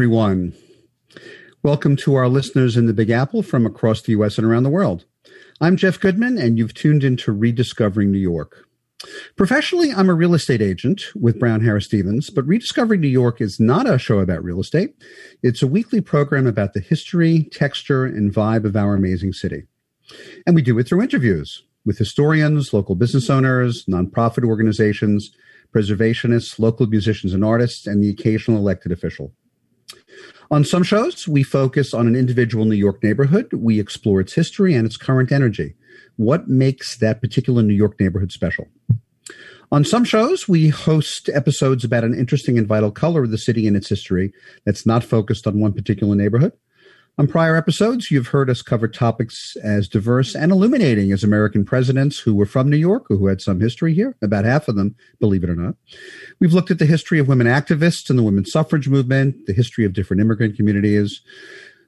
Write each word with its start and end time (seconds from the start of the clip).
Everyone. 0.00 0.54
Welcome 1.62 1.94
to 1.96 2.14
our 2.14 2.26
listeners 2.26 2.74
in 2.74 2.86
the 2.86 2.94
Big 2.94 3.10
Apple 3.10 3.42
from 3.42 3.66
across 3.66 4.00
the 4.00 4.12
U.S. 4.12 4.38
and 4.38 4.46
around 4.46 4.62
the 4.62 4.70
world. 4.70 5.04
I'm 5.60 5.76
Jeff 5.76 6.00
Goodman, 6.00 6.38
and 6.38 6.56
you've 6.56 6.72
tuned 6.72 7.04
into 7.04 7.32
Rediscovering 7.32 8.10
New 8.10 8.18
York. 8.18 8.66
Professionally, 9.36 9.92
I'm 9.92 10.08
a 10.08 10.14
real 10.14 10.32
estate 10.32 10.62
agent 10.62 11.02
with 11.14 11.38
Brown 11.38 11.60
Harris 11.60 11.84
Stevens, 11.84 12.30
but 12.30 12.46
Rediscovering 12.46 13.02
New 13.02 13.08
York 13.08 13.42
is 13.42 13.60
not 13.60 13.86
a 13.86 13.98
show 13.98 14.20
about 14.20 14.42
real 14.42 14.58
estate. 14.60 14.94
It's 15.42 15.60
a 15.60 15.66
weekly 15.66 16.00
program 16.00 16.46
about 16.46 16.72
the 16.72 16.80
history, 16.80 17.50
texture, 17.52 18.06
and 18.06 18.32
vibe 18.32 18.64
of 18.64 18.76
our 18.76 18.94
amazing 18.94 19.34
city. 19.34 19.64
And 20.46 20.56
we 20.56 20.62
do 20.62 20.78
it 20.78 20.88
through 20.88 21.02
interviews 21.02 21.62
with 21.84 21.98
historians, 21.98 22.72
local 22.72 22.94
business 22.94 23.28
owners, 23.28 23.84
nonprofit 23.84 24.44
organizations, 24.44 25.30
preservationists, 25.74 26.58
local 26.58 26.86
musicians 26.86 27.34
and 27.34 27.44
artists, 27.44 27.86
and 27.86 28.02
the 28.02 28.08
occasional 28.08 28.56
elected 28.56 28.92
official. 28.92 29.34
On 30.52 30.64
some 30.64 30.82
shows, 30.82 31.28
we 31.28 31.44
focus 31.44 31.94
on 31.94 32.08
an 32.08 32.16
individual 32.16 32.64
New 32.64 32.74
York 32.74 33.04
neighborhood. 33.04 33.52
We 33.52 33.78
explore 33.78 34.20
its 34.20 34.32
history 34.32 34.74
and 34.74 34.84
its 34.84 34.96
current 34.96 35.30
energy. 35.30 35.76
What 36.16 36.48
makes 36.48 36.96
that 36.98 37.20
particular 37.20 37.62
New 37.62 37.74
York 37.74 38.00
neighborhood 38.00 38.32
special? 38.32 38.66
On 39.70 39.84
some 39.84 40.02
shows, 40.02 40.48
we 40.48 40.68
host 40.68 41.30
episodes 41.32 41.84
about 41.84 42.02
an 42.02 42.18
interesting 42.18 42.58
and 42.58 42.66
vital 42.66 42.90
color 42.90 43.22
of 43.22 43.30
the 43.30 43.38
city 43.38 43.68
and 43.68 43.76
its 43.76 43.88
history 43.88 44.32
that's 44.66 44.84
not 44.84 45.04
focused 45.04 45.46
on 45.46 45.60
one 45.60 45.72
particular 45.72 46.16
neighborhood. 46.16 46.52
On 47.20 47.26
prior 47.26 47.54
episodes, 47.54 48.10
you've 48.10 48.28
heard 48.28 48.48
us 48.48 48.62
cover 48.62 48.88
topics 48.88 49.54
as 49.62 49.88
diverse 49.88 50.34
and 50.34 50.50
illuminating 50.50 51.12
as 51.12 51.22
American 51.22 51.66
presidents 51.66 52.18
who 52.18 52.34
were 52.34 52.46
from 52.46 52.70
New 52.70 52.78
York 52.78 53.10
or 53.10 53.18
who 53.18 53.26
had 53.26 53.42
some 53.42 53.60
history 53.60 53.92
here, 53.92 54.16
about 54.22 54.46
half 54.46 54.68
of 54.68 54.76
them, 54.76 54.94
believe 55.18 55.44
it 55.44 55.50
or 55.50 55.54
not. 55.54 55.74
We've 56.40 56.54
looked 56.54 56.70
at 56.70 56.78
the 56.78 56.86
history 56.86 57.18
of 57.18 57.28
women 57.28 57.46
activists 57.46 58.08
and 58.08 58.18
the 58.18 58.22
women's 58.22 58.50
suffrage 58.50 58.88
movement, 58.88 59.44
the 59.44 59.52
history 59.52 59.84
of 59.84 59.92
different 59.92 60.22
immigrant 60.22 60.56
communities. 60.56 61.20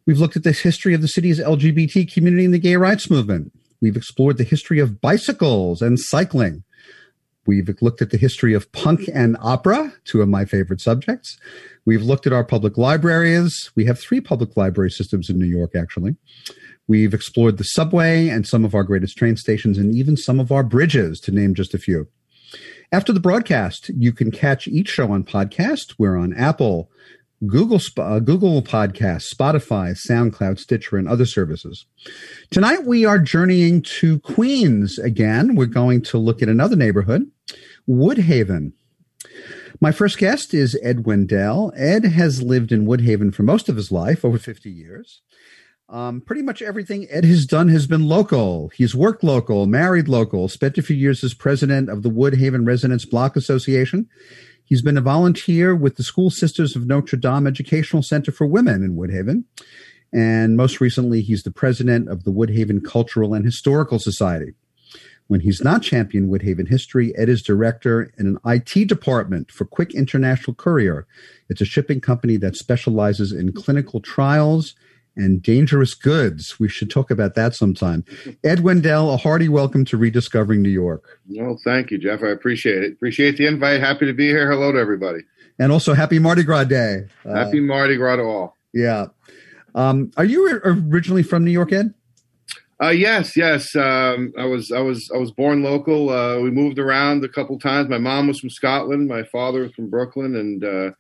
We've 0.05 0.19
looked 0.19 0.37
at 0.37 0.45
the 0.45 0.53
history 0.53 0.93
of 0.93 1.01
the 1.01 1.09
city's 1.09 1.41
LGBT 1.41 2.13
community 2.13 2.45
and 2.45 2.53
the 2.53 2.59
gay 2.59 2.77
rights 2.77 3.09
movement. 3.09 3.55
We've 3.81 3.97
explored 3.97 4.37
the 4.37 4.45
history 4.45 4.81
of 4.81 5.01
bicycles 5.01 5.81
and 5.81 5.99
cycling. 5.99 6.63
We've 7.47 7.69
looked 7.81 8.01
at 8.01 8.11
the 8.11 8.19
history 8.19 8.55
of 8.55 8.71
punk 8.73 9.09
and 9.12 9.37
opera, 9.41 9.93
two 10.05 10.23
of 10.23 10.29
my 10.29 10.45
favorite 10.45 10.81
subjects. 10.81 11.39
We've 11.85 12.03
looked 12.03 12.27
at 12.27 12.33
our 12.33 12.45
public 12.45 12.79
libraries. 12.79 13.71
We 13.75 13.85
have 13.87 13.98
three 13.98 14.21
public 14.21 14.57
library 14.57 14.91
systems 14.91 15.29
in 15.29 15.39
New 15.39 15.47
York, 15.47 15.73
actually. 15.75 16.17
We've 16.87 17.15
explored 17.15 17.59
the 17.59 17.65
subway 17.65 18.29
and 18.29 18.47
some 18.47 18.65
of 18.65 18.75
our 18.75 18.85
greatest 18.85 19.17
train 19.17 19.37
stations 19.37 19.79
and 19.79 19.95
even 19.95 20.17
some 20.17 20.39
of 20.39 20.53
our 20.53 20.63
bridges, 20.63 21.20
to 21.20 21.33
name 21.33 21.55
just 21.55 21.75
a 21.75 21.79
few. 21.79 22.09
After 22.93 23.13
the 23.13 23.20
broadcast, 23.20 23.89
you 23.89 24.13
can 24.13 24.31
catch 24.31 24.69
each 24.69 24.89
show 24.89 25.11
on 25.11 25.25
podcast. 25.25 25.95
We're 25.98 26.17
on 26.17 26.35
Apple, 26.35 26.91
Google, 27.47 27.81
uh, 27.97 28.20
Google 28.20 28.63
Podcasts, 28.63 29.35
Spotify, 29.35 29.97
SoundCloud, 30.09 30.59
Stitcher, 30.59 30.97
and 30.97 31.09
other 31.09 31.27
services. 31.27 31.87
Tonight 32.51 32.85
we 32.85 33.05
are 33.05 33.19
journeying 33.19 33.83
to 33.83 34.20
Queens 34.20 34.98
again. 34.98 35.57
We're 35.57 35.67
going 35.67 36.03
to 36.03 36.19
look 36.19 36.42
at 36.42 36.48
another 36.48 36.77
neighborhood, 36.77 37.30
Woodhaven. 37.89 38.73
My 39.81 39.93
first 39.93 40.19
guest 40.19 40.55
is 40.55 40.79
Ed 40.83 41.07
Wendell. 41.07 41.73
Ed 41.77 42.05
has 42.05 42.43
lived 42.43 42.73
in 42.73 42.87
Woodhaven 42.87 43.35
for 43.35 43.43
most 43.43 43.69
of 43.69 43.77
his 43.77 43.91
life, 43.91 44.25
over 44.25 44.39
50 44.39 44.70
years. 44.70 45.23
Um, 45.89 46.21
pretty 46.21 46.42
much 46.42 46.63
everything 46.63 47.07
Ed 47.11 47.25
has 47.25 47.45
done 47.45 47.69
has 47.69 47.87
been 47.87 48.09
local. 48.09 48.71
He's 48.75 48.95
worked 48.95 49.23
local, 49.23 49.67
married 49.67 50.09
local, 50.09 50.48
spent 50.48 50.79
a 50.79 50.83
few 50.83 50.97
years 50.97 51.23
as 51.23 51.35
president 51.35 51.91
of 51.91 52.03
the 52.03 52.11
Woodhaven 52.11 52.67
Residents 52.67 53.05
Block 53.05 53.37
Association. 53.37 54.09
He's 54.65 54.81
been 54.81 54.97
a 54.97 55.03
volunteer 55.03 55.75
with 55.75 55.97
the 55.97 56.03
School 56.03 56.31
Sisters 56.31 56.75
of 56.77 56.87
Notre 56.87 57.19
Dame 57.19 57.47
Educational 57.47 58.03
Center 58.03 58.33
for 58.33 58.47
Women 58.47 58.83
in 58.83 58.97
Woodhaven. 58.97 59.45
And 60.15 60.57
most 60.57 60.81
recently, 60.81 61.23
he's 61.23 61.42
the 61.42 61.51
president 61.51 62.09
of 62.09 62.25
the 62.25 62.33
Woodhaven 62.33 62.85
Cultural 62.85 63.35
and 63.35 63.45
Historical 63.45 63.98
Society. 63.98 64.55
When 65.33 65.41
he's 65.41 65.65
not 65.65 65.81
champion 65.81 66.29
Woodhaven 66.29 66.69
history, 66.69 67.17
Ed 67.17 67.31
is 67.31 67.43
director 67.43 68.13
in 68.19 68.27
an 68.27 68.39
IT 68.45 68.87
department 68.87 69.51
for 69.51 69.65
Quick 69.65 69.95
International 69.95 70.55
Courier. 70.55 71.07
It's 71.48 71.63
a 71.63 71.65
shipping 71.65 72.03
company 72.03 72.37
that 72.37 72.55
specializes 72.55 73.33
in 73.33 73.55
clinical 73.55 74.03
trials 74.03 74.75
and 75.17 75.42
dangerous 75.42 75.95
goods. 75.95 76.61
We 76.61 76.69
should 76.69 76.91
talk 76.91 77.11
about 77.11 77.35
that 77.37 77.55
sometime. 77.55 78.05
Ed 78.45 78.61
Wendell, 78.61 79.11
a 79.11 79.17
hearty 79.17 79.48
welcome 79.48 79.87
to 79.87 79.97
Rediscovering 79.97 80.61
New 80.61 80.69
York. 80.69 81.19
Well, 81.27 81.59
thank 81.65 81.91
you, 81.91 81.97
Jeff. 81.97 82.23
I 82.23 82.29
appreciate 82.29 82.83
it. 82.83 82.92
Appreciate 82.92 83.39
the 83.39 83.47
invite. 83.47 83.81
Happy 83.81 84.05
to 84.05 84.13
be 84.13 84.27
here. 84.27 84.53
Hello 84.53 84.71
to 84.71 84.79
everybody. 84.79 85.21
And 85.59 85.73
also, 85.73 85.95
happy 85.95 86.19
Mardi 86.19 86.42
Gras 86.42 86.65
Day. 86.65 87.07
Happy 87.25 87.59
uh, 87.59 87.63
Mardi 87.63 87.97
Gras 87.97 88.17
to 88.17 88.23
all. 88.23 88.59
Yeah. 88.75 89.07
Um, 89.75 90.11
are 90.19 90.27
you 90.27 90.61
originally 90.63 91.23
from 91.23 91.42
New 91.42 91.53
York, 91.53 91.73
Ed? 91.73 91.95
Uh, 92.83 92.89
yes, 92.89 93.37
yes. 93.37 93.77
Um, 93.77 94.33
I 94.37 94.45
was, 94.45 94.73
I 94.73 94.81
was, 94.81 95.09
I 95.15 95.17
was 95.17 95.31
born 95.31 95.63
local. 95.63 96.11
Uh, 96.11 96.41
we 96.41 96.51
moved 96.51 96.81
around 96.81 97.25
a 97.25 97.29
couple 97.29 97.57
times. 97.57 97.89
My 97.89 97.98
mom 97.98 98.27
was 98.27 98.41
from 98.41 98.51
Scotland. 98.51 99.07
My 99.07 99.23
father 99.23 99.63
was 99.63 99.73
from 99.73 99.89
Brooklyn, 99.89 100.35
and 100.35 100.65
uh, 100.65 100.91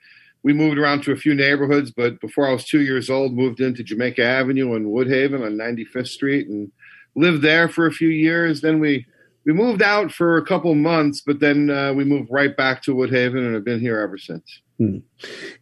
we 0.44 0.52
moved 0.52 0.78
around 0.78 1.02
to 1.02 1.12
a 1.12 1.16
few 1.16 1.34
neighborhoods. 1.34 1.90
But 1.90 2.20
before 2.20 2.48
I 2.48 2.52
was 2.52 2.64
two 2.66 2.82
years 2.82 3.10
old, 3.10 3.34
moved 3.34 3.60
into 3.60 3.82
Jamaica 3.82 4.22
Avenue 4.22 4.76
in 4.76 4.90
Woodhaven 4.92 5.44
on 5.44 5.58
95th 5.58 6.06
Street, 6.06 6.46
and 6.46 6.70
lived 7.16 7.42
there 7.42 7.68
for 7.68 7.86
a 7.86 7.92
few 7.92 8.10
years. 8.10 8.60
Then 8.60 8.78
we 8.78 9.04
we 9.44 9.52
moved 9.52 9.82
out 9.82 10.12
for 10.12 10.36
a 10.36 10.44
couple 10.44 10.72
months, 10.76 11.20
but 11.20 11.40
then 11.40 11.68
uh, 11.68 11.92
we 11.92 12.04
moved 12.04 12.30
right 12.30 12.56
back 12.56 12.82
to 12.84 12.94
Woodhaven, 12.94 13.38
and 13.38 13.54
have 13.54 13.64
been 13.64 13.80
here 13.80 13.98
ever 13.98 14.18
since. 14.18 14.60
Hmm. 14.82 14.98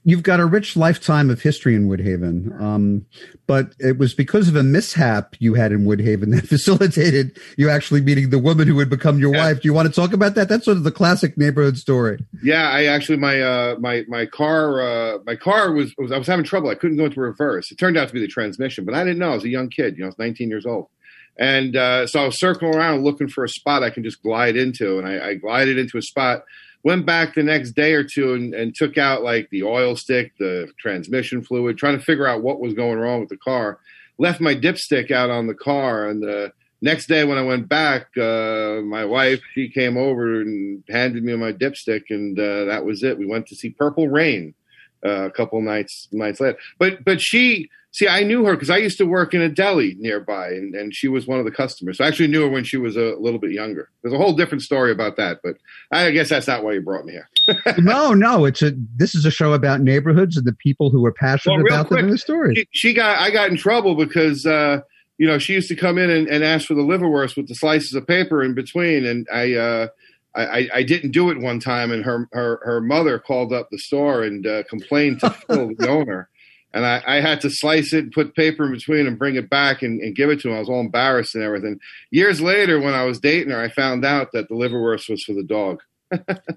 You've 0.04 0.22
got 0.22 0.40
a 0.40 0.46
rich 0.46 0.76
lifetime 0.76 1.28
of 1.28 1.42
history 1.42 1.74
in 1.74 1.88
Woodhaven, 1.88 2.58
um, 2.58 3.04
but 3.46 3.74
it 3.78 3.98
was 3.98 4.14
because 4.14 4.48
of 4.48 4.56
a 4.56 4.62
mishap 4.62 5.36
you 5.38 5.52
had 5.54 5.72
in 5.72 5.84
Woodhaven 5.84 6.34
that 6.34 6.46
facilitated 6.48 7.38
you 7.58 7.68
actually 7.68 8.00
meeting 8.00 8.30
the 8.30 8.38
woman 8.38 8.66
who 8.66 8.74
would 8.76 8.88
become 8.88 9.18
your 9.18 9.34
yeah. 9.34 9.44
wife. 9.44 9.60
Do 9.60 9.68
you 9.68 9.74
want 9.74 9.88
to 9.88 9.94
talk 9.94 10.14
about 10.14 10.34
that? 10.36 10.48
That's 10.48 10.64
sort 10.64 10.78
of 10.78 10.84
the 10.84 10.90
classic 10.90 11.36
neighborhood 11.36 11.76
story. 11.76 12.24
Yeah, 12.42 12.70
I 12.70 12.84
actually 12.84 13.18
my 13.18 13.42
uh, 13.42 13.76
my 13.78 14.04
my 14.08 14.24
car 14.24 14.80
uh, 14.80 15.18
my 15.26 15.36
car 15.36 15.72
was, 15.72 15.94
was 15.98 16.12
I 16.12 16.16
was 16.16 16.26
having 16.26 16.44
trouble. 16.46 16.70
I 16.70 16.74
couldn't 16.74 16.96
go 16.96 17.04
into 17.04 17.20
reverse. 17.20 17.70
It 17.70 17.76
turned 17.76 17.98
out 17.98 18.08
to 18.08 18.14
be 18.14 18.20
the 18.20 18.28
transmission, 18.28 18.86
but 18.86 18.94
I 18.94 19.04
didn't 19.04 19.18
know. 19.18 19.32
I 19.32 19.34
was 19.34 19.44
a 19.44 19.50
young 19.50 19.68
kid. 19.68 19.96
You 19.96 20.00
know, 20.00 20.06
I 20.06 20.08
was 20.08 20.18
19 20.18 20.48
years 20.48 20.64
old. 20.64 20.88
And 21.40 21.74
uh, 21.74 22.06
so 22.06 22.20
I 22.20 22.26
was 22.26 22.38
circling 22.38 22.76
around 22.76 23.02
looking 23.02 23.28
for 23.28 23.42
a 23.42 23.48
spot 23.48 23.82
I 23.82 23.90
can 23.90 24.04
just 24.04 24.22
glide 24.22 24.56
into, 24.56 24.98
and 24.98 25.08
I, 25.08 25.30
I 25.30 25.34
glided 25.34 25.78
into 25.78 25.98
a 25.98 26.02
spot 26.02 26.44
went 26.82 27.04
back 27.06 27.34
the 27.34 27.42
next 27.42 27.72
day 27.72 27.92
or 27.92 28.04
two 28.04 28.32
and, 28.34 28.54
and, 28.54 28.74
took 28.74 28.96
out 28.96 29.22
like 29.22 29.48
the 29.50 29.62
oil 29.62 29.96
stick, 29.96 30.32
the 30.38 30.70
transmission 30.78 31.42
fluid, 31.42 31.76
trying 31.76 31.98
to 31.98 32.04
figure 32.04 32.26
out 32.26 32.42
what 32.42 32.60
was 32.60 32.74
going 32.74 32.98
wrong 32.98 33.20
with 33.20 33.28
the 33.28 33.36
car. 33.36 33.78
Left 34.18 34.40
my 34.40 34.54
dipstick 34.54 35.10
out 35.10 35.30
on 35.30 35.46
the 35.46 35.54
car, 35.54 36.08
and 36.08 36.22
the 36.22 36.52
next 36.82 37.06
day 37.06 37.24
when 37.24 37.38
I 37.38 37.42
went 37.42 37.68
back, 37.68 38.08
uh, 38.18 38.80
my 38.82 39.04
wife 39.04 39.40
she 39.54 39.70
came 39.70 39.96
over 39.96 40.40
and 40.40 40.84
handed 40.90 41.24
me 41.24 41.34
my 41.36 41.52
dipstick, 41.52 42.02
and 42.10 42.38
uh, 42.38 42.66
that 42.66 42.84
was 42.84 43.02
it. 43.02 43.18
We 43.18 43.26
went 43.26 43.46
to 43.46 43.56
see 43.56 43.70
Purple 43.70 44.08
Rain 44.08 44.54
uh, 45.04 45.26
a 45.26 45.30
couple 45.30 45.60
nights 45.62 46.08
nights 46.12 46.40
later, 46.40 46.58
but 46.78 47.02
but 47.04 47.20
she 47.20 47.70
See, 47.92 48.06
I 48.06 48.22
knew 48.22 48.44
her 48.44 48.54
because 48.54 48.70
I 48.70 48.76
used 48.76 48.98
to 48.98 49.04
work 49.04 49.34
in 49.34 49.40
a 49.42 49.48
deli 49.48 49.96
nearby, 49.98 50.48
and, 50.48 50.76
and 50.76 50.94
she 50.94 51.08
was 51.08 51.26
one 51.26 51.40
of 51.40 51.44
the 51.44 51.50
customers. 51.50 51.98
So 51.98 52.04
I 52.04 52.08
actually 52.08 52.28
knew 52.28 52.42
her 52.42 52.48
when 52.48 52.62
she 52.62 52.76
was 52.76 52.96
a 52.96 53.16
little 53.18 53.40
bit 53.40 53.50
younger. 53.50 53.90
There's 54.02 54.14
a 54.14 54.18
whole 54.18 54.32
different 54.32 54.62
story 54.62 54.92
about 54.92 55.16
that, 55.16 55.40
but 55.42 55.56
I 55.90 56.12
guess 56.12 56.28
that's 56.28 56.46
not 56.46 56.62
why 56.62 56.74
you 56.74 56.82
brought 56.82 57.04
me 57.04 57.14
here. 57.14 57.28
no, 57.78 58.14
no, 58.14 58.44
it's 58.44 58.62
a. 58.62 58.72
This 58.96 59.16
is 59.16 59.26
a 59.26 59.30
show 59.30 59.54
about 59.54 59.80
neighborhoods 59.80 60.36
and 60.36 60.46
the 60.46 60.52
people 60.52 60.90
who 60.90 61.04
are 61.04 61.12
passionate 61.12 61.64
well, 61.64 61.80
about 61.80 61.88
quick, 61.88 61.98
them 61.98 62.06
and 62.06 62.14
the 62.14 62.18
stories. 62.18 62.58
She, 62.58 62.68
she, 62.70 62.94
got, 62.94 63.18
I 63.18 63.30
got 63.30 63.50
in 63.50 63.56
trouble 63.56 63.96
because 63.96 64.46
uh, 64.46 64.82
you 65.18 65.26
know 65.26 65.40
she 65.40 65.54
used 65.54 65.68
to 65.68 65.76
come 65.76 65.98
in 65.98 66.10
and, 66.10 66.28
and, 66.28 66.44
ask 66.44 66.68
for 66.68 66.74
the 66.74 66.82
liverwurst 66.82 67.36
with 67.36 67.48
the 67.48 67.56
slices 67.56 67.94
of 67.94 68.06
paper 68.06 68.42
in 68.42 68.54
between, 68.54 69.04
and 69.04 69.26
I. 69.32 69.54
Uh, 69.54 69.88
I, 70.32 70.68
I, 70.72 70.82
didn't 70.84 71.10
do 71.10 71.30
it 71.30 71.40
one 71.40 71.58
time, 71.58 71.90
and 71.90 72.04
her 72.04 72.28
her, 72.30 72.60
her 72.62 72.80
mother 72.80 73.18
called 73.18 73.52
up 73.52 73.68
the 73.68 73.78
store 73.78 74.22
and 74.22 74.46
uh, 74.46 74.62
complained 74.70 75.18
to 75.20 75.30
Phil, 75.48 75.72
the 75.76 75.88
owner 75.88 76.30
and 76.72 76.86
I, 76.86 77.02
I, 77.06 77.20
had 77.20 77.40
to 77.42 77.50
slice 77.50 77.92
it, 77.92 78.04
and 78.04 78.12
put 78.12 78.34
paper 78.34 78.64
in 78.64 78.72
between, 78.72 79.06
and 79.06 79.18
bring 79.18 79.36
it 79.36 79.50
back 79.50 79.82
and, 79.82 80.00
and, 80.00 80.14
give 80.14 80.30
it 80.30 80.40
to 80.40 80.48
him. 80.48 80.56
I 80.56 80.60
was 80.60 80.68
all 80.68 80.80
embarrassed 80.80 81.34
and 81.34 81.44
everything. 81.44 81.80
Years 82.10 82.40
later, 82.40 82.80
when 82.80 82.94
I 82.94 83.04
was 83.04 83.18
dating 83.18 83.50
her, 83.50 83.60
I 83.60 83.68
found 83.68 84.04
out 84.04 84.32
that 84.32 84.48
the 84.48 84.54
liverwurst 84.54 85.10
was 85.10 85.24
for 85.24 85.32
the 85.32 85.42
dog. 85.42 85.82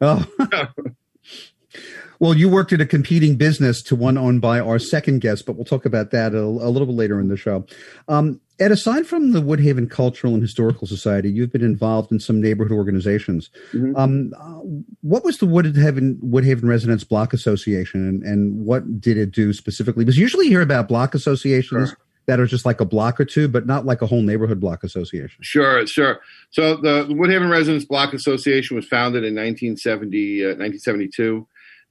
oh. 0.01 0.25
well, 2.19 2.33
you 2.33 2.49
worked 2.49 2.73
at 2.73 2.81
a 2.81 2.85
competing 2.85 3.35
business 3.35 3.81
to 3.83 3.95
one 3.95 4.17
owned 4.17 4.41
by 4.41 4.59
our 4.59 4.79
second 4.79 5.21
guest, 5.21 5.45
but 5.45 5.55
we'll 5.55 5.65
talk 5.65 5.85
about 5.85 6.11
that 6.11 6.33
a, 6.33 6.41
a 6.41 6.69
little 6.69 6.85
bit 6.87 6.95
later 6.95 7.19
in 7.19 7.27
the 7.27 7.37
show. 7.37 7.65
Um, 8.07 8.39
Ed, 8.63 8.71
aside 8.71 9.05
from 9.05 9.33
the 9.33 9.41
Woodhaven 9.41 9.91
Cultural 9.91 10.33
and 10.33 10.41
Historical 10.41 10.87
Society, 10.87 11.29
you've 11.29 11.51
been 11.51 11.63
involved 11.63 12.13
in 12.13 12.19
some 12.19 12.39
neighborhood 12.39 12.71
organizations. 12.71 13.49
Mm-hmm. 13.73 13.93
Um, 13.97 14.31
uh, 14.39 14.61
what 15.01 15.25
was 15.25 15.39
the 15.39 15.45
Woodhaven 15.45 16.17
Woodhaven 16.21 16.63
Residents 16.63 17.03
Block 17.03 17.33
Association, 17.33 18.07
and, 18.07 18.23
and, 18.23 18.65
what 18.65 19.01
did 19.01 19.17
it 19.17 19.31
do 19.31 19.51
specifically? 19.51 20.05
Because 20.05 20.17
usually 20.17 20.45
you 20.45 20.51
hear 20.51 20.61
about 20.61 20.87
block 20.87 21.13
associations. 21.13 21.89
Sure. 21.89 21.97
That 22.25 22.39
are 22.39 22.47
just 22.47 22.65
like 22.65 22.79
a 22.79 22.85
block 22.85 23.19
or 23.19 23.25
two, 23.25 23.49
but 23.49 23.65
not 23.65 23.85
like 23.85 24.01
a 24.01 24.07
whole 24.07 24.21
neighborhood 24.21 24.61
block 24.61 24.85
association. 24.85 25.43
Sure, 25.43 25.85
sure. 25.85 26.21
So 26.51 26.77
the 26.77 27.05
Woodhaven 27.09 27.51
Residents 27.51 27.83
Block 27.83 28.13
Association 28.13 28.77
was 28.77 28.87
founded 28.87 29.25
in 29.25 29.35
1970, 29.35 30.41
uh, 30.41 30.47
1972 30.55 31.45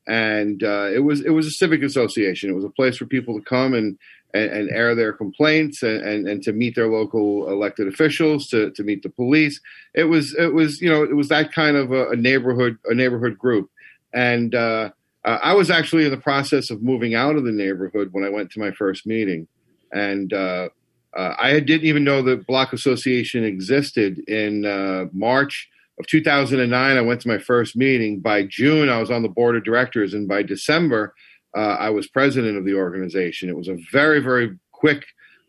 and 0.07 0.63
uh, 0.65 0.89
it 0.93 1.01
was 1.01 1.21
it 1.21 1.31
was 1.31 1.47
a 1.47 1.51
civic 1.51 1.83
association. 1.83 2.51
It 2.51 2.55
was 2.55 2.65
a 2.65 2.71
place 2.71 2.97
for 2.97 3.07
people 3.07 3.39
to 3.39 3.45
come 3.45 3.75
and 3.75 3.99
and, 4.35 4.51
and 4.51 4.71
air 4.71 4.95
their 4.95 5.13
complaints 5.13 5.83
and, 5.83 6.03
and, 6.03 6.29
and, 6.29 6.43
to 6.43 6.53
meet 6.53 6.75
their 6.75 6.89
local 6.89 7.49
elected 7.51 7.87
officials, 7.87 8.49
to, 8.49 8.71
to 8.71 8.83
meet 8.83 9.03
the 9.03 9.11
police. 9.11 9.61
It 9.95 10.05
was 10.05 10.35
it 10.39 10.55
was 10.55 10.81
you 10.81 10.91
know 10.91 11.03
it 11.03 11.15
was 11.15 11.29
that 11.29 11.53
kind 11.53 11.77
of 11.77 11.93
a, 11.93 12.11
a 12.11 12.17
neighborhood 12.17 12.79
a 12.87 12.95
neighborhood 12.95 13.39
group, 13.39 13.71
and 14.13 14.55
uh, 14.55 14.91
I 15.25 15.55
was 15.55 15.71
actually 15.71 16.05
in 16.05 16.11
the 16.11 16.17
process 16.17 16.71
of 16.71 16.83
moving 16.83 17.15
out 17.15 17.37
of 17.37 17.45
the 17.45 17.53
neighborhood 17.53 18.09
when 18.13 18.25
I 18.25 18.29
went 18.29 18.51
to 18.53 18.61
my 18.61 18.73
first 18.73 19.07
meeting, 19.07 19.47
and 19.93 20.33
uh, 20.33 20.69
uh, 21.17 21.35
I 21.39 21.61
didn't 21.61 21.87
even 21.87 22.05
know 22.05 22.23
the 22.23 22.37
block 22.37 22.73
association 22.73 23.45
existed 23.45 24.19
in 24.29 24.65
uh, 24.65 25.07
March 25.13 25.69
of 26.01 26.07
2009. 26.07 26.97
I 26.97 27.01
went 27.03 27.21
to 27.21 27.29
my 27.29 27.39
first 27.39 27.77
meeting. 27.77 28.19
By 28.19 28.45
June, 28.45 28.89
I 28.89 28.99
was 28.99 29.11
on 29.11 29.23
the 29.23 29.29
board 29.29 29.57
of 29.57 29.65
directors, 29.65 30.15
and 30.15 30.27
by 30.27 30.43
December 30.43 31.15
uh, 31.55 31.77
I 31.79 31.91
was 31.91 32.07
president 32.07 32.57
of 32.57 32.65
the 32.65 32.75
organization. 32.75 33.49
It 33.49 33.57
was 33.57 33.69
a 33.69 33.79
very, 33.91 34.21
very 34.21 34.59
quick 34.73 35.05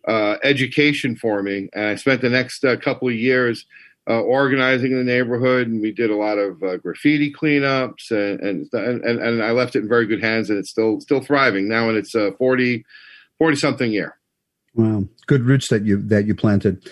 uh, 0.07 0.37
education 0.43 1.15
for 1.15 1.41
me, 1.41 1.69
and 1.73 1.85
I 1.85 1.95
spent 1.95 2.21
the 2.21 2.29
next 2.29 2.63
uh, 2.65 2.75
couple 2.77 3.07
of 3.07 3.15
years 3.15 3.65
uh, 4.09 4.19
organizing 4.19 4.91
in 4.91 4.97
the 4.97 5.03
neighborhood, 5.03 5.67
and 5.67 5.81
we 5.81 5.91
did 5.91 6.09
a 6.09 6.15
lot 6.15 6.37
of 6.37 6.61
uh, 6.61 6.77
graffiti 6.77 7.31
cleanups, 7.31 8.11
and, 8.11 8.39
and, 8.41 8.67
and 8.73 9.19
and 9.19 9.43
I 9.43 9.51
left 9.51 9.75
it 9.75 9.79
in 9.79 9.87
very 9.87 10.05
good 10.05 10.21
hands, 10.21 10.49
and 10.49 10.59
it's 10.59 10.69
still 10.69 10.99
still 10.99 11.21
thriving 11.21 11.69
now, 11.69 11.87
and 11.87 11.97
it's 11.97 12.13
a 12.13 12.33
40, 12.33 12.83
40 13.37 13.55
something 13.55 13.91
year. 13.91 14.17
Wow, 14.75 15.05
good 15.27 15.43
roots 15.43 15.69
that 15.69 15.85
you 15.85 16.01
that 16.01 16.25
you 16.25 16.35
planted. 16.35 16.85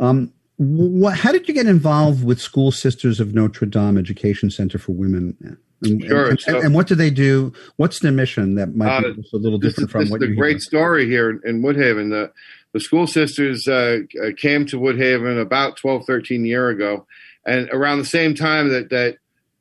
Um, 0.00 0.32
what, 0.56 1.18
how 1.18 1.32
did 1.32 1.46
you 1.46 1.54
get 1.54 1.66
involved 1.66 2.24
with 2.24 2.40
School 2.40 2.72
Sisters 2.72 3.20
of 3.20 3.34
Notre 3.34 3.66
Dame 3.66 3.98
Education 3.98 4.50
Center 4.50 4.78
for 4.78 4.92
Women? 4.92 5.58
And, 5.82 6.02
sure. 6.02 6.30
And, 6.30 6.40
so, 6.40 6.60
and, 6.60 6.74
what 6.74 6.86
do 6.86 6.94
they 6.94 7.10
do? 7.10 7.52
What's 7.76 8.00
their 8.00 8.12
mission 8.12 8.54
that 8.54 8.74
might 8.74 9.00
be 9.00 9.08
uh, 9.08 9.14
a 9.34 9.36
little 9.36 9.58
different 9.58 9.88
is, 9.88 9.92
from 9.92 10.08
what 10.08 10.22
you? 10.22 10.32
a 10.32 10.34
great 10.34 10.60
story 10.62 11.06
here 11.06 11.40
in 11.44 11.62
Woodhaven. 11.62 12.10
The 12.10 12.32
the 12.72 12.80
school 12.80 13.06
sisters 13.06 13.66
uh, 13.68 14.00
came 14.36 14.66
to 14.66 14.78
Woodhaven 14.78 15.40
about 15.40 15.78
12, 15.78 16.04
13 16.04 16.44
year 16.44 16.68
ago, 16.68 17.06
and 17.46 17.70
around 17.70 17.98
the 17.98 18.04
same 18.04 18.34
time 18.34 18.68
that 18.68 18.90
that 18.90 19.16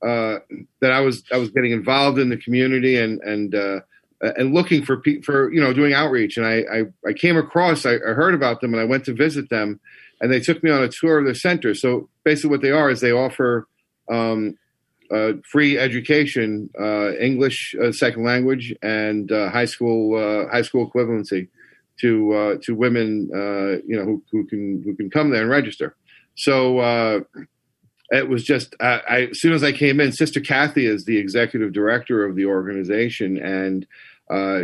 uh, 0.06 0.40
that 0.82 0.92
I 0.92 1.00
was 1.02 1.24
I 1.32 1.38
was 1.38 1.50
getting 1.50 1.72
involved 1.72 2.20
in 2.20 2.30
the 2.30 2.38
community 2.38 2.98
and 2.98 3.22
and 3.22 3.56
uh, 3.56 3.80
and 4.22 4.54
looking 4.54 4.84
for 4.84 4.98
pe- 4.98 5.22
for 5.22 5.52
you 5.54 5.62
know 5.62 5.74
doing 5.74 5.94
outreach, 5.94 6.38
and 6.38 6.46
I 6.46 6.64
I, 6.72 7.10
I 7.10 7.14
came 7.14 7.38
across 7.38 7.86
I, 7.86 7.96
I 7.96 8.14
heard 8.14 8.34
about 8.34 8.62
them 8.62 8.74
and 8.74 8.82
I 8.82 8.86
went 8.86 9.06
to 9.06 9.14
visit 9.14 9.50
them, 9.50 9.80
and 10.22 10.32
they 10.32 10.40
took 10.40 10.64
me 10.64 10.72
on 10.72 10.84
a 10.84 10.90
tour 10.90 11.20
of 11.20 11.26
their 11.26 11.34
center. 11.34 11.74
So 11.74 12.10
basically, 12.24 12.52
what 12.52 12.62
they 12.62 12.72
are 12.72 12.90
is 12.90 13.02
they 13.02 13.12
offer 13.12 13.68
um, 14.12 14.58
uh, 15.12 15.34
free 15.44 15.78
education, 15.78 16.70
uh, 16.80 17.16
English 17.16 17.76
uh, 17.82 17.92
second 17.92 18.24
language, 18.24 18.74
and 18.82 19.32
uh, 19.32 19.50
high 19.50 19.66
school 19.66 20.16
uh, 20.16 20.50
high 20.52 20.62
school 20.62 20.90
equivalency 20.90 21.48
to 22.00 22.34
uh, 22.34 22.56
to 22.64 22.76
women, 22.76 23.30
you 23.88 23.96
know, 23.96 24.06
who, 24.06 24.24
who, 24.32 24.46
can 24.46 24.82
who 24.84 24.96
can 24.96 25.10
come 25.10 25.30
there 25.30 25.42
and 25.42 25.50
register. 25.50 25.96
So 26.36 27.26
it 28.12 28.30
was 28.30 28.44
just 28.44 28.76
I, 28.80 29.30
as 29.32 29.40
soon 29.40 29.54
as 29.54 29.64
I 29.64 29.72
came 29.72 30.00
in, 30.00 30.12
Sister 30.12 30.40
Kathy 30.40 30.86
is 30.86 31.06
the 31.06 31.18
executive 31.18 31.74
director 31.74 32.26
of 32.26 32.36
the 32.36 32.46
organization, 32.46 33.38
and 33.38 33.88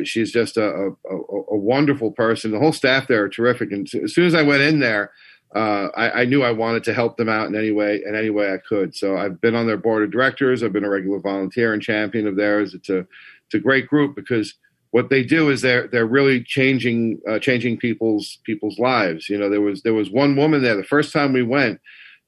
she's 0.06 0.32
just 0.32 0.58
a, 0.58 0.94
a, 1.10 1.16
a, 1.52 1.58
wonderful 1.58 2.12
person. 2.12 2.52
The 2.52 2.60
whole 2.60 2.74
staff 2.74 3.08
there 3.08 3.24
are 3.24 3.30
terrific, 3.30 3.72
and 3.72 3.88
as 4.04 4.14
soon 4.14 4.26
as 4.26 4.36
I 4.36 4.42
went 4.42 4.62
in 4.62 4.80
there 4.80 5.12
uh, 5.56 5.90
I, 5.96 6.22
I, 6.22 6.26
knew 6.26 6.44
I 6.44 6.52
wanted 6.52 6.84
to 6.86 6.94
help 6.94 7.18
them 7.18 7.28
out 7.28 7.48
in 7.48 7.56
any 7.56 7.72
way 7.72 8.02
in 8.06 8.16
any 8.16 8.30
way 8.30 8.54
I 8.54 8.58
could. 8.58 8.96
So 8.96 9.18
I've 9.18 9.42
been 9.42 9.56
on 9.56 9.68
their 9.68 9.78
board 9.78 10.02
of 10.02 10.12
directors. 10.12 10.64
I've 10.64 10.72
been 10.72 10.86
a 10.86 10.90
regular 10.90 11.20
volunteer 11.20 11.74
and 11.74 11.82
champion 11.82 12.26
of 12.26 12.38
theirs. 12.38 12.74
It's 12.74 12.90
a 12.90 13.00
it's 13.00 13.56
a 13.56 13.60
great 13.60 13.88
group 13.88 14.16
because 14.16 14.56
what 14.92 15.10
they 15.10 15.24
do 15.24 15.50
is 15.50 15.62
they're 15.62 15.88
they're 15.88 16.06
really 16.06 16.44
changing 16.44 17.20
uh, 17.30 17.40
changing 17.40 17.78
people's 17.78 18.40
people's 18.46 18.80
lives. 18.80 19.30
You 19.30 19.38
know, 19.38 19.50
there 19.50 19.62
was 19.62 19.82
there 19.84 19.94
was 19.94 20.10
one 20.10 20.38
woman 20.38 20.62
there 20.62 20.78
the 20.78 20.84
first 20.84 21.12
time 21.12 21.34
we 21.34 21.44
went. 21.44 21.82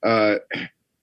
Uh, 0.06 0.36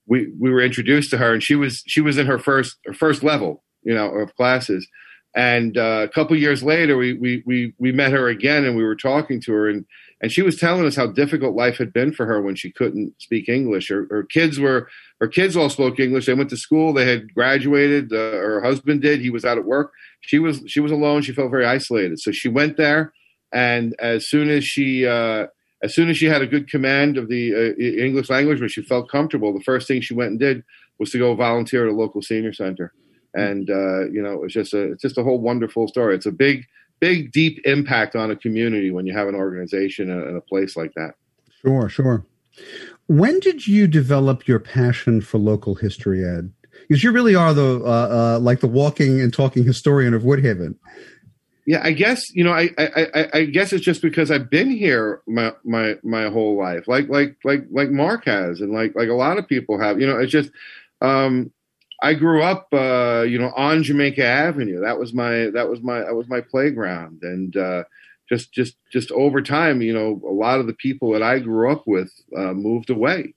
we 0.07 0.31
we 0.39 0.51
were 0.51 0.61
introduced 0.61 1.11
to 1.11 1.19
her, 1.19 1.33
and 1.33 1.43
she 1.43 1.55
was 1.55 1.83
she 1.87 2.01
was 2.01 2.19
in 2.19 2.27
her 2.27 2.39
first 2.39 2.77
her 2.85 2.93
first 2.93 3.23
level, 3.23 3.63
you 3.83 3.95
know, 3.95 4.11
of 4.11 4.35
classes. 4.37 4.87
And 5.35 5.79
uh, 5.79 6.01
a 6.03 6.09
couple 6.09 6.37
years 6.37 6.63
later, 6.63 6.97
we, 6.97 7.13
we 7.15 7.43
we 7.47 7.73
we 7.79 7.93
met 7.93 8.13
her 8.13 8.29
again, 8.29 8.65
and 8.65 8.77
we 8.77 8.83
were 8.83 8.97
talking 8.97 9.41
to 9.43 9.53
her, 9.53 9.69
and 9.69 9.87
and 10.21 10.31
she 10.31 10.43
was 10.43 10.57
telling 10.57 10.85
us 10.85 10.97
how 10.97 11.07
difficult 11.07 11.55
life 11.57 11.79
had 11.79 11.93
been 11.93 12.13
for 12.13 12.27
her 12.27 12.43
when 12.43 12.55
she 12.55 12.71
couldn't 12.71 13.15
speak 13.21 13.49
English. 13.49 13.89
Her, 13.89 14.07
her 14.11 14.23
kids 14.23 14.59
were 14.59 14.89
her 15.21 15.29
kids 15.29 15.57
all 15.57 15.71
spoke 15.71 15.99
English. 15.99 16.27
They 16.27 16.35
went 16.35 16.51
to 16.51 16.57
school. 16.57 16.93
They 16.93 17.07
had 17.07 17.33
graduated. 17.35 18.13
Uh, 18.13 18.33
her 18.33 18.63
husband 18.63 19.01
did. 19.01 19.21
He 19.21 19.31
was 19.31 19.45
out 19.45 19.59
at 19.59 19.65
work. 19.65 19.93
She 20.21 20.39
was 20.39 20.63
she 20.67 20.81
was 20.81 20.93
alone. 20.93 21.23
She 21.23 21.33
felt 21.33 21.51
very 21.51 21.67
isolated. 21.67 22.21
So 22.21 22.33
she 22.33 22.49
went 22.49 22.77
there, 22.77 23.13
and 23.53 23.95
as 23.99 24.27
soon 24.27 24.51
as 24.51 24.65
she 24.65 25.07
uh, 25.07 25.47
as 25.83 25.95
soon 25.95 26.11
as 26.11 26.19
she 26.19 26.27
had 26.27 26.43
a 26.43 26.47
good 26.47 26.69
command 26.69 27.17
of 27.17 27.29
the 27.29 27.55
uh, 27.55 27.83
English 27.83 28.29
language, 28.29 28.61
where 28.61 28.69
she 28.69 28.83
felt 28.83 29.11
comfortable, 29.11 29.55
the 29.55 29.65
first 29.65 29.89
thing 29.89 30.03
she 30.03 30.15
went 30.15 30.31
and 30.31 30.41
did 30.41 30.63
was 30.99 31.11
to 31.13 31.19
go 31.19 31.35
volunteer 31.35 31.87
at 31.87 31.93
a 31.93 31.97
local 31.97 32.21
senior 32.21 32.53
center. 32.53 32.93
And 33.33 33.71
uh, 33.71 34.09
you 34.11 34.21
know, 34.23 34.45
it's 34.45 34.55
just 34.55 34.75
a 34.75 34.93
it's 34.93 35.03
just 35.03 35.17
a 35.17 35.25
whole 35.25 35.41
wonderful 35.41 35.89
story. 35.89 36.15
It's 36.15 36.27
a 36.27 36.33
big 36.33 36.67
big, 37.01 37.33
deep 37.33 37.61
impact 37.65 38.15
on 38.15 38.31
a 38.31 38.37
community 38.37 38.91
when 38.91 39.07
you 39.07 39.17
have 39.17 39.29
an 39.29 39.35
organization 39.35 40.11
in 40.11 40.37
a 40.37 40.41
place 40.41 40.77
like 40.77 40.93
that. 40.95 41.15
Sure, 41.63 41.89
sure. 41.89 42.25
When 43.07 43.41
did 43.41 43.67
you 43.67 43.87
develop 43.87 44.47
your 44.47 44.61
passion 44.61 45.21
for 45.21 45.39
local 45.39 45.75
history, 45.75 46.25
Ed? 46.25 46.53
Because 46.89 47.03
you 47.03 47.13
really 47.13 47.35
are 47.35 47.53
the 47.53 47.81
uh, 47.85 48.37
uh, 48.37 48.39
like 48.41 48.61
the 48.61 48.67
walking 48.67 49.21
and 49.21 49.33
talking 49.33 49.65
historian 49.65 50.15
of 50.15 50.23
Woodhaven. 50.23 50.77
Yeah, 51.67 51.81
I 51.85 51.93
guess 51.93 52.35
you 52.35 52.43
know. 52.43 52.53
I, 52.53 52.71
I 52.79 53.29
I 53.33 53.45
guess 53.45 53.73
it's 53.73 53.85
just 53.85 54.03
because 54.03 54.31
I've 54.31 54.51
been 54.51 54.71
here 54.71 55.21
my 55.27 55.53
my 55.65 55.97
my 56.03 56.29
whole 56.29 56.57
life, 56.57 56.89
like 56.89 57.09
like 57.09 57.37
like 57.45 57.65
like 57.71 57.91
Mark 57.91 58.25
has, 58.25 58.61
and 58.61 58.73
like 58.73 58.95
like 58.97 59.09
a 59.09 59.15
lot 59.15 59.39
of 59.39 59.47
people 59.47 59.79
have. 59.79 60.01
You 60.01 60.07
know, 60.07 60.19
it's 60.19 60.33
just 60.33 60.51
um, 61.01 61.53
I 62.03 62.15
grew 62.15 62.43
up, 62.43 62.69
uh, 62.73 63.23
you 63.23 63.39
know, 63.39 63.53
on 63.57 63.83
Jamaica 63.83 64.25
Avenue. 64.25 64.81
That 64.81 64.99
was 64.99 65.13
my 65.13 65.51
that 65.51 65.69
was 65.69 65.81
my 65.83 66.01
that 66.01 66.15
was 66.15 66.29
my 66.29 66.41
playground, 66.41 67.21
and 67.23 67.57
uh, 67.57 67.85
just 68.29 68.53
just 68.53 68.77
just 68.91 69.11
over 69.11 69.43
time, 69.43 69.83
you 69.83 69.93
know, 69.93 70.21
a 70.27 70.33
lot 70.33 70.61
of 70.61 70.67
the 70.67 70.75
people 70.75 71.13
that 71.13 71.23
I 71.23 71.39
grew 71.41 71.71
up 71.71 71.85
with 71.87 72.13
uh, 72.37 72.55
moved 72.55 72.91
away, 72.91 73.35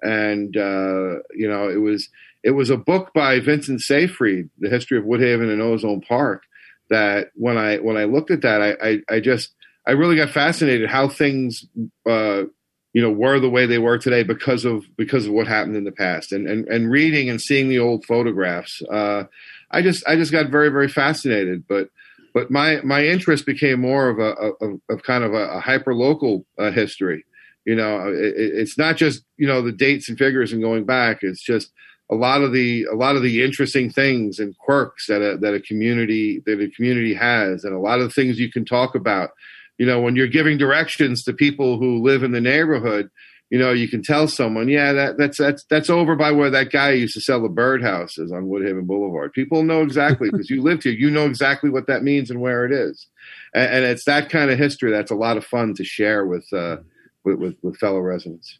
and 0.00 0.56
uh, 0.56 1.20
you 1.34 1.48
know, 1.48 1.68
it 1.68 1.80
was 1.80 2.08
it 2.42 2.52
was 2.52 2.70
a 2.70 2.76
book 2.76 3.12
by 3.14 3.40
Vincent 3.40 3.80
Seyfried, 3.80 4.48
The 4.58 4.70
History 4.70 4.96
of 4.96 5.04
Woodhaven 5.04 5.52
and 5.52 5.60
Ozone 5.60 6.00
Park. 6.00 6.44
That 6.88 7.28
when 7.34 7.58
I 7.58 7.76
when 7.76 7.98
I 7.98 8.04
looked 8.04 8.30
at 8.30 8.42
that, 8.42 8.62
I 8.62 8.88
I, 8.88 9.16
I 9.16 9.20
just 9.20 9.54
I 9.86 9.92
really 9.92 10.16
got 10.16 10.30
fascinated 10.30 10.88
how 10.88 11.08
things 11.08 11.66
uh, 12.08 12.44
you 12.92 13.02
know 13.02 13.10
were 13.10 13.38
the 13.38 13.50
way 13.50 13.66
they 13.66 13.78
were 13.78 13.98
today 13.98 14.22
because 14.22 14.64
of 14.64 14.84
because 14.96 15.26
of 15.26 15.32
what 15.32 15.46
happened 15.46 15.76
in 15.76 15.84
the 15.84 15.92
past. 15.92 16.32
And 16.32 16.48
and, 16.48 16.66
and 16.68 16.90
reading 16.90 17.28
and 17.28 17.40
seeing 17.40 17.68
the 17.68 17.78
old 17.78 18.04
photographs 18.04 18.82
uh, 18.90 19.24
i 19.70 19.82
just 19.82 20.06
i 20.06 20.16
just 20.16 20.32
got 20.32 20.50
very 20.50 20.70
very 20.70 20.88
fascinated. 20.88 21.64
But 21.68 21.90
but 22.34 22.50
my 22.50 22.80
my 22.82 23.04
interest 23.04 23.46
became 23.46 23.80
more 23.80 24.08
of 24.08 24.18
a 24.18 24.30
of, 24.64 24.80
of 24.88 25.02
kind 25.02 25.24
of 25.24 25.34
a, 25.34 25.56
a 25.56 25.60
hyper 25.60 25.94
local 25.94 26.46
uh, 26.58 26.70
history. 26.70 27.24
You 27.64 27.76
know 27.76 28.08
it, 28.08 28.34
it's 28.36 28.78
not 28.78 28.96
just 28.96 29.24
you 29.36 29.46
know 29.46 29.62
the 29.62 29.72
dates 29.72 30.08
and 30.08 30.18
figures 30.18 30.52
and 30.52 30.62
going 30.62 30.84
back. 30.84 31.18
It's 31.22 31.42
just 31.42 31.72
a 32.10 32.14
lot 32.14 32.42
of 32.42 32.52
the 32.52 32.84
a 32.84 32.94
lot 32.94 33.16
of 33.16 33.22
the 33.22 33.42
interesting 33.44 33.90
things 33.90 34.38
and 34.38 34.56
quirks 34.58 35.06
that 35.08 35.20
a, 35.20 35.36
that 35.38 35.54
a 35.54 35.60
community 35.60 36.42
that 36.46 36.60
a 36.60 36.70
community 36.70 37.14
has 37.14 37.64
and 37.64 37.74
a 37.74 37.80
lot 37.80 38.00
of 38.00 38.12
things 38.12 38.38
you 38.38 38.50
can 38.50 38.64
talk 38.64 38.94
about 38.94 39.30
you 39.78 39.86
know, 39.86 40.00
when 40.00 40.16
you're 40.16 40.26
giving 40.26 40.58
directions 40.58 41.22
to 41.24 41.32
people 41.32 41.78
who 41.78 42.02
live 42.02 42.22
in 42.22 42.32
the 42.32 42.40
neighborhood, 42.40 43.10
you 43.50 43.58
know, 43.58 43.72
you 43.72 43.88
can 43.88 44.02
tell 44.02 44.28
someone, 44.28 44.68
yeah, 44.68 44.92
that, 44.92 45.16
that's 45.16 45.38
that's 45.38 45.64
that's 45.64 45.88
over 45.88 46.14
by 46.14 46.32
where 46.32 46.50
that 46.50 46.70
guy 46.70 46.90
used 46.90 47.14
to 47.14 47.20
sell 47.20 47.40
the 47.40 47.48
birdhouses 47.48 48.30
on 48.30 48.48
Woodhaven 48.48 48.86
Boulevard. 48.86 49.32
People 49.32 49.62
know 49.62 49.82
exactly 49.82 50.28
because 50.30 50.50
you 50.50 50.60
lived 50.60 50.82
here. 50.82 50.92
You 50.92 51.10
know 51.10 51.24
exactly 51.24 51.70
what 51.70 51.86
that 51.86 52.02
means 52.02 52.30
and 52.30 52.42
where 52.42 52.66
it 52.66 52.72
is, 52.72 53.06
and, 53.54 53.72
and, 53.72 53.84
it's 53.84 54.04
that 54.04 54.28
kind 54.28 54.50
of 54.50 54.58
history 54.58 54.90
that's 54.90 55.10
a 55.10 55.16
lot 55.16 55.38
of 55.38 55.46
fun 55.46 55.72
to 55.74 55.84
share 55.84 56.26
with, 56.26 56.46
uh, 56.52 56.76
with, 57.24 57.38
with 57.38 57.56
with 57.62 57.76
fellow 57.78 58.00
residents. 58.00 58.58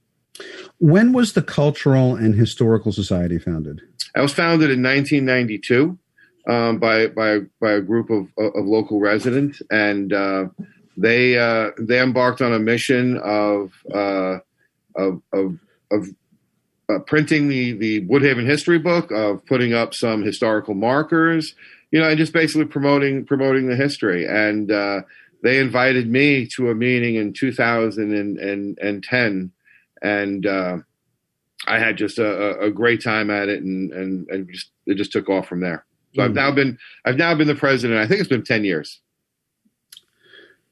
When 0.78 1.12
was 1.12 1.34
the 1.34 1.42
Cultural 1.42 2.14
and 2.14 2.34
Historical 2.34 2.92
Society 2.92 3.38
founded? 3.38 3.82
I 4.16 4.22
was 4.22 4.32
founded 4.32 4.70
in 4.70 4.82
1992 4.82 5.98
um, 6.48 6.78
by 6.78 7.08
by 7.08 7.40
by 7.60 7.72
a 7.72 7.82
group 7.82 8.08
of 8.08 8.28
of 8.38 8.64
local 8.64 9.00
residents 9.00 9.60
and. 9.70 10.14
Uh, 10.14 10.46
they 10.98 11.38
uh, 11.38 11.70
they 11.78 12.00
embarked 12.00 12.42
on 12.42 12.52
a 12.52 12.58
mission 12.58 13.18
of 13.18 13.72
uh, 13.94 14.38
of 14.96 15.22
of, 15.32 15.60
of 15.92 16.08
uh, 16.88 16.98
printing 17.00 17.48
the 17.48 17.72
the 17.72 18.06
Woodhaven 18.06 18.46
history 18.46 18.78
book, 18.78 19.10
of 19.12 19.44
putting 19.46 19.74
up 19.74 19.94
some 19.94 20.22
historical 20.22 20.74
markers, 20.74 21.54
you 21.92 22.00
know, 22.00 22.08
and 22.08 22.18
just 22.18 22.32
basically 22.32 22.64
promoting 22.64 23.24
promoting 23.24 23.68
the 23.68 23.76
history. 23.76 24.26
And 24.26 24.72
uh, 24.72 25.02
they 25.42 25.58
invited 25.58 26.08
me 26.08 26.48
to 26.56 26.70
a 26.70 26.74
meeting 26.74 27.14
in 27.14 27.32
2010, 27.32 29.52
and 30.02 30.46
uh, 30.46 30.78
I 31.66 31.78
had 31.78 31.96
just 31.96 32.18
a, 32.18 32.58
a, 32.58 32.72
great 32.72 33.04
time 33.04 33.30
at 33.30 33.48
it, 33.48 33.62
and 33.62 33.92
and 33.92 34.28
and 34.30 34.50
just 34.50 34.72
it 34.86 34.96
just 34.96 35.12
took 35.12 35.28
off 35.28 35.46
from 35.46 35.60
there. 35.60 35.84
So 36.14 36.24
I've 36.24 36.34
now 36.34 36.50
been 36.50 36.76
I've 37.04 37.18
now 37.18 37.36
been 37.36 37.46
the 37.46 37.54
president. 37.54 38.00
I 38.00 38.08
think 38.08 38.18
it's 38.18 38.28
been 38.28 38.42
ten 38.42 38.64
years. 38.64 39.00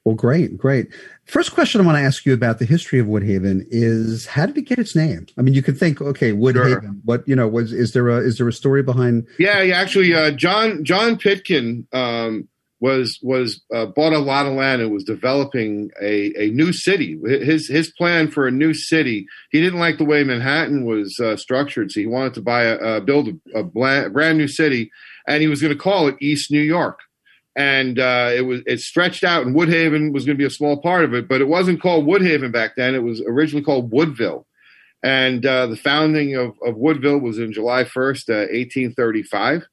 Well, 0.07 0.15
great, 0.15 0.57
great. 0.57 0.87
First 1.25 1.53
question 1.53 1.81
I 1.81 1.85
want 1.85 1.99
to 1.99 2.03
ask 2.03 2.25
you 2.25 2.33
about 2.33 2.61
the 2.61 2.65
history 2.65 3.01
of 3.01 3.09
Woodhaven 3.09 3.67
is 3.71 4.25
how 4.25 4.47
did 4.47 4.57
it 4.57 4.63
get 4.63 4.79
its 4.79 4.95
name? 4.95 5.27
I 5.37 5.43
mean, 5.43 5.53
you 5.53 5.65
could 5.65 5.77
think, 5.77 6.01
okay, 6.01 6.31
Woodhaven. 6.31 6.81
Sure. 6.81 6.91
What 7.05 7.27
you 7.27 7.35
know 7.35 7.49
was 7.49 7.73
is 7.73 7.93
there 7.93 8.09
a 8.09 8.19
is 8.19 8.39
there 8.39 8.47
a 8.47 8.53
story 8.53 8.85
behind? 8.85 9.27
Yeah, 9.41 9.63
yeah. 9.63 9.75
Actually, 9.75 10.15
uh, 10.15 10.31
John 10.31 10.85
John 10.85 11.19
Pitkin 11.19 11.89
um, 11.93 12.47
was 12.79 13.19
was 13.21 13.61
uh, 13.75 13.87
bought 13.87 14.13
a 14.13 14.21
lot 14.21 14.47
of 14.47 14.53
land 14.53 14.81
and 14.81 14.93
was 14.93 15.03
developing 15.03 15.91
a, 16.01 16.33
a 16.41 16.51
new 16.51 16.73
city. 16.73 17.19
His 17.25 17.67
his 17.67 17.91
plan 17.91 18.31
for 18.31 18.47
a 18.47 18.53
new 18.53 18.75
city. 18.75 19.27
He 19.51 19.61
didn't 19.61 19.81
like 19.81 19.99
the 19.99 20.05
way 20.05 20.23
Manhattan 20.23 20.85
was 20.85 21.19
uh, 21.19 21.37
structured, 21.37 21.91
so 21.91 21.99
he 21.99 22.07
wanted 22.07 22.35
to 22.35 22.43
buy 22.43 22.63
a, 22.63 22.77
uh, 22.77 23.01
build 23.01 23.31
a, 23.57 23.59
a 23.59 23.65
brand 23.65 24.39
new 24.39 24.47
city, 24.47 24.93
and 25.27 25.43
he 25.43 25.49
was 25.49 25.61
going 25.61 25.75
to 25.75 25.83
call 25.83 26.07
it 26.07 26.15
East 26.21 26.53
New 26.53 26.61
York 26.61 27.01
and 27.57 27.99
uh, 27.99 28.31
it 28.35 28.43
was 28.43 28.61
it 28.67 28.81
stretched 28.81 29.25
out, 29.25 29.47
and 29.47 29.57
Woodhaven 29.57 30.13
was 30.13 30.27
going 30.27 30.37
to 30.37 30.43
be 30.43 30.47
a 30.47 30.51
small 30.51 30.77
part 30.77 31.05
of 31.05 31.15
it, 31.15 31.27
but 31.27 31.41
it 31.41 31.49
wasn't 31.49 31.81
called 31.81 32.07
Woodhaven 32.07 32.53
back 32.53 32.77
then. 32.77 32.95
It 32.95 33.03
was 33.03 33.23
originally 33.23 33.65
called 33.65 33.91
Woodville, 33.91 34.47
and 35.03 35.45
uh, 35.45 35.67
the 35.67 35.77
founding 35.77 36.37
of, 36.37 36.55
of, 36.65 36.77
Woodville 36.77 37.19
was 37.19 37.39
in 37.39 37.55
July 37.55 37.85
first, 37.85 38.29
uh, 38.29 38.47
eighteen 38.51 38.93
thirty 38.93 39.23
five, 39.23 39.67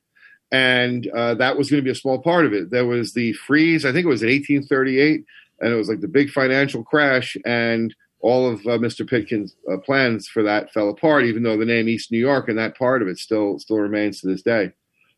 and 0.49 1.05
uh, 1.07 1.35
that 1.35 1.57
was 1.57 1.69
going 1.69 1.81
to 1.81 1.85
be 1.85 1.91
a 1.91 1.95
small 1.95 2.19
part 2.19 2.45
of 2.45 2.53
it. 2.53 2.71
There 2.71 2.85
was 2.85 3.13
the 3.13 3.33
freeze, 3.33 3.85
I 3.85 3.91
think 3.91 4.05
it 4.05 4.09
was 4.09 4.23
in 4.23 4.29
eighteen 4.29 4.63
thirty 4.63 5.01
eight, 5.01 5.25
and 5.59 5.73
it 5.73 5.75
was 5.75 5.89
like 5.89 5.99
the 5.99 6.07
big 6.07 6.29
financial 6.29 6.85
crash, 6.85 7.35
and 7.45 7.93
all 8.21 8.49
of 8.49 8.61
uh, 8.61 8.77
Mr. 8.77 9.05
Pitkin's 9.05 9.57
uh, 9.69 9.75
plans 9.75 10.29
for 10.29 10.41
that 10.43 10.71
fell 10.71 10.87
apart. 10.87 11.25
Even 11.25 11.43
though 11.43 11.57
the 11.57 11.65
name 11.65 11.89
East 11.89 12.13
New 12.13 12.17
York 12.17 12.47
and 12.47 12.57
that 12.57 12.77
part 12.77 13.01
of 13.01 13.09
it 13.09 13.17
still 13.17 13.59
still 13.59 13.79
remains 13.79 14.21
to 14.21 14.27
this 14.27 14.41
day. 14.41 14.71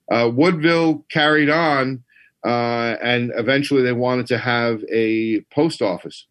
Woodville 0.09 1.03
carried 1.09 1.49
on 1.49 2.03
uh, 2.45 2.95
and 3.01 3.31
eventually 3.35 3.81
they 3.81 3.91
wanted 3.91 4.27
to 4.27 4.37
have 4.37 4.83
a 4.91 5.41
post 5.51 5.81
office. 5.81 6.27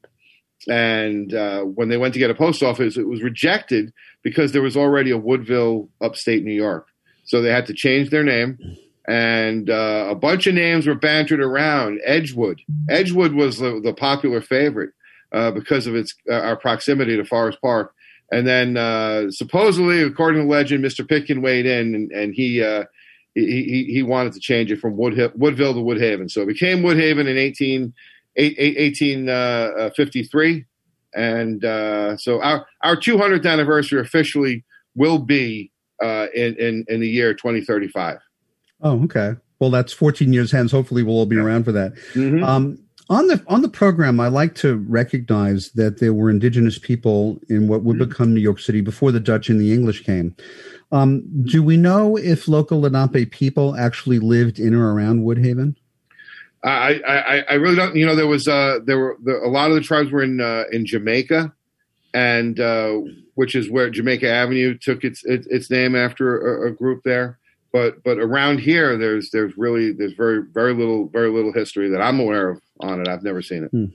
And 0.68 1.34
uh, 1.34 1.62
when 1.62 1.88
they 1.88 1.96
went 1.96 2.14
to 2.14 2.20
get 2.20 2.30
a 2.30 2.34
post 2.34 2.62
office, 2.62 2.96
it 2.96 3.08
was 3.08 3.22
rejected 3.22 3.92
because 4.22 4.52
there 4.52 4.62
was 4.62 4.76
already 4.76 5.10
a 5.10 5.18
Woodville, 5.18 5.88
upstate 6.00 6.44
New 6.44 6.54
York. 6.54 6.86
So 7.24 7.42
they 7.42 7.50
had 7.50 7.66
to 7.66 7.74
change 7.74 8.10
their 8.10 8.22
name. 8.22 8.58
And 9.06 9.68
uh, 9.68 10.06
a 10.08 10.14
bunch 10.14 10.46
of 10.46 10.54
names 10.54 10.86
were 10.86 10.94
bantered 10.94 11.40
around. 11.40 12.00
Edgewood. 12.04 12.62
Edgewood 12.88 13.34
was 13.34 13.58
the, 13.58 13.80
the 13.82 13.92
popular 13.92 14.40
favorite 14.40 14.90
uh, 15.32 15.50
because 15.50 15.86
of 15.86 15.94
its 15.94 16.14
uh, 16.30 16.34
our 16.34 16.56
proximity 16.56 17.16
to 17.16 17.24
Forest 17.24 17.58
Park. 17.60 17.92
And 18.32 18.46
then 18.46 18.76
uh, 18.76 19.30
supposedly, 19.30 20.02
according 20.02 20.42
to 20.42 20.48
legend, 20.48 20.82
Mr. 20.82 21.06
Pitkin 21.06 21.42
weighed 21.42 21.66
in 21.66 21.94
and, 21.94 22.12
and 22.12 22.34
he 22.34 22.62
he, 23.34 23.88
he 23.90 24.02
wanted 24.02 24.32
to 24.34 24.40
change 24.40 24.70
it 24.70 24.80
from 24.80 24.96
Wood, 24.96 25.32
Woodville 25.34 25.74
to 25.74 25.80
Woodhaven. 25.80 26.30
So 26.30 26.42
it 26.42 26.46
became 26.46 26.82
Woodhaven 26.82 27.28
in 27.28 27.36
18, 27.36 27.92
1853. 28.36 30.56
Uh, 30.56 30.60
and 31.16 31.64
uh, 31.64 32.16
so 32.16 32.42
our, 32.42 32.66
our 32.82 32.96
200th 32.96 33.46
anniversary 33.46 34.00
officially 34.00 34.64
will 34.94 35.18
be 35.18 35.70
uh, 36.02 36.26
in, 36.34 36.56
in, 36.56 36.84
in 36.88 37.00
the 37.00 37.08
year 37.08 37.34
2035. 37.34 38.18
Oh, 38.82 39.04
okay. 39.04 39.36
Well, 39.58 39.70
that's 39.70 39.92
14 39.92 40.32
years 40.32 40.50
hence. 40.50 40.72
Hopefully, 40.72 41.02
we'll 41.02 41.16
all 41.16 41.26
be 41.26 41.38
around 41.38 41.64
for 41.64 41.72
that. 41.72 41.94
Mm-hmm. 42.14 42.44
Um, 42.44 42.78
on 43.10 43.26
the 43.26 43.42
on 43.48 43.62
the 43.62 43.68
program, 43.68 44.18
I 44.18 44.28
like 44.28 44.54
to 44.56 44.76
recognize 44.88 45.70
that 45.72 46.00
there 46.00 46.14
were 46.14 46.30
indigenous 46.30 46.78
people 46.78 47.38
in 47.48 47.68
what 47.68 47.82
would 47.82 47.98
mm-hmm. 47.98 48.08
become 48.08 48.34
New 48.34 48.40
York 48.40 48.60
City 48.60 48.80
before 48.80 49.12
the 49.12 49.20
Dutch 49.20 49.48
and 49.48 49.60
the 49.60 49.72
English 49.72 50.04
came. 50.04 50.34
Um, 50.90 51.22
do 51.44 51.62
we 51.62 51.76
know 51.76 52.16
if 52.16 52.48
local 52.48 52.80
Lenape 52.80 53.30
people 53.30 53.76
actually 53.76 54.18
lived 54.18 54.58
in 54.58 54.74
or 54.74 54.94
around 54.94 55.24
Woodhaven? 55.24 55.76
I, 56.62 57.00
I, 57.06 57.44
I 57.50 57.54
really 57.54 57.76
don't. 57.76 57.94
You 57.94 58.06
know, 58.06 58.16
there 58.16 58.26
was 58.26 58.48
uh, 58.48 58.78
there 58.84 58.98
were 58.98 59.18
the, 59.22 59.36
a 59.44 59.48
lot 59.48 59.70
of 59.70 59.74
the 59.74 59.82
tribes 59.82 60.10
were 60.10 60.22
in 60.22 60.40
uh, 60.40 60.64
in 60.72 60.86
Jamaica, 60.86 61.52
and 62.14 62.58
uh, 62.58 63.00
which 63.34 63.54
is 63.54 63.70
where 63.70 63.90
Jamaica 63.90 64.30
Avenue 64.30 64.78
took 64.78 65.04
its 65.04 65.22
its, 65.24 65.46
its 65.48 65.70
name 65.70 65.94
after 65.94 66.64
a, 66.64 66.68
a, 66.68 66.70
group 66.70 67.02
there. 67.04 67.38
But 67.70 68.02
but 68.02 68.18
around 68.18 68.60
here, 68.60 68.96
there's 68.96 69.28
there's 69.30 69.52
really 69.58 69.92
there's 69.92 70.14
very 70.14 70.42
very 70.54 70.72
little 70.72 71.08
very 71.08 71.28
little 71.28 71.52
history 71.52 71.90
that 71.90 72.00
I'm 72.00 72.18
aware 72.18 72.48
of 72.48 72.62
on 72.80 73.00
it. 73.00 73.08
I've 73.08 73.22
never 73.22 73.42
seen 73.42 73.64
it. 73.64 73.70
Hmm. 73.70 73.86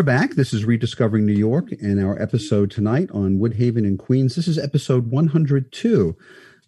You're 0.00 0.04
back. 0.06 0.30
This 0.30 0.54
is 0.54 0.64
Rediscovering 0.64 1.26
New 1.26 1.34
York, 1.34 1.72
and 1.72 2.02
our 2.02 2.18
episode 2.22 2.70
tonight 2.70 3.10
on 3.12 3.38
Woodhaven 3.38 3.86
and 3.86 3.98
Queens. 3.98 4.34
This 4.34 4.48
is 4.48 4.56
episode 4.56 5.10
102. 5.10 6.16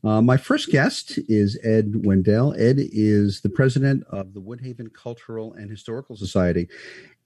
Uh, 0.04 0.20
my 0.20 0.36
first 0.36 0.68
guest 0.68 1.18
is 1.28 1.58
Ed 1.64 2.04
Wendell. 2.04 2.52
Ed 2.58 2.76
is 2.78 3.40
the 3.40 3.48
president 3.48 4.04
of 4.10 4.34
the 4.34 4.40
Woodhaven 4.42 4.92
Cultural 4.92 5.54
and 5.54 5.70
Historical 5.70 6.14
Society. 6.14 6.68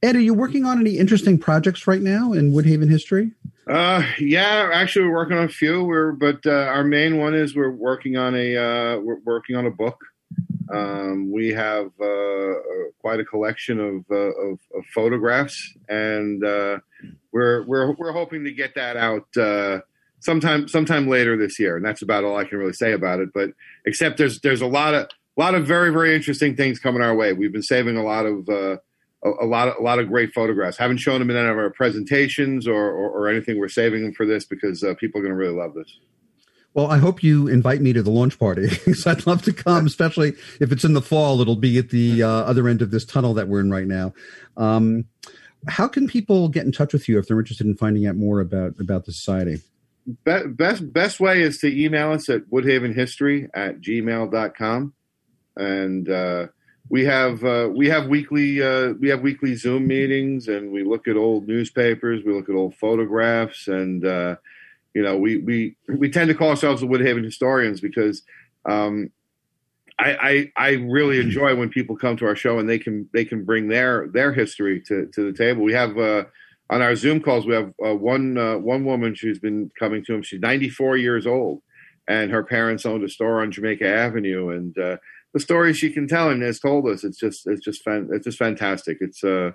Ed, 0.00 0.14
are 0.14 0.20
you 0.20 0.32
working 0.32 0.64
on 0.64 0.78
any 0.78 0.96
interesting 0.96 1.38
projects 1.38 1.88
right 1.88 2.02
now 2.02 2.32
in 2.32 2.52
Woodhaven 2.52 2.88
history? 2.88 3.32
Uh, 3.68 4.06
yeah, 4.20 4.70
actually, 4.72 5.06
we're 5.06 5.14
working 5.14 5.38
on 5.38 5.46
a 5.46 5.48
few. 5.48 5.82
We're 5.82 6.12
but 6.12 6.46
uh, 6.46 6.52
our 6.52 6.84
main 6.84 7.18
one 7.18 7.34
is 7.34 7.56
we're 7.56 7.72
working 7.72 8.16
on 8.16 8.36
a 8.36 8.56
uh, 8.56 9.00
we're 9.00 9.18
working 9.24 9.56
on 9.56 9.66
a 9.66 9.72
book. 9.72 9.98
Um, 10.72 11.30
we 11.30 11.52
have 11.52 11.90
uh, 12.00 12.04
uh, 12.04 12.54
quite 13.00 13.20
a 13.20 13.24
collection 13.24 13.78
of, 13.80 14.04
uh, 14.10 14.14
of, 14.14 14.58
of 14.74 14.84
photographs, 14.94 15.74
and 15.88 16.44
uh, 16.44 16.78
we're 17.32 17.64
we're 17.66 17.92
we're 17.94 18.12
hoping 18.12 18.44
to 18.44 18.52
get 18.52 18.74
that 18.74 18.96
out 18.96 19.36
uh, 19.36 19.80
sometime 20.20 20.66
sometime 20.68 21.08
later 21.08 21.36
this 21.36 21.58
year. 21.58 21.76
And 21.76 21.84
that's 21.84 22.02
about 22.02 22.24
all 22.24 22.36
I 22.36 22.44
can 22.44 22.58
really 22.58 22.72
say 22.72 22.92
about 22.92 23.20
it. 23.20 23.30
But 23.32 23.50
except 23.84 24.18
there's 24.18 24.40
there's 24.40 24.62
a 24.62 24.66
lot 24.66 24.94
of 24.94 25.08
a 25.36 25.40
lot 25.40 25.54
of 25.54 25.66
very 25.66 25.90
very 25.90 26.14
interesting 26.14 26.56
things 26.56 26.78
coming 26.78 27.02
our 27.02 27.14
way. 27.14 27.32
We've 27.32 27.52
been 27.52 27.62
saving 27.62 27.96
a 27.96 28.04
lot 28.04 28.26
of 28.26 28.48
uh, 28.48 28.78
a, 29.24 29.44
a 29.44 29.46
lot 29.46 29.68
of, 29.68 29.76
a 29.78 29.82
lot 29.82 30.00
of 30.00 30.08
great 30.08 30.32
photographs. 30.32 30.78
Haven't 30.78 30.98
shown 30.98 31.20
them 31.20 31.30
in 31.30 31.36
any 31.36 31.48
of 31.48 31.58
our 31.58 31.70
presentations 31.70 32.66
or, 32.66 32.90
or, 32.90 33.10
or 33.10 33.28
anything. 33.28 33.58
We're 33.58 33.68
saving 33.68 34.02
them 34.02 34.14
for 34.14 34.26
this 34.26 34.44
because 34.44 34.84
people 34.98 35.20
are 35.20 35.24
going 35.24 35.34
to 35.34 35.38
really 35.38 35.56
love 35.56 35.74
this. 35.74 35.98
Well, 36.76 36.90
I 36.90 36.98
hope 36.98 37.22
you 37.22 37.48
invite 37.48 37.80
me 37.80 37.94
to 37.94 38.02
the 38.02 38.10
launch 38.10 38.38
party 38.38 38.68
because 38.68 39.06
I'd 39.06 39.26
love 39.26 39.40
to 39.44 39.52
come, 39.54 39.86
especially 39.86 40.34
if 40.60 40.70
it's 40.70 40.84
in 40.84 40.92
the 40.92 41.00
fall. 41.00 41.40
It'll 41.40 41.56
be 41.56 41.78
at 41.78 41.88
the 41.88 42.22
uh, 42.22 42.28
other 42.28 42.68
end 42.68 42.82
of 42.82 42.90
this 42.90 43.06
tunnel 43.06 43.32
that 43.34 43.48
we're 43.48 43.60
in 43.60 43.70
right 43.70 43.86
now. 43.86 44.12
Um, 44.58 45.06
how 45.66 45.88
can 45.88 46.06
people 46.06 46.50
get 46.50 46.66
in 46.66 46.72
touch 46.72 46.92
with 46.92 47.08
you 47.08 47.18
if 47.18 47.26
they're 47.26 47.38
interested 47.38 47.66
in 47.66 47.76
finding 47.76 48.06
out 48.06 48.16
more 48.16 48.40
about 48.40 48.74
about 48.78 49.06
the 49.06 49.12
society? 49.12 49.62
Be- 50.24 50.46
best 50.48 50.92
best 50.92 51.18
way 51.18 51.40
is 51.40 51.56
to 51.58 51.84
email 51.84 52.12
us 52.12 52.28
at 52.28 52.42
woodhavenhistory 52.50 53.48
at 53.54 53.80
gmail.com. 53.80 54.92
and 55.56 56.08
uh, 56.10 56.46
we 56.90 57.06
have 57.06 57.42
uh, 57.42 57.70
we 57.74 57.88
have 57.88 58.06
weekly 58.08 58.62
uh, 58.62 58.92
we 59.00 59.08
have 59.08 59.22
weekly 59.22 59.54
Zoom 59.54 59.86
meetings, 59.86 60.46
and 60.46 60.70
we 60.70 60.84
look 60.84 61.08
at 61.08 61.16
old 61.16 61.48
newspapers, 61.48 62.22
we 62.22 62.34
look 62.34 62.50
at 62.50 62.54
old 62.54 62.76
photographs, 62.76 63.66
and 63.66 64.04
uh, 64.04 64.36
you 64.96 65.02
know, 65.02 65.18
we 65.18 65.36
we 65.36 65.76
we 65.88 66.08
tend 66.08 66.28
to 66.28 66.34
call 66.34 66.48
ourselves 66.48 66.80
the 66.80 66.86
Woodhaven 66.86 67.22
historians 67.22 67.82
because 67.82 68.22
um, 68.64 69.10
I, 69.98 70.50
I, 70.56 70.68
I 70.68 70.70
really 70.70 71.20
enjoy 71.20 71.54
when 71.54 71.68
people 71.68 71.98
come 71.98 72.16
to 72.16 72.24
our 72.24 72.34
show 72.34 72.58
and 72.58 72.66
they 72.66 72.78
can 72.78 73.06
they 73.12 73.26
can 73.26 73.44
bring 73.44 73.68
their 73.68 74.08
their 74.08 74.32
history 74.32 74.80
to, 74.86 75.04
to 75.12 75.30
the 75.30 75.36
table. 75.36 75.62
We 75.62 75.74
have 75.74 75.98
uh, 75.98 76.24
on 76.70 76.80
our 76.80 76.96
Zoom 76.96 77.20
calls 77.20 77.44
we 77.44 77.52
have 77.52 77.74
uh, 77.86 77.94
one 77.94 78.38
uh, 78.38 78.56
one 78.56 78.86
woman 78.86 79.14
who's 79.20 79.38
been 79.38 79.70
coming 79.78 80.02
to 80.06 80.14
him. 80.14 80.22
She's 80.22 80.40
94 80.40 80.96
years 80.96 81.26
old, 81.26 81.60
and 82.08 82.30
her 82.30 82.42
parents 82.42 82.86
owned 82.86 83.04
a 83.04 83.10
store 83.10 83.42
on 83.42 83.52
Jamaica 83.52 83.86
Avenue. 83.86 84.48
And 84.48 84.78
uh, 84.78 84.96
the 85.34 85.40
stories 85.40 85.76
she 85.76 85.90
can 85.90 86.08
tell 86.08 86.30
and 86.30 86.40
has 86.40 86.58
told 86.58 86.88
us, 86.88 87.04
it's 87.04 87.18
just 87.18 87.46
it's 87.46 87.62
just 87.62 87.82
fan, 87.82 88.08
it's 88.14 88.24
just 88.24 88.38
fantastic. 88.38 88.96
It's 89.02 89.22
uh 89.22 89.50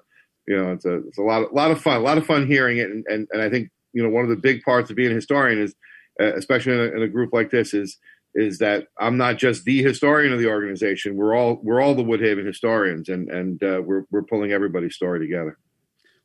you 0.48 0.56
know 0.56 0.74
it's 0.74 0.86
a 0.86 0.98
it's 1.08 1.18
a 1.18 1.24
lot 1.24 1.50
a 1.52 1.56
lot 1.56 1.72
of 1.72 1.82
fun, 1.82 1.98
a 1.98 2.04
lot 2.04 2.20
of 2.20 2.28
fun 2.28 2.46
hearing 2.46 2.78
it, 2.78 2.92
and 2.92 3.04
and, 3.10 3.28
and 3.32 3.42
I 3.42 3.50
think 3.50 3.72
you 3.94 4.04
know 4.04 4.10
one 4.10 4.24
of 4.24 4.30
the 4.30 4.36
big 4.36 4.62
parts 4.64 4.90
of 4.90 4.96
being 4.96 5.12
a 5.12 5.16
historian 5.16 5.62
is 5.62 5.76
uh, 6.20 6.34
especially 6.36 6.74
in 6.74 6.80
a, 6.80 6.98
in 6.98 7.02
a, 7.02 7.08
group 7.08 7.32
like 7.34 7.52
this 7.52 7.74
is 7.74 7.98
is 8.34 8.60
that 8.60 8.88
I'm 9.00 9.18
not 9.18 9.38
just 9.38 9.66
the 9.66 9.82
historian 9.84 10.32
of 10.32 10.40
the 10.40 10.48
organization. 10.48 11.16
We're 11.16 11.36
all 11.36 11.60
we're 11.64 11.82
all 11.82 11.96
the 11.96 12.04
Woodhaven 12.04 12.46
historians, 12.46 13.10
and 13.10 13.30
and 13.30 13.62
uh, 13.64 13.82
we're 13.84 14.04
we're 14.12 14.24
pulling 14.24 14.52
everybody's 14.52 14.96
story 14.96 15.20
together. 15.20 15.58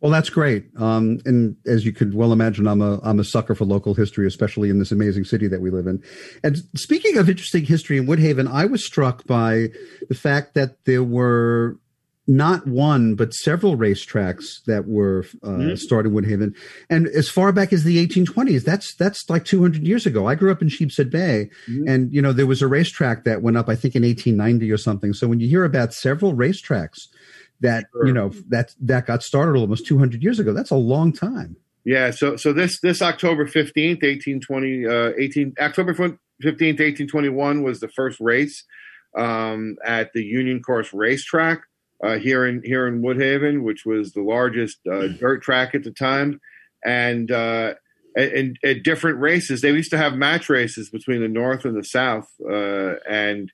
Well, 0.01 0.13
that's 0.13 0.29
great. 0.29 0.67
Um, 0.77 1.21
and 1.25 1.57
as 1.67 1.87
you 1.87 1.93
could 1.93 2.15
well 2.15 2.33
imagine, 2.33 2.67
I'm 2.67 2.83
a 2.83 3.01
I'm 3.03 3.19
a 3.19 3.25
sucker 3.25 3.55
for 3.55 3.65
local 3.65 3.95
history, 3.95 4.27
especially 4.27 4.71
in 4.71 4.79
this 4.79 4.93
amazing 4.93 5.25
city 5.25 5.49
that 5.49 5.61
we 5.61 5.71
live 5.71 5.87
in. 5.87 6.03
And 6.45 6.59
speaking 6.77 7.17
of 7.17 7.31
interesting 7.31 7.65
history 7.65 7.97
in 7.97 8.07
Woodhaven, 8.07 8.51
I 8.51 8.67
was 8.67 8.85
struck 8.85 9.25
by 9.27 9.69
the 10.09 10.15
fact 10.15 10.55
that 10.55 10.85
there 10.85 11.03
were 11.03 11.79
not 12.27 12.67
one 12.67 13.15
but 13.15 13.33
several 13.33 13.77
racetracks 13.77 14.65
that 14.67 14.87
were 14.87 15.25
uh, 15.43 15.49
mm-hmm. 15.49 15.75
started 15.77 16.13
in 16.13 16.15
Woodhaven, 16.15 16.57
and 16.91 17.07
as 17.09 17.29
far 17.29 17.53
back 17.53 17.73
as 17.73 17.85
the 17.85 18.05
1820s. 18.07 18.65
That's 18.65 18.95
that's 18.95 19.29
like 19.31 19.45
200 19.45 19.87
years 19.87 20.07
ago. 20.07 20.27
I 20.27 20.35
grew 20.35 20.51
up 20.51 20.63
in 20.63 20.69
Sheepshead 20.69 21.11
Bay, 21.11 21.51
mm-hmm. 21.69 21.89
and 21.89 22.13
you 22.13 22.21
know 22.21 22.33
there 22.33 22.47
was 22.47 22.63
a 22.63 22.69
racetrack 22.69 23.25
that 23.25 23.43
went 23.43 23.57
up, 23.57 23.69
I 23.69 23.75
think, 23.75 23.95
in 23.95 24.03
1890 24.03 24.71
or 24.71 24.77
something. 24.77 25.13
So 25.13 25.29
when 25.29 25.41
you 25.41 25.49
hear 25.49 25.65
about 25.65 25.95
several 25.95 26.35
racetracks 26.35 27.09
that 27.61 27.87
sure. 27.93 28.07
you 28.07 28.13
know 28.13 28.31
that 28.49 28.75
that 28.81 29.07
got 29.07 29.23
started 29.23 29.59
almost 29.59 29.87
200 29.87 30.23
years 30.23 30.39
ago, 30.39 30.53
that's 30.53 30.71
a 30.71 30.77
long 30.77 31.13
time. 31.13 31.57
Yeah. 31.85 32.11
So 32.11 32.37
so 32.37 32.53
this 32.53 32.81
this 32.81 33.01
October 33.01 33.47
15th, 33.47 34.03
1820, 34.03 34.87
uh, 34.87 35.13
18 35.19 35.55
October 35.61 35.95
15th, 35.95 36.19
1821 36.43 37.63
was 37.63 37.81
the 37.81 37.89
first 37.89 38.19
race 38.21 38.65
um, 39.17 39.77
at 39.85 40.13
the 40.13 40.23
Union 40.23 40.61
Course 40.61 40.93
Racetrack 40.93 41.63
uh, 42.03 42.19
here 42.19 42.47
in 42.47 42.63
here 42.63 42.87
in 42.87 43.03
Woodhaven, 43.03 43.63
which 43.63 43.87
was 43.87 44.13
the 44.13 44.23
largest 44.23 44.79
uh, 44.87 45.09
dirt 45.09 45.43
track 45.43 45.75
at 45.75 45.85
the 45.85 45.91
time, 45.91 46.41
and 46.85 47.31
uh, 47.31 47.75
and 48.15 48.59
at 48.63 48.83
different 48.83 49.19
races, 49.19 49.63
they 49.63 49.71
used 49.71 49.91
to 49.91 49.99
have 49.99 50.15
match 50.15 50.49
races 50.49 50.91
between 50.91 51.21
the 51.21 51.29
North 51.29 51.65
and 51.65 51.77
the 51.77 51.85
South, 51.85 52.29
uh, 52.45 52.97
and 53.09 53.51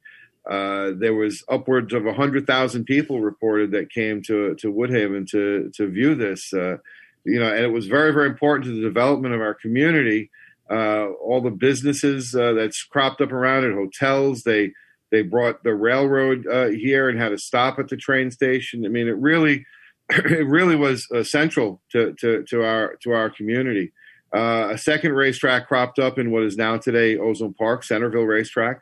uh, 0.51 0.91
there 0.97 1.15
was 1.15 1.45
upwards 1.49 1.93
of 1.93 2.05
hundred 2.05 2.47
thousand 2.47 2.85
people 2.85 3.21
reported 3.21 3.71
that 3.73 3.91
came 3.91 4.23
to 4.23 4.55
to 4.57 4.73
Woodhaven 4.73 5.29
to 5.31 5.71
to 5.77 5.89
view 5.89 6.15
this. 6.15 6.53
Uh, 6.53 6.79
you 7.25 7.39
know, 7.39 7.49
and 7.49 7.65
it 7.65 7.73
was 7.73 7.87
very 7.87 8.13
very 8.13 8.29
important 8.29 8.65
to 8.65 8.75
the 8.75 8.83
development 8.83 9.35
of 9.35 9.41
our 9.41 9.55
community. 9.55 10.31
all 10.69 11.41
the 11.41 11.51
businesses 11.51 12.33
that's 12.33 12.83
cropped 12.83 13.21
up 13.21 13.31
around 13.31 13.65
it, 13.65 13.73
hotels, 13.73 14.43
they 14.43 14.73
they 15.13 15.23
brought 15.23 15.63
the 15.63 15.75
railroad 15.75 16.47
uh, 16.47 16.69
here 16.69 17.09
and 17.09 17.21
had 17.21 17.33
a 17.33 17.39
stop 17.39 17.79
at 17.79 17.89
the 17.89 17.97
train 17.97 18.31
station. 18.31 18.85
I 18.85 18.89
mean, 18.89 19.07
it 19.07 19.17
really, 19.19 19.65
it 20.09 20.49
really 20.49 20.75
was 20.75 21.07
uh, 21.15 21.23
central 21.23 21.81
to, 21.93 22.15
to, 22.15 22.43
to 22.45 22.65
our 22.65 22.97
to 23.03 23.13
our 23.13 23.31
community. 23.31 23.93
Uh, 24.35 24.71
a 24.73 24.79
second 24.79 25.13
racetrack 25.13 25.69
cropped 25.69 25.99
up 25.99 26.19
in 26.19 26.31
what 26.31 26.43
is 26.43 26.57
now 26.57 26.79
today 26.79 27.19
Ozone 27.19 27.55
Park, 27.55 27.85
Centerville 27.85 28.25
Racetrack. 28.25 28.81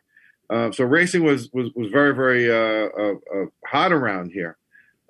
Uh, 0.48 0.70
so 0.70 0.84
racing 0.84 1.24
was 1.24 1.50
was 1.52 1.70
was 1.74 1.90
very 1.90 2.14
very 2.14 2.50
uh, 2.50 2.88
uh, 2.98 3.46
hot 3.66 3.92
around 3.92 4.30
here. 4.30 4.56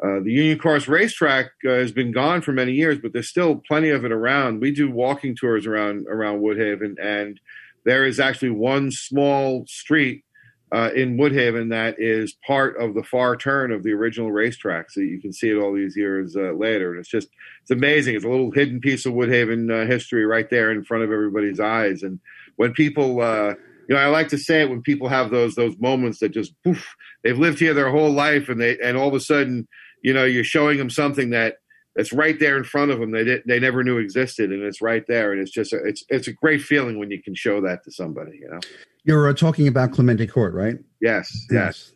The 0.03 0.33
Union 0.33 0.59
Course 0.59 0.89
racetrack 0.89 1.51
has 1.63 1.93
been 1.93 2.11
gone 2.11 2.41
for 2.41 2.53
many 2.53 2.73
years, 2.73 2.99
but 2.99 3.13
there's 3.13 3.29
still 3.29 3.57
plenty 3.69 3.91
of 3.91 4.03
it 4.07 4.13
around. 4.13 4.63
We 4.63 4.73
do 4.73 4.91
walking 4.91 5.37
tours 5.37 5.67
around 5.67 6.07
around 6.09 6.41
Woodhaven, 6.41 6.95
and 6.99 7.39
there 7.85 8.07
is 8.07 8.19
actually 8.19 8.51
one 8.51 8.91
small 8.91 9.67
street 9.67 10.25
uh, 10.73 10.91
in 10.95 11.17
Woodhaven 11.17 11.71
that 11.71 11.97
is 11.99 12.37
part 12.47 12.81
of 12.81 12.95
the 12.95 13.03
far 13.03 13.37
turn 13.37 13.73
of 13.73 13.83
the 13.83 13.93
original 13.93 14.31
racetrack. 14.31 14.91
So 14.91 15.01
you 15.01 15.21
can 15.21 15.33
see 15.33 15.51
it 15.51 15.57
all 15.57 15.75
these 15.75 15.97
years 15.97 16.37
uh, 16.37 16.53
later. 16.53 16.93
And 16.93 17.01
it's 17.01 17.09
just, 17.09 17.29
it's 17.63 17.71
amazing. 17.71 18.15
It's 18.15 18.25
a 18.25 18.29
little 18.29 18.53
hidden 18.53 18.81
piece 18.81 19.05
of 19.07 19.15
Woodhaven 19.15 19.71
uh, 19.71 19.87
history 19.87 20.25
right 20.25 20.49
there 20.49 20.71
in 20.71 20.85
front 20.85 21.05
of 21.05 21.11
everybody's 21.11 21.61
eyes. 21.61 22.03
And 22.03 22.21
when 22.57 22.73
people, 22.73 23.21
uh, 23.21 23.55
you 23.89 23.97
know, 23.97 24.03
I 24.03 24.07
like 24.07 24.29
to 24.29 24.39
say 24.39 24.63
it 24.63 24.71
when 24.71 24.83
people 24.83 25.09
have 25.09 25.31
those 25.31 25.57
those 25.57 25.77
moments 25.79 26.21
that 26.21 26.29
just 26.29 26.55
poof, 26.63 26.95
they've 27.25 27.37
lived 27.37 27.59
here 27.59 27.75
their 27.75 27.91
whole 27.91 28.13
life, 28.13 28.49
and 28.49 28.61
they 28.61 28.79
and 28.79 28.97
all 28.97 29.09
of 29.09 29.15
a 29.15 29.21
sudden, 29.21 29.67
you 30.05 30.15
know, 30.15 30.25
you're 30.25 30.45
showing 30.45 30.79
them 30.79 30.91
something 30.91 31.31
that 31.31 31.57
that's 31.97 32.13
right 32.13 32.39
there 32.39 32.57
in 32.57 32.63
front 32.63 32.93
of 32.93 33.01
them 33.01 33.11
they 33.11 33.43
they 33.47 33.59
never 33.59 33.83
knew 33.83 33.99
existed, 33.99 34.53
and 34.53 34.63
it's 34.63 34.81
right 34.81 35.05
there, 35.09 35.33
and 35.33 35.43
it's 35.43 35.51
just 35.51 35.73
a, 35.73 35.85
it's 35.85 36.05
it's 36.09 36.29
a 36.29 36.33
great 36.33 36.63
feeling 36.63 37.01
when 37.01 37.11
you 37.11 37.21
can 37.21 37.35
show 37.35 37.61
that 37.63 37.83
to 37.83 37.91
somebody, 37.91 38.39
you 38.41 38.49
know. 38.49 38.61
You're 39.05 39.29
uh, 39.29 39.35
talking 39.35 39.69
about 39.69 39.93
Clemente 39.93 40.27
Court, 40.27 40.55
right? 40.55 40.79
Yes, 41.01 41.47
yes. 41.51 41.93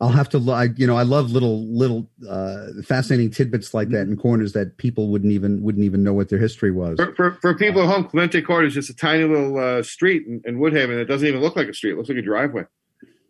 I'll 0.00 0.08
have 0.08 0.28
to, 0.30 0.50
I, 0.50 0.64
you 0.76 0.86
know, 0.86 0.96
I 0.96 1.02
love 1.02 1.30
little, 1.30 1.66
little 1.66 2.08
uh, 2.28 2.66
fascinating 2.84 3.30
tidbits 3.30 3.74
like 3.74 3.90
that 3.90 4.02
in 4.02 4.16
corners 4.16 4.52
that 4.52 4.76
people 4.76 5.08
wouldn't 5.08 5.32
even 5.32 5.62
wouldn't 5.62 5.84
even 5.84 6.02
know 6.02 6.12
what 6.12 6.28
their 6.28 6.38
history 6.38 6.70
was. 6.70 6.96
For, 6.98 7.14
for, 7.14 7.30
for 7.40 7.54
people 7.54 7.82
at 7.82 7.88
home, 7.88 8.04
Clemente 8.04 8.42
Court 8.42 8.66
is 8.66 8.74
just 8.74 8.90
a 8.90 8.94
tiny 8.94 9.24
little 9.24 9.58
uh, 9.58 9.82
street 9.82 10.26
in, 10.26 10.42
in, 10.44 10.58
Woodhaven. 10.58 10.98
that 10.98 11.08
doesn't 11.08 11.26
even 11.26 11.40
look 11.40 11.56
like 11.56 11.68
a 11.68 11.74
street; 11.74 11.92
it 11.92 11.96
looks 11.96 12.08
like 12.08 12.18
a 12.18 12.22
driveway, 12.22 12.64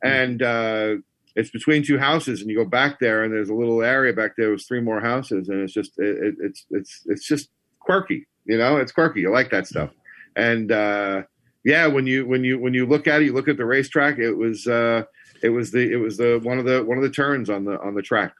and 0.02 0.42
uh, 0.42 0.94
it's 1.36 1.50
between 1.50 1.82
two 1.82 1.98
houses. 1.98 2.40
And 2.40 2.50
you 2.50 2.56
go 2.56 2.64
back 2.64 2.98
there, 2.98 3.24
and 3.24 3.32
there's 3.32 3.50
a 3.50 3.54
little 3.54 3.82
area 3.82 4.12
back 4.12 4.32
there 4.36 4.50
with 4.50 4.66
three 4.66 4.80
more 4.80 5.00
houses, 5.00 5.48
and 5.48 5.60
it's 5.60 5.72
just, 5.72 5.92
it, 5.98 6.34
it's, 6.40 6.66
it's, 6.70 7.02
it's 7.06 7.26
just 7.26 7.50
quirky. 7.78 8.26
You 8.46 8.58
know, 8.58 8.78
it's 8.78 8.92
quirky. 8.92 9.20
You 9.20 9.30
like 9.30 9.50
that 9.50 9.66
stuff, 9.66 9.90
and 10.34 10.72
uh, 10.72 11.22
yeah, 11.64 11.86
when 11.86 12.06
you 12.06 12.26
when 12.26 12.44
you 12.44 12.58
when 12.58 12.74
you 12.74 12.86
look 12.86 13.06
at 13.08 13.22
it, 13.22 13.24
you 13.24 13.32
look 13.32 13.48
at 13.48 13.56
the 13.56 13.64
racetrack. 13.64 14.18
It 14.18 14.34
was 14.34 14.66
uh, 14.66 15.04
it 15.42 15.48
was 15.48 15.70
the 15.70 15.92
it 15.92 15.96
was 15.96 16.18
the 16.18 16.38
one 16.42 16.58
of 16.58 16.66
the 16.66 16.84
one 16.84 16.98
of 16.98 17.02
the 17.02 17.10
turns 17.10 17.48
on 17.48 17.64
the 17.64 17.80
on 17.80 17.94
the 17.94 18.02
track. 18.02 18.34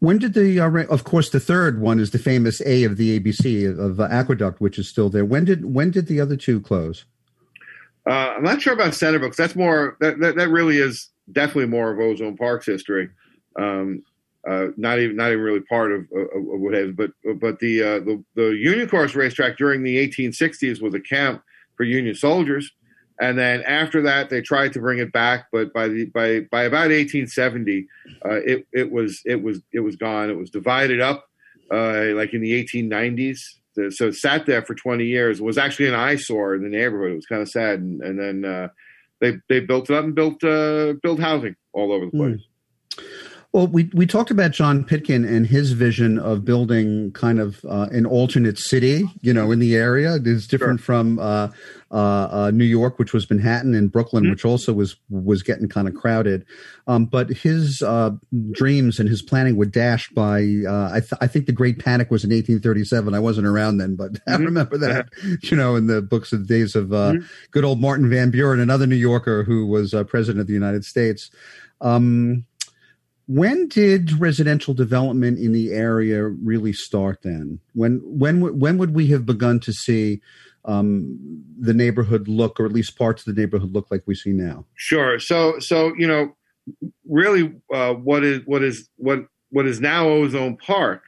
When 0.00 0.18
did 0.18 0.34
the 0.34 0.60
uh, 0.60 0.70
of 0.86 1.04
course 1.04 1.30
the 1.30 1.40
third 1.40 1.80
one 1.80 2.00
is 2.00 2.10
the 2.10 2.18
famous 2.18 2.60
A 2.66 2.84
of 2.84 2.96
the 2.96 3.18
ABC 3.18 3.78
of 3.78 4.00
uh, 4.00 4.08
Aqueduct, 4.10 4.60
which 4.60 4.78
is 4.78 4.88
still 4.88 5.08
there. 5.08 5.24
When 5.24 5.44
did 5.44 5.72
when 5.72 5.90
did 5.90 6.08
the 6.08 6.20
other 6.20 6.36
two 6.36 6.60
close? 6.60 7.04
Uh, 8.04 8.34
I'm 8.36 8.42
not 8.42 8.60
sure 8.60 8.74
about 8.74 8.92
Centerbrook. 8.92 9.36
That's 9.36 9.54
more 9.54 9.96
that, 10.00 10.18
that, 10.18 10.34
that 10.34 10.48
really 10.48 10.78
is 10.78 11.10
definitely 11.30 11.66
more 11.66 11.92
of 11.92 12.00
Ozone 12.00 12.36
Park's 12.36 12.66
history. 12.66 13.08
Um, 13.56 14.02
uh, 14.48 14.68
not 14.76 14.98
even 14.98 15.14
not 15.14 15.30
even 15.30 15.44
really 15.44 15.60
part 15.60 15.92
of, 15.92 16.00
of, 16.12 16.26
of 16.34 16.60
what 16.60 16.74
has, 16.74 16.90
but 16.90 17.12
but 17.36 17.60
the, 17.60 17.82
uh, 17.82 17.98
the 18.00 18.24
the 18.34 18.48
Union 18.48 18.88
Course 18.88 19.14
racetrack 19.14 19.56
during 19.56 19.84
the 19.84 20.08
1860s 20.08 20.82
was 20.82 20.94
a 20.94 21.00
camp 21.00 21.44
for 21.76 21.84
Union 21.84 22.14
soldiers. 22.14 22.70
And 23.20 23.38
then 23.38 23.62
after 23.62 24.02
that, 24.02 24.30
they 24.30 24.40
tried 24.40 24.72
to 24.72 24.80
bring 24.80 24.98
it 24.98 25.12
back, 25.12 25.46
but 25.52 25.72
by 25.72 25.88
the 25.88 26.06
by 26.06 26.40
by 26.50 26.62
about 26.64 26.90
1870, 26.90 27.86
uh, 28.24 28.30
it 28.44 28.66
it 28.72 28.90
was 28.90 29.20
it 29.24 29.42
was 29.42 29.60
it 29.72 29.80
was 29.80 29.96
gone. 29.96 30.30
It 30.30 30.36
was 30.36 30.50
divided 30.50 31.00
up, 31.00 31.26
uh, 31.70 32.06
like 32.14 32.34
in 32.34 32.40
the 32.40 32.64
1890s. 32.64 33.38
So 33.90 34.08
it 34.08 34.14
sat 34.16 34.44
there 34.44 34.62
for 34.62 34.74
20 34.74 35.04
years. 35.04 35.40
It 35.40 35.44
was 35.44 35.56
actually 35.56 35.88
an 35.88 35.94
eyesore 35.94 36.54
in 36.54 36.62
the 36.62 36.68
neighborhood. 36.68 37.12
It 37.12 37.16
was 37.16 37.26
kind 37.26 37.40
of 37.40 37.48
sad. 37.48 37.80
And, 37.80 38.02
and 38.02 38.18
then 38.18 38.44
uh, 38.44 38.68
they 39.20 39.38
they 39.48 39.60
built 39.60 39.88
it 39.88 39.96
up 39.96 40.04
and 40.04 40.14
built 40.14 40.42
uh, 40.42 40.94
built 41.02 41.20
housing 41.20 41.56
all 41.72 41.92
over 41.92 42.06
the 42.06 42.10
hmm. 42.10 42.18
place. 42.18 42.40
Mm. 42.96 43.31
Well, 43.52 43.66
we, 43.66 43.90
we 43.92 44.06
talked 44.06 44.30
about 44.30 44.52
John 44.52 44.82
Pitkin 44.82 45.26
and 45.26 45.46
his 45.46 45.72
vision 45.72 46.18
of 46.18 46.42
building 46.42 47.12
kind 47.12 47.38
of 47.38 47.62
uh, 47.66 47.86
an 47.92 48.06
alternate 48.06 48.58
city, 48.58 49.04
you 49.20 49.34
know, 49.34 49.52
in 49.52 49.58
the 49.58 49.76
area. 49.76 50.14
It's 50.14 50.46
different 50.46 50.80
sure. 50.80 50.84
from 50.86 51.18
uh, 51.18 51.48
uh, 51.90 51.94
uh, 51.94 52.50
New 52.54 52.64
York, 52.64 52.98
which 52.98 53.12
was 53.12 53.28
Manhattan, 53.28 53.74
and 53.74 53.92
Brooklyn, 53.92 54.24
mm-hmm. 54.24 54.30
which 54.30 54.46
also 54.46 54.72
was 54.72 54.96
was 55.10 55.42
getting 55.42 55.68
kind 55.68 55.86
of 55.86 55.92
crowded. 55.92 56.46
Um, 56.86 57.04
but 57.04 57.28
his 57.28 57.82
uh, 57.82 58.12
dreams 58.52 58.98
and 58.98 59.06
his 59.06 59.20
planning 59.20 59.56
were 59.56 59.66
dashed 59.66 60.14
by 60.14 60.38
uh, 60.66 60.88
I, 60.90 61.00
th- 61.00 61.20
I, 61.20 61.26
think 61.26 61.44
the 61.44 61.52
Great 61.52 61.78
Panic 61.78 62.10
was 62.10 62.24
in 62.24 62.30
1837. 62.30 63.12
I 63.12 63.18
wasn't 63.18 63.46
around 63.46 63.76
then, 63.76 63.96
but 63.96 64.12
mm-hmm. 64.14 64.32
I 64.32 64.36
remember 64.36 64.78
that. 64.78 65.10
you 65.42 65.58
know, 65.58 65.76
in 65.76 65.88
the 65.88 66.00
books 66.00 66.32
of 66.32 66.40
the 66.40 66.46
days 66.46 66.74
of 66.74 66.86
mm-hmm. 66.86 67.26
good 67.50 67.64
old 67.64 67.82
Martin 67.82 68.08
Van 68.08 68.30
Buren, 68.30 68.60
another 68.60 68.86
New 68.86 68.96
Yorker 68.96 69.44
who 69.44 69.66
was 69.66 69.94
president 70.08 70.40
of 70.40 70.46
the 70.46 70.54
United 70.54 70.86
States. 70.86 71.30
Um, 71.82 72.46
when 73.34 73.66
did 73.66 74.20
residential 74.20 74.74
development 74.74 75.38
in 75.38 75.52
the 75.52 75.72
area 75.72 76.26
really 76.26 76.72
start 76.72 77.22
then? 77.22 77.60
When 77.72 78.00
when 78.04 78.58
when 78.58 78.76
would 78.76 78.94
we 78.94 79.06
have 79.08 79.24
begun 79.24 79.58
to 79.60 79.72
see 79.72 80.20
um, 80.66 81.18
the 81.58 81.72
neighborhood 81.72 82.28
look 82.28 82.60
or 82.60 82.66
at 82.66 82.72
least 82.72 82.98
parts 82.98 83.26
of 83.26 83.34
the 83.34 83.40
neighborhood 83.40 83.72
look 83.72 83.90
like 83.90 84.02
we 84.06 84.14
see 84.14 84.32
now? 84.32 84.66
Sure. 84.74 85.18
So 85.18 85.58
so 85.60 85.94
you 85.96 86.06
know 86.06 86.36
really 87.08 87.54
uh, 87.72 87.94
what 87.94 88.22
is 88.22 88.42
what 88.44 88.62
is 88.62 88.90
what 88.96 89.20
what 89.50 89.66
is 89.66 89.80
now 89.80 90.08
ozone 90.08 90.58
park 90.58 91.02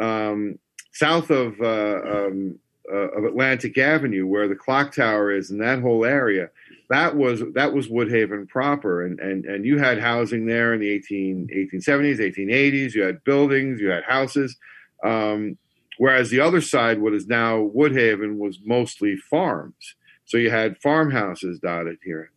um, 0.00 0.58
south 0.92 1.30
of 1.30 1.60
uh, 1.60 2.00
um, 2.04 2.58
uh, 2.90 3.10
of 3.10 3.24
atlantic 3.24 3.76
avenue 3.78 4.26
where 4.26 4.48
the 4.48 4.56
clock 4.56 4.94
tower 4.94 5.30
is 5.30 5.50
in 5.50 5.58
that 5.58 5.80
whole 5.80 6.04
area 6.04 6.50
that 6.88 7.16
was 7.16 7.42
that 7.54 7.72
was 7.72 7.88
Woodhaven 7.88 8.48
proper, 8.48 9.04
and 9.04 9.18
and 9.18 9.44
and 9.44 9.64
you 9.64 9.78
had 9.78 9.98
housing 9.98 10.46
there 10.46 10.72
in 10.72 10.80
the 10.80 10.90
18, 10.90 11.48
1870s, 11.74 12.18
1880s. 12.18 12.94
You 12.94 13.02
had 13.02 13.24
buildings, 13.24 13.80
you 13.80 13.88
had 13.88 14.04
houses. 14.04 14.56
Um, 15.04 15.58
whereas 15.98 16.30
the 16.30 16.40
other 16.40 16.60
side, 16.60 17.00
what 17.00 17.14
is 17.14 17.26
now 17.26 17.70
Woodhaven, 17.74 18.36
was 18.36 18.58
mostly 18.64 19.16
farms. 19.16 19.94
So 20.24 20.36
you 20.36 20.50
had 20.50 20.78
farmhouses 20.78 21.58
dotted 21.60 21.98
here 22.04 22.30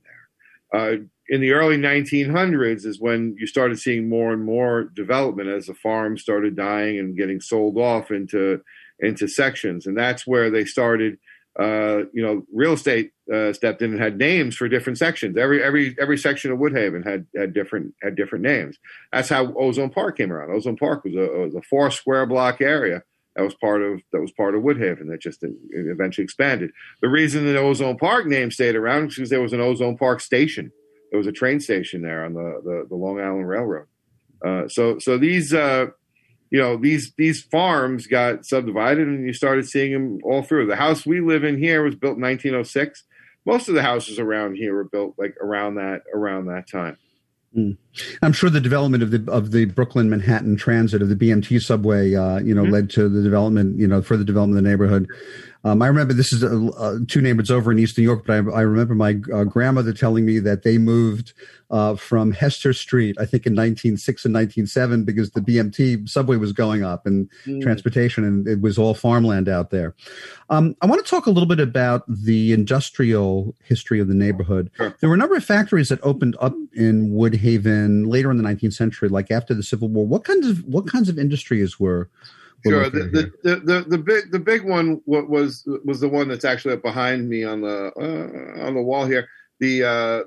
and 0.71 0.81
there. 0.81 0.81
Uh, 0.81 0.97
in 1.29 1.41
the 1.41 1.51
early 1.51 1.77
1900s 1.77 2.85
is 2.85 2.99
when 2.99 3.35
you 3.39 3.45
started 3.45 3.79
seeing 3.79 4.09
more 4.09 4.33
and 4.33 4.43
more 4.43 4.85
development 4.95 5.49
as 5.49 5.67
the 5.67 5.75
farms 5.75 6.21
started 6.21 6.55
dying 6.55 6.97
and 6.97 7.17
getting 7.17 7.39
sold 7.39 7.77
off 7.77 8.09
into 8.11 8.61
into 8.99 9.27
sections, 9.27 9.85
and 9.85 9.97
that's 9.97 10.27
where 10.27 10.49
they 10.49 10.65
started 10.65 11.17
uh, 11.59 12.03
you 12.13 12.21
know, 12.23 12.45
real 12.53 12.73
estate 12.73 13.11
uh, 13.33 13.53
stepped 13.53 13.81
in 13.81 13.91
and 13.91 14.01
had 14.01 14.17
names 14.17 14.55
for 14.55 14.67
different 14.67 14.97
sections. 14.97 15.37
Every 15.37 15.63
every 15.63 15.95
every 15.99 16.17
section 16.17 16.51
of 16.51 16.59
Woodhaven 16.59 17.05
had 17.05 17.25
had 17.35 17.53
different 17.53 17.93
had 18.01 18.15
different 18.15 18.43
names. 18.43 18.77
That's 19.11 19.29
how 19.29 19.53
Ozone 19.53 19.89
Park 19.89 20.17
came 20.17 20.31
around. 20.31 20.51
Ozone 20.51 20.77
Park 20.77 21.03
was 21.03 21.15
a, 21.15 21.27
was 21.39 21.55
a 21.55 21.61
four 21.61 21.91
square 21.91 22.25
block 22.25 22.61
area 22.61 23.03
that 23.35 23.43
was 23.43 23.53
part 23.55 23.81
of 23.81 24.01
that 24.11 24.19
was 24.19 24.31
part 24.31 24.55
of 24.55 24.63
Woodhaven 24.63 25.07
that 25.09 25.21
just 25.21 25.45
eventually 25.69 26.23
expanded. 26.23 26.71
The 27.01 27.07
reason 27.07 27.45
the 27.45 27.57
Ozone 27.57 27.97
Park 27.97 28.25
name 28.25 28.51
stayed 28.51 28.75
around 28.75 29.07
is 29.07 29.15
because 29.15 29.29
there 29.29 29.41
was 29.41 29.53
an 29.53 29.61
Ozone 29.61 29.97
Park 29.97 30.19
station. 30.19 30.71
There 31.11 31.17
was 31.17 31.27
a 31.27 31.31
train 31.31 31.59
station 31.59 32.01
there 32.01 32.25
on 32.25 32.33
the 32.33 32.61
the, 32.63 32.85
the 32.89 32.95
Long 32.95 33.19
Island 33.19 33.47
Railroad. 33.47 33.87
Uh, 34.45 34.67
so 34.67 34.99
so 34.99 35.17
these 35.17 35.53
uh, 35.53 35.87
you 36.49 36.59
know 36.59 36.75
these 36.75 37.13
these 37.17 37.41
farms 37.41 38.07
got 38.07 38.45
subdivided 38.45 39.07
and 39.07 39.25
you 39.25 39.33
started 39.33 39.67
seeing 39.67 39.93
them 39.93 40.19
all 40.23 40.41
through 40.41 40.65
the 40.65 40.75
house 40.75 41.05
we 41.05 41.21
live 41.21 41.43
in 41.43 41.57
here 41.57 41.83
was 41.83 41.95
built 41.95 42.17
in 42.17 42.21
1906 42.21 43.03
most 43.49 43.67
of 43.67 43.75
the 43.75 43.81
houses 43.81 44.19
around 44.19 44.55
here 44.55 44.73
were 44.73 44.83
built 44.83 45.15
like 45.17 45.35
around 45.41 45.75
that 45.75 46.01
around 46.13 46.45
that 46.45 46.69
time 46.69 46.97
mm. 47.55 47.77
I'm 48.21 48.33
sure 48.33 48.49
the 48.49 48.61
development 48.61 49.03
of 49.03 49.11
the 49.11 49.31
of 49.31 49.51
the 49.51 49.65
brooklyn 49.65 50.09
manhattan 50.09 50.55
transit 50.55 51.01
of 51.01 51.09
the 51.09 51.15
bmt 51.15 51.61
subway 51.61 52.15
uh, 52.15 52.39
you 52.39 52.53
know 52.53 52.63
mm-hmm. 52.63 52.73
led 52.73 52.89
to 52.89 53.09
the 53.09 53.21
development 53.21 53.79
you 53.79 53.87
know 53.87 54.01
further 54.01 54.23
development 54.23 54.57
of 54.57 54.63
the 54.63 54.69
neighborhood 54.69 55.07
um, 55.65 55.81
I 55.81 55.87
remember 55.87 56.13
this 56.13 56.31
is 56.31 56.43
uh, 56.43 56.67
uh, 56.77 56.99
two 57.07 57.21
neighborhoods 57.21 57.51
over 57.51 57.71
in 57.71 57.79
East 57.79 57.97
New 57.97 58.03
York, 58.03 58.25
but 58.25 58.33
I, 58.33 58.59
I 58.59 58.61
remember 58.61 58.95
my 58.95 59.19
uh, 59.33 59.43
grandmother 59.43 59.91
telling 59.91 60.25
me 60.25 60.39
that 60.39 60.63
they 60.63 60.77
moved 60.77 61.33
uh, 61.69 61.95
from 61.95 62.31
Hester 62.31 62.71
Street, 62.71 63.17
I 63.19 63.25
think 63.25 63.45
in 63.45 63.53
1906 63.53 64.25
and 64.25 64.33
1907, 64.33 65.03
because 65.03 65.31
the 65.31 65.41
BMT 65.41 66.07
subway 66.07 66.37
was 66.37 66.53
going 66.53 66.83
up 66.83 67.05
and 67.05 67.29
mm. 67.45 67.61
transportation, 67.61 68.23
and 68.23 68.47
it 68.47 68.61
was 68.61 68.77
all 68.77 68.93
farmland 68.93 69.49
out 69.49 69.69
there. 69.69 69.95
Um, 70.49 70.75
I 70.81 70.85
want 70.85 71.03
to 71.03 71.09
talk 71.09 71.25
a 71.25 71.29
little 71.29 71.47
bit 71.47 71.59
about 71.59 72.03
the 72.07 72.53
industrial 72.53 73.53
history 73.61 73.99
of 73.99 74.07
the 74.07 74.15
neighborhood. 74.15 74.71
Sure. 74.77 74.95
There 75.01 75.09
were 75.09 75.15
a 75.15 75.19
number 75.19 75.35
of 75.35 75.43
factories 75.43 75.89
that 75.89 75.99
opened 76.03 76.37
up 76.39 76.55
in 76.73 77.11
Woodhaven 77.11 77.78
later 78.09 78.31
in 78.31 78.37
the 78.37 78.43
19th 78.43 78.73
century, 78.73 79.09
like 79.09 79.31
after 79.31 79.53
the 79.53 79.63
Civil 79.63 79.89
War. 79.89 80.05
What 80.05 80.23
kinds 80.23 80.47
of 80.47 80.63
what 80.65 80.87
kinds 80.87 81.09
of 81.09 81.19
industries 81.19 81.79
were 81.79 82.09
Sure. 82.65 82.89
The, 82.89 82.99
the, 82.99 83.31
the, 83.43 83.55
the, 83.55 83.85
the 83.87 83.97
big 83.97 84.31
the 84.31 84.39
big 84.39 84.65
one 84.65 85.01
was 85.05 85.63
was 85.85 85.99
the 86.01 86.09
one 86.09 86.27
that's 86.27 86.43
actually 86.43 86.73
up 86.73 86.81
behind 86.81 87.29
me 87.29 87.43
on 87.43 87.61
the 87.61 87.91
uh, 87.95 88.65
on 88.65 88.73
the 88.73 88.81
wall 88.81 89.05
here. 89.05 89.27
The 89.59 89.83
uh, 89.83 90.23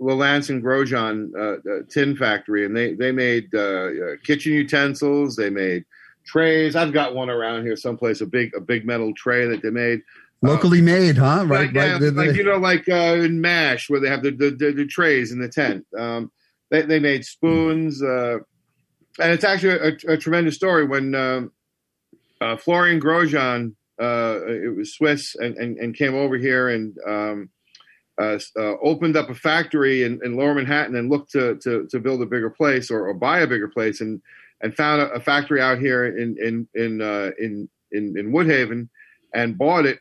Lalance 0.00 0.50
and 0.50 0.62
Grosjean 0.62 1.30
uh, 1.36 1.70
uh, 1.70 1.82
tin 1.88 2.16
factory, 2.16 2.64
and 2.64 2.76
they 2.76 2.94
they 2.94 3.10
made 3.10 3.52
uh, 3.54 3.58
uh, 3.58 4.16
kitchen 4.24 4.52
utensils. 4.52 5.34
They 5.34 5.50
made 5.50 5.84
trays. 6.24 6.76
I've 6.76 6.92
got 6.92 7.14
one 7.14 7.30
around 7.30 7.64
here 7.64 7.76
someplace. 7.76 8.20
A 8.20 8.26
big 8.26 8.54
a 8.54 8.60
big 8.60 8.86
metal 8.86 9.12
tray 9.14 9.46
that 9.46 9.62
they 9.62 9.70
made. 9.70 10.02
Locally 10.40 10.80
uh, 10.80 10.84
made, 10.84 11.18
huh? 11.18 11.44
Right, 11.46 11.72
like, 11.72 11.74
yeah, 11.74 11.98
right. 11.98 12.14
like 12.14 12.36
you 12.36 12.44
know, 12.44 12.58
like 12.58 12.88
uh, 12.88 13.16
in 13.18 13.44
M*A*S*H, 13.44 13.90
where 13.90 14.00
they 14.00 14.08
have 14.08 14.22
the 14.22 14.30
the, 14.30 14.50
the, 14.50 14.72
the 14.72 14.86
trays 14.86 15.32
in 15.32 15.40
the 15.40 15.48
tent. 15.48 15.84
Um, 15.96 16.30
they 16.72 16.82
they 16.82 16.98
made 16.98 17.24
spoons, 17.24 18.02
uh, 18.02 18.38
and 19.20 19.30
it's 19.30 19.44
actually 19.44 19.74
a, 19.74 20.14
a 20.14 20.16
tremendous 20.16 20.56
story. 20.56 20.86
When 20.86 21.14
um, 21.14 21.52
uh, 22.40 22.56
Florian 22.56 22.98
Grosjean, 22.98 23.74
uh, 24.00 24.40
it 24.46 24.74
was 24.74 24.94
Swiss, 24.94 25.36
and, 25.36 25.54
and, 25.58 25.76
and 25.76 25.94
came 25.94 26.14
over 26.14 26.38
here 26.38 26.70
and 26.70 26.96
um, 27.06 27.50
uh, 28.18 28.38
opened 28.82 29.16
up 29.16 29.28
a 29.28 29.34
factory 29.34 30.02
in, 30.02 30.18
in, 30.24 30.36
Lower 30.36 30.54
Manhattan 30.54 30.96
and 30.96 31.10
looked 31.10 31.32
to, 31.32 31.56
to 31.56 31.86
to 31.88 32.00
build 32.00 32.22
a 32.22 32.26
bigger 32.26 32.50
place 32.50 32.90
or, 32.90 33.06
or 33.06 33.14
buy 33.14 33.40
a 33.40 33.46
bigger 33.46 33.68
place, 33.68 34.00
and 34.00 34.22
and 34.62 34.74
found 34.74 35.02
a, 35.02 35.10
a 35.10 35.20
factory 35.20 35.60
out 35.60 35.78
here 35.78 36.06
in 36.06 36.36
in 36.40 36.66
in 36.74 37.02
in 37.38 37.68
in, 37.92 38.18
in 38.18 38.32
Woodhaven, 38.32 38.88
and 39.34 39.58
bought 39.58 39.84
it 39.84 39.98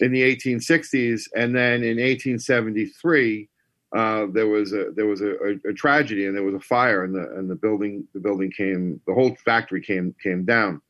in 0.00 0.10
the 0.10 0.22
1860s, 0.22 1.28
and 1.36 1.54
then 1.54 1.84
in 1.84 1.98
1873 1.98 3.48
uh, 3.96 4.26
there 4.32 4.46
was 4.46 4.72
a 4.72 4.90
there 4.94 5.06
was 5.06 5.22
a, 5.22 5.30
a, 5.30 5.70
a, 5.70 5.72
tragedy, 5.72 6.26
and 6.26 6.36
there 6.36 6.44
was 6.44 6.54
a 6.54 6.60
fire, 6.60 7.04
and 7.04 7.14
the 7.14 7.30
and 7.36 7.50
the 7.50 7.54
building 7.54 8.06
the 8.12 8.20
building 8.20 8.50
came 8.50 9.00
the 9.06 9.14
whole 9.14 9.34
factory 9.44 9.80
came 9.80 10.14
came 10.22 10.44
down. 10.44 10.82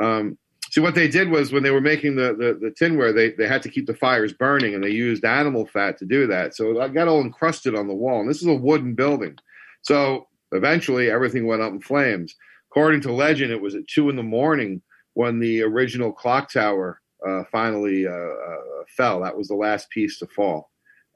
Um, 0.00 0.38
see 0.70 0.80
what 0.80 0.94
they 0.94 1.08
did 1.08 1.30
was 1.30 1.52
when 1.52 1.62
they 1.62 1.70
were 1.70 1.80
making 1.80 2.16
the, 2.16 2.34
the, 2.34 2.58
the 2.60 2.70
tinware, 2.70 3.14
they 3.14 3.30
they 3.30 3.46
had 3.46 3.62
to 3.62 3.68
keep 3.68 3.86
the 3.86 3.94
fires 3.94 4.32
burning, 4.32 4.74
and 4.74 4.82
they 4.82 4.90
used 4.90 5.24
animal 5.24 5.66
fat 5.66 5.98
to 5.98 6.06
do 6.06 6.26
that. 6.26 6.54
So 6.54 6.80
it 6.80 6.94
got 6.94 7.08
all 7.08 7.20
encrusted 7.20 7.74
on 7.74 7.88
the 7.88 7.94
wall, 7.94 8.20
and 8.20 8.28
this 8.28 8.40
is 8.40 8.48
a 8.48 8.54
wooden 8.54 8.94
building. 8.94 9.36
So 9.82 10.28
eventually, 10.52 11.10
everything 11.10 11.46
went 11.46 11.62
up 11.62 11.72
in 11.72 11.80
flames. 11.80 12.34
According 12.70 13.02
to 13.02 13.12
legend, 13.12 13.52
it 13.52 13.60
was 13.60 13.74
at 13.74 13.86
two 13.86 14.10
in 14.10 14.16
the 14.16 14.22
morning 14.22 14.82
when 15.14 15.38
the 15.38 15.62
original 15.62 16.12
clock 16.12 16.52
tower 16.52 17.00
uh, 17.26 17.44
finally 17.50 18.06
uh, 18.06 18.10
uh, 18.10 18.84
fell. 18.96 19.22
That 19.22 19.36
was 19.36 19.48
the 19.48 19.54
last 19.54 19.88
piece 19.90 20.18
to 20.18 20.26
fall, 20.26 20.70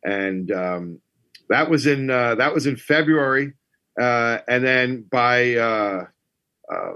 and 0.04 0.50
um, 0.52 1.00
that 1.50 1.68
was 1.68 1.86
in 1.86 2.06
that 2.06 2.54
was 2.54 2.66
in 2.66 2.76
February, 2.76 3.52
and 3.98 4.64
then 4.64 5.02
by 5.10 5.56
I 6.70 6.94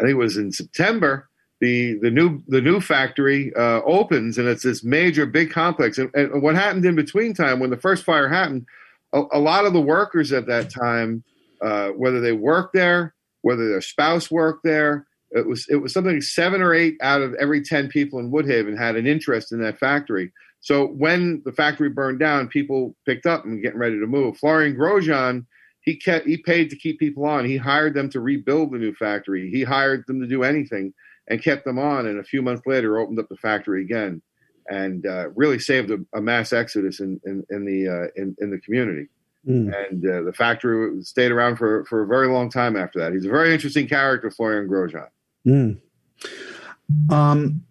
think 0.00 0.10
it 0.10 0.14
was 0.14 0.36
in 0.36 0.52
September. 0.52 1.28
The, 1.60 1.94
the 2.02 2.10
new 2.10 2.42
the 2.46 2.60
new 2.60 2.78
factory 2.78 3.50
uh, 3.54 3.80
opens 3.86 4.36
and 4.36 4.46
it's 4.46 4.64
this 4.64 4.84
major 4.84 5.24
big 5.24 5.50
complex 5.50 5.96
and, 5.96 6.10
and, 6.12 6.42
what 6.42 6.56
happened 6.56 6.84
in 6.84 6.94
between 6.94 7.32
time 7.32 7.58
when 7.58 7.70
the 7.70 7.78
first 7.78 8.04
fire 8.04 8.28
happened 8.28 8.66
a, 9.14 9.22
a 9.32 9.38
lot 9.38 9.64
of 9.64 9.72
the 9.72 9.80
workers 9.80 10.30
at 10.32 10.46
that 10.46 10.68
time 10.68 11.24
uh, 11.62 11.88
whether 11.90 12.20
they 12.20 12.32
worked 12.32 12.74
there 12.74 13.14
whether 13.42 13.66
their 13.66 13.80
spouse 13.80 14.30
worked 14.30 14.62
there 14.64 15.06
it 15.34 15.46
was 15.46 15.66
it 15.68 15.76
was 15.76 15.92
something 15.92 16.14
like 16.14 16.22
seven 16.22 16.62
or 16.62 16.72
eight 16.72 16.96
out 17.00 17.20
of 17.20 17.34
every 17.34 17.60
ten 17.60 17.88
people 17.88 18.20
in 18.20 18.30
Woodhaven 18.30 18.78
had 18.78 18.96
an 18.96 19.06
interest 19.06 19.52
in 19.52 19.60
that 19.62 19.78
factory. 19.78 20.32
So 20.64 20.86
when 20.86 21.42
the 21.44 21.52
factory 21.52 21.90
burned 21.90 22.18
down, 22.18 22.48
people 22.48 22.96
picked 23.04 23.26
up 23.26 23.44
and 23.44 23.62
getting 23.62 23.78
ready 23.78 24.00
to 24.00 24.06
move. 24.06 24.38
Florian 24.38 24.74
Grosjean, 24.74 25.44
he 25.82 25.94
kept 25.94 26.26
he 26.26 26.38
paid 26.38 26.70
to 26.70 26.76
keep 26.76 26.98
people 26.98 27.26
on. 27.26 27.44
He 27.44 27.58
hired 27.58 27.92
them 27.92 28.08
to 28.08 28.20
rebuild 28.20 28.72
the 28.72 28.78
new 28.78 28.94
factory. 28.94 29.50
He 29.50 29.62
hired 29.62 30.06
them 30.06 30.22
to 30.22 30.26
do 30.26 30.42
anything 30.42 30.94
and 31.28 31.42
kept 31.42 31.66
them 31.66 31.78
on. 31.78 32.06
And 32.06 32.18
a 32.18 32.24
few 32.24 32.40
months 32.40 32.62
later, 32.64 32.98
opened 32.98 33.18
up 33.18 33.28
the 33.28 33.36
factory 33.36 33.82
again, 33.82 34.22
and 34.70 35.04
uh, 35.04 35.28
really 35.34 35.58
saved 35.58 35.90
a, 35.90 35.98
a, 36.14 36.22
mass 36.22 36.54
exodus 36.54 37.00
in 37.00 37.20
in, 37.26 37.44
in 37.50 37.66
the 37.66 37.86
uh, 37.86 38.06
in, 38.16 38.34
in 38.40 38.50
the 38.50 38.58
community. 38.60 39.08
Mm. 39.46 39.90
And 39.90 40.08
uh, 40.08 40.22
the 40.22 40.32
factory 40.32 41.02
stayed 41.02 41.30
around 41.30 41.56
for, 41.56 41.84
for 41.84 42.04
a 42.04 42.06
very 42.06 42.28
long 42.28 42.48
time 42.48 42.74
after 42.74 43.00
that. 43.00 43.12
He's 43.12 43.26
a 43.26 43.30
very 43.30 43.52
interesting 43.52 43.86
character, 43.86 44.30
Florian 44.30 44.66
Grosjean. 44.66 45.08
Mm. 45.46 45.78
Um, 47.10 47.62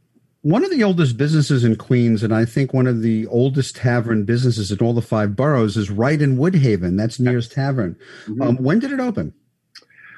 one 0.44 0.66
of 0.66 0.72
the 0.72 0.84
oldest 0.84 1.16
businesses 1.16 1.64
in 1.64 1.78
Queens, 1.78 2.22
and 2.22 2.34
I 2.36 2.44
think 2.44 2.74
one 2.74 2.86
of 2.86 3.02
the 3.02 3.26
oldest 3.28 3.78
tavern 3.78 4.26
businesses 4.26 4.72
in 4.72 4.80
all 4.80 4.94
the 4.94 5.02
five 5.02 5.38
boroughs, 5.38 5.78
is 5.78 5.90
right 5.90 6.22
in 6.22 6.38
Woodhaven. 6.38 6.98
That's 6.98 7.18
Neir's 7.18 7.48
Tavern. 7.48 7.98
Mm-hmm. 8.26 8.42
Um, 8.42 8.58
when 8.58 8.80
did 8.80 8.92
it 8.92 9.00
open? 9.00 9.34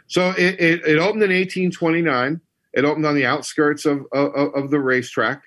So 0.07 0.31
it, 0.31 0.59
it, 0.59 0.85
it, 0.85 0.97
opened 0.97 1.23
in 1.23 1.29
1829. 1.29 2.41
It 2.73 2.85
opened 2.85 3.05
on 3.05 3.13
the 3.13 3.25
outskirts 3.25 3.85
of, 3.85 4.01
of, 4.11 4.53
of 4.55 4.71
the 4.71 4.79
racetrack. 4.79 5.43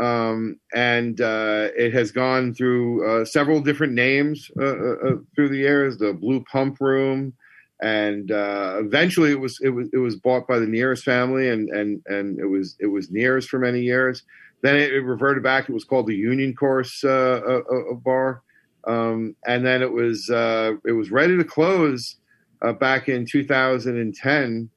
Um, 0.00 0.58
and 0.74 1.20
uh, 1.20 1.68
it 1.76 1.94
has 1.94 2.10
gone 2.10 2.52
through 2.52 3.08
uh, 3.08 3.24
several 3.24 3.60
different 3.60 3.94
names 3.94 4.50
uh, 4.60 4.64
uh, 4.64 4.94
uh 5.04 5.16
through 5.34 5.48
the 5.48 5.58
years 5.58 5.96
the 5.96 6.12
Blue 6.12 6.44
Pump 6.52 6.80
Room, 6.80 7.32
and 7.82 8.30
uh, 8.30 8.76
eventually 8.78 9.30
it 9.30 9.40
was 9.40 9.58
it 9.62 9.68
was 9.70 9.88
it 9.92 9.98
was 9.98 10.16
bought 10.16 10.46
by 10.46 10.58
the 10.58 10.66
Neirs 10.66 11.02
family, 11.02 11.50
and 11.50 11.68
and 11.70 12.02
and 12.06 12.38
it 12.38 12.46
was 12.46 12.76
it 12.80 12.86
was 12.86 13.10
Neir's 13.10 13.46
for 13.46 13.58
many 13.58 13.80
years. 13.80 14.22
Then 14.62 14.76
it, 14.76 14.92
it 14.92 15.00
reverted 15.00 15.42
back. 15.42 15.68
It 15.68 15.72
was 15.72 15.84
called 15.84 16.06
the 16.06 16.16
Union 16.16 16.54
Course 16.54 17.04
uh, 17.04 17.40
a, 17.44 17.58
a 17.92 17.94
bar, 17.94 18.42
um, 18.86 19.36
and 19.46 19.64
then 19.64 19.82
it 19.82 19.92
was 19.92 20.30
uh, 20.30 20.72
it 20.86 20.92
was 20.92 21.10
ready 21.10 21.36
to 21.36 21.44
close 21.44 22.16
uh, 22.62 22.72
back 22.72 23.08
in 23.08 23.26
2010, 23.26 24.70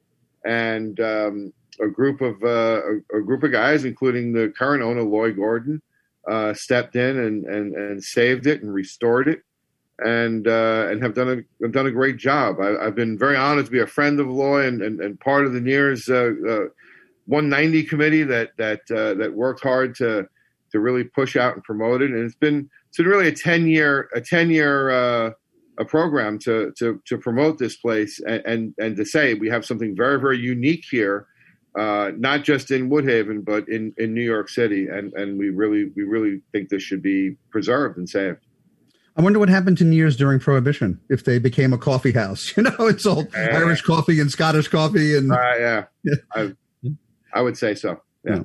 and 0.46 1.00
um, 1.00 1.54
a 1.82 1.88
group 1.88 2.20
of 2.20 2.44
uh, 2.44 2.82
a, 3.14 3.20
a, 3.20 3.22
group 3.22 3.44
of 3.44 3.54
guys, 3.54 3.86
including 3.86 4.34
the 4.34 4.54
current 4.58 4.84
owner 4.84 5.04
Loycent 5.04 5.38
Gordon, 5.38 5.82
uh, 6.30 6.54
stepped 6.54 6.98
in 6.98 7.18
and, 7.18 7.46
and 7.46 7.76
and 7.76 8.04
saved 8.04 8.46
it 8.46 8.62
and 8.62 8.74
restored 8.74 9.30
it 9.30 9.42
and 10.04 10.48
uh, 10.48 10.88
and 10.90 11.02
have 11.02 11.14
done 11.14 11.30
a 11.30 11.64
have 11.64 11.72
done 11.72 11.88
a 11.88 11.92
great 11.92 12.18
job. 12.18 12.60
I, 12.60 12.84
have 12.84 12.96
been 12.96 13.18
very 13.18 13.36
honored 13.36 13.66
to 13.66 13.72
be 13.72 13.80
a 13.80 13.88
friend 13.88 14.20
of 14.20 14.28
Loy 14.28 14.66
and, 14.66 14.82
and, 14.82 15.00
and 15.02 15.20
part 15.20 15.46
of 15.46 15.54
the 15.54 15.62
Neir's 15.62 16.10
uh, 16.10 16.32
uh, 16.48 16.66
190 17.26 17.84
committee 17.84 18.24
that 18.24 18.52
that 18.58 18.82
uh, 18.92 19.14
that 19.16 19.34
worked 19.34 19.62
hard 19.62 19.96
to 19.96 20.28
to 20.72 20.80
really 20.80 21.04
push 21.04 21.36
out 21.36 21.56
and 21.56 21.64
promote 21.64 22.02
it. 22.02 22.12
And 22.12 22.26
it's 22.26 22.36
been 22.36 22.70
it's 22.88 22.98
been 22.98 23.08
really 23.08 23.28
a 23.28 23.36
10 23.36 23.68
year 23.68 24.10
a 24.16 24.22
10 24.22 24.50
year 24.50 24.90
uh, 24.90 25.32
a 25.78 25.86
program 25.86 26.40
to 26.40 26.72
to 26.78 27.02
to 27.06 27.18
promote 27.18 27.58
this 27.58 27.76
place 27.76 28.20
and, 28.28 28.44
and 28.46 28.74
and 28.78 28.98
to 28.98 29.06
say 29.06 29.34
we 29.34 29.50
have 29.50 29.66
something 29.66 29.96
very 29.96 30.20
very 30.20 30.40
unique 30.40 30.86
here. 30.90 31.28
Uh, 31.78 32.12
not 32.18 32.44
just 32.44 32.72
in 32.72 32.90
Woodhaven, 32.90 33.46
but 33.46 33.70
in, 33.70 33.94
in 33.98 34.12
New 34.12 34.24
York 34.24 34.50
City, 34.50 34.88
and, 34.88 35.14
and 35.14 35.38
we 35.38 35.50
really 35.50 35.92
we 35.96 36.02
really 36.02 36.42
think 36.52 36.68
this 36.68 36.82
should 36.82 37.04
be 37.04 37.38
preserved 37.52 37.96
and 37.98 38.10
saved. 38.10 38.40
I 39.20 39.22
wonder 39.22 39.38
what 39.38 39.50
happened 39.50 39.78
to 39.80 39.84
Neir's 39.84 40.16
during 40.16 40.40
Prohibition 40.40 40.98
if 41.10 41.26
they 41.26 41.40
became 41.40 41.74
a 41.74 41.78
coffee 41.78 42.14
house. 42.14 42.54
You 42.60 42.64
know, 42.64 42.88
it's 42.88 43.06
all 43.06 43.22
uh, 43.22 43.40
Irish 43.52 43.82
coffee 43.82 44.20
and 44.22 44.32
Scottish 44.32 44.70
coffee, 44.70 45.16
and 45.16 45.32
uh, 45.32 45.36
yeah, 45.60 45.84
yeah. 46.04 46.16
I, 46.36 46.54
I, 47.34 47.42
would 47.42 47.58
say 47.58 47.76
so. 47.76 48.02
Yeah. 48.26 48.36
yeah. 48.36 48.44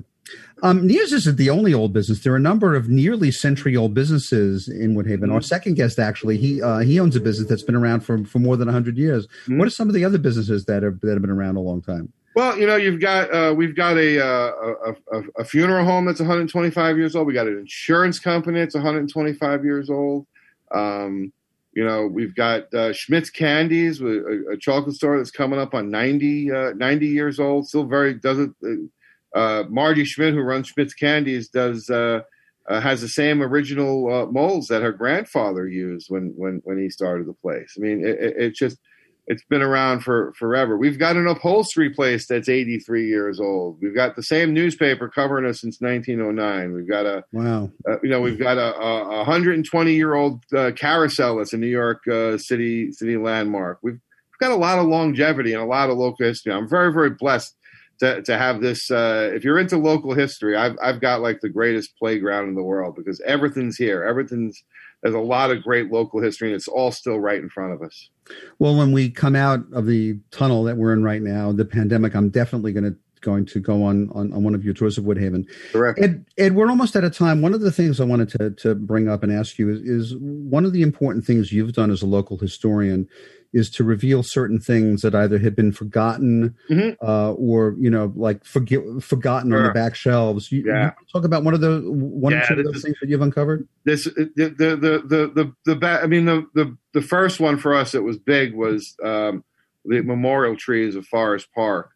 Um, 0.62 0.86
Neir's 0.86 1.12
isn't 1.12 1.36
the 1.36 1.50
only 1.50 1.74
old 1.74 1.92
business. 1.92 2.22
There 2.22 2.32
are 2.32 2.36
a 2.36 2.40
number 2.40 2.74
of 2.74 2.88
nearly 2.88 3.30
century 3.30 3.76
old 3.76 3.94
businesses 3.94 4.68
in 4.68 4.94
Woodhaven. 4.96 5.20
Mm-hmm. 5.20 5.32
Our 5.32 5.40
second 5.40 5.74
guest, 5.74 6.00
actually, 6.00 6.38
he 6.38 6.60
uh, 6.60 6.78
he 6.80 6.98
owns 6.98 7.14
a 7.14 7.20
business 7.20 7.48
that's 7.48 7.62
been 7.62 7.76
around 7.76 8.00
for 8.00 8.24
for 8.24 8.40
more 8.40 8.56
than 8.56 8.66
hundred 8.66 8.98
years. 8.98 9.26
Mm-hmm. 9.26 9.58
What 9.58 9.68
are 9.68 9.70
some 9.70 9.88
of 9.88 9.94
the 9.94 10.04
other 10.04 10.18
businesses 10.18 10.64
that 10.64 10.82
have 10.82 11.00
that 11.00 11.12
have 11.12 11.22
been 11.22 11.30
around 11.30 11.56
a 11.56 11.60
long 11.60 11.82
time? 11.82 12.12
Well, 12.34 12.58
you 12.58 12.66
know, 12.66 12.76
you've 12.76 13.00
got 13.00 13.32
uh, 13.32 13.54
we've 13.56 13.76
got 13.76 13.96
a, 13.96 14.24
uh, 14.24 14.52
a, 15.12 15.22
a 15.38 15.44
funeral 15.44 15.84
home 15.84 16.06
that's 16.06 16.20
125 16.20 16.96
years 16.98 17.14
old. 17.14 17.28
We 17.28 17.32
got 17.34 17.46
an 17.46 17.58
insurance 17.58 18.18
company 18.18 18.58
that's 18.58 18.74
125 18.74 19.64
years 19.64 19.88
old. 19.88 20.26
Um, 20.74 21.32
you 21.72 21.84
know, 21.84 22.06
we've 22.06 22.34
got 22.34 22.72
uh, 22.72 22.92
Schmidt's 22.92 23.30
Candies, 23.30 24.00
a, 24.00 24.52
a, 24.52 24.56
chocolate 24.56 24.94
store 24.94 25.18
that's 25.18 25.32
coming 25.32 25.58
up 25.58 25.74
on 25.74 25.90
90, 25.90 26.52
uh, 26.52 26.72
90 26.74 27.06
years 27.06 27.40
old. 27.40 27.68
Still 27.68 27.84
very 27.84 28.14
does 28.14 28.38
it. 28.38 28.50
Uh, 28.62 29.36
uh 29.36 29.64
Margie 29.68 30.04
Schmidt, 30.04 30.34
who 30.34 30.40
runs 30.40 30.68
Schmidt's 30.68 30.94
Candies, 30.94 31.48
does 31.48 31.90
uh, 31.90 32.20
uh, 32.68 32.80
has 32.80 33.00
the 33.00 33.08
same 33.08 33.42
original 33.42 34.30
molds 34.30 34.68
that 34.68 34.82
her 34.82 34.92
grandfather 34.92 35.66
used 35.66 36.06
when 36.10 36.32
when 36.36 36.60
when 36.64 36.78
he 36.78 36.88
started 36.90 37.26
the 37.26 37.32
place. 37.32 37.74
I 37.76 37.80
mean, 37.80 38.06
it, 38.06 38.20
it, 38.20 38.34
it's 38.38 38.58
just 38.58 38.78
it's 39.26 39.44
been 39.44 39.62
around 39.62 40.00
for 40.00 40.32
forever. 40.38 40.76
We've 40.76 40.98
got 40.98 41.16
an 41.16 41.26
upholstery 41.26 41.90
place 41.90 42.26
that's 42.26 42.48
83 42.48 43.06
years 43.06 43.40
old. 43.40 43.78
We've 43.80 43.94
got 43.94 44.16
the 44.16 44.22
same 44.22 44.52
newspaper 44.52 45.08
covering 45.08 45.46
us 45.46 45.60
since 45.60 45.80
1909. 45.80 46.72
We've 46.72 46.88
got 46.88 47.06
a 47.06 47.24
wow. 47.32 47.70
Uh, 47.88 47.96
you 48.02 48.10
know, 48.10 48.20
we've 48.20 48.38
got 48.38 48.58
a, 48.58 48.74
a 48.74 49.16
120 49.18 49.94
year 49.94 50.14
old 50.14 50.44
uh, 50.54 50.72
carousel 50.76 51.36
that's 51.36 51.52
a 51.52 51.58
New 51.58 51.66
York 51.66 52.06
uh, 52.06 52.36
city 52.36 52.92
city 52.92 53.16
landmark. 53.16 53.78
We've, 53.82 53.94
we've 53.94 54.40
got 54.40 54.52
a 54.52 54.56
lot 54.56 54.78
of 54.78 54.86
longevity 54.86 55.54
and 55.54 55.62
a 55.62 55.66
lot 55.66 55.90
of 55.90 55.96
local 55.96 56.26
history. 56.26 56.52
I'm 56.52 56.68
very 56.68 56.92
very 56.92 57.10
blessed 57.10 57.56
to, 58.00 58.22
to 58.22 58.36
have 58.36 58.60
this. 58.60 58.90
Uh, 58.90 59.30
if 59.32 59.44
you're 59.44 59.58
into 59.58 59.78
local 59.78 60.12
history, 60.12 60.56
I've 60.56 60.76
I've 60.82 61.00
got 61.00 61.22
like 61.22 61.40
the 61.40 61.48
greatest 61.48 61.96
playground 61.98 62.48
in 62.48 62.54
the 62.54 62.62
world 62.62 62.96
because 62.96 63.22
everything's 63.24 63.76
here. 63.76 64.04
Everything's 64.04 64.62
there's 65.04 65.14
a 65.14 65.20
lot 65.20 65.50
of 65.50 65.62
great 65.62 65.92
local 65.92 66.20
history, 66.20 66.48
and 66.48 66.56
it's 66.56 66.66
all 66.66 66.90
still 66.90 67.20
right 67.20 67.38
in 67.38 67.50
front 67.50 67.74
of 67.74 67.82
us. 67.82 68.08
Well, 68.58 68.74
when 68.74 68.90
we 68.90 69.10
come 69.10 69.36
out 69.36 69.60
of 69.74 69.84
the 69.86 70.18
tunnel 70.30 70.64
that 70.64 70.78
we're 70.78 70.94
in 70.94 71.04
right 71.04 71.20
now, 71.20 71.52
the 71.52 71.66
pandemic, 71.66 72.16
I'm 72.16 72.30
definitely 72.30 72.72
going 72.72 72.84
to 72.84 72.96
going 73.20 73.46
to 73.46 73.58
go 73.58 73.82
on, 73.82 74.10
on, 74.10 74.32
on 74.34 74.44
one 74.44 74.54
of 74.54 74.64
your 74.64 74.74
tours 74.74 74.98
of 74.98 75.04
Woodhaven. 75.04 75.46
Correct. 75.72 75.98
Ed, 75.98 76.26
Ed, 76.36 76.54
we're 76.54 76.68
almost 76.68 76.94
out 76.94 77.04
of 77.04 77.16
time. 77.16 77.40
One 77.40 77.54
of 77.54 77.62
the 77.62 77.72
things 77.72 77.98
I 77.98 78.04
wanted 78.04 78.28
to, 78.30 78.50
to 78.50 78.74
bring 78.74 79.08
up 79.08 79.22
and 79.22 79.32
ask 79.32 79.58
you 79.58 79.70
is, 79.70 79.80
is 79.80 80.16
one 80.18 80.66
of 80.66 80.74
the 80.74 80.82
important 80.82 81.24
things 81.24 81.50
you've 81.50 81.72
done 81.72 81.90
as 81.90 82.02
a 82.02 82.06
local 82.06 82.36
historian 82.36 83.08
is 83.54 83.70
to 83.70 83.84
reveal 83.84 84.22
certain 84.22 84.58
things 84.58 85.00
that 85.02 85.14
either 85.14 85.38
had 85.38 85.54
been 85.56 85.70
forgotten 85.72 86.54
Mhm. 86.68 86.96
uh, 87.00 87.32
or 87.34 87.74
you 87.78 87.88
know 87.88 88.12
like 88.16 88.44
forget, 88.44 88.80
forgotten 89.00 89.52
on 89.54 89.62
the 89.62 89.70
back 89.72 89.94
shelves. 89.94 90.50
You, 90.52 90.64
Yeah. 90.66 90.90
you 91.00 91.06
talk 91.12 91.24
about 91.24 91.44
one 91.44 91.54
of 91.54 91.60
the 91.60 91.80
one 91.88 92.34
or 92.34 92.36
Yeah, 92.36 92.46
two 92.46 92.58
of 92.58 92.64
those 92.66 92.76
is- 92.76 92.82
things 92.82 92.96
that 93.00 93.08
you've 93.08 93.22
uncovered. 93.22 93.66
this 93.84 94.04
the 94.04 94.30
the 94.36 94.48
the 94.76 95.02
the 95.06 95.32
the, 95.34 95.52
the 95.64 95.76
ba- 95.76 96.00
I 96.02 96.06
mean 96.06 96.24
the, 96.26 96.44
the 96.54 96.76
the 96.92 97.00
first 97.02 97.40
one 97.40 97.56
for 97.56 97.74
us 97.74 97.92
that 97.92 98.02
was 98.02 98.18
big 98.18 98.54
was 98.54 98.96
um, 99.02 99.44
the 99.84 100.02
memorial 100.02 100.56
trees 100.56 100.96
of 100.96 101.06
Forest 101.06 101.48
Park. 101.54 101.90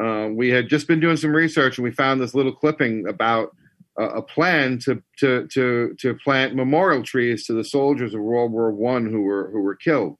Uh, 0.00 0.28
we 0.32 0.48
had 0.48 0.68
just 0.68 0.88
been 0.88 1.00
doing 1.00 1.18
some 1.18 1.34
research 1.36 1.76
and 1.76 1.84
we 1.84 1.90
found 1.90 2.20
this 2.20 2.34
little 2.34 2.54
clipping 2.54 3.06
about 3.06 3.54
a, 3.98 4.04
a 4.04 4.22
plan 4.22 4.78
to 4.78 5.02
to 5.18 5.46
to 5.48 5.94
to 5.98 6.14
plant 6.24 6.54
memorial 6.54 7.02
trees 7.02 7.44
to 7.46 7.52
the 7.52 7.64
soldiers 7.64 8.14
of 8.14 8.22
World 8.22 8.50
War 8.50 8.72
One 8.72 9.04
who 9.10 9.20
were 9.20 9.50
who 9.52 9.60
were 9.60 9.74
killed. 9.76 10.16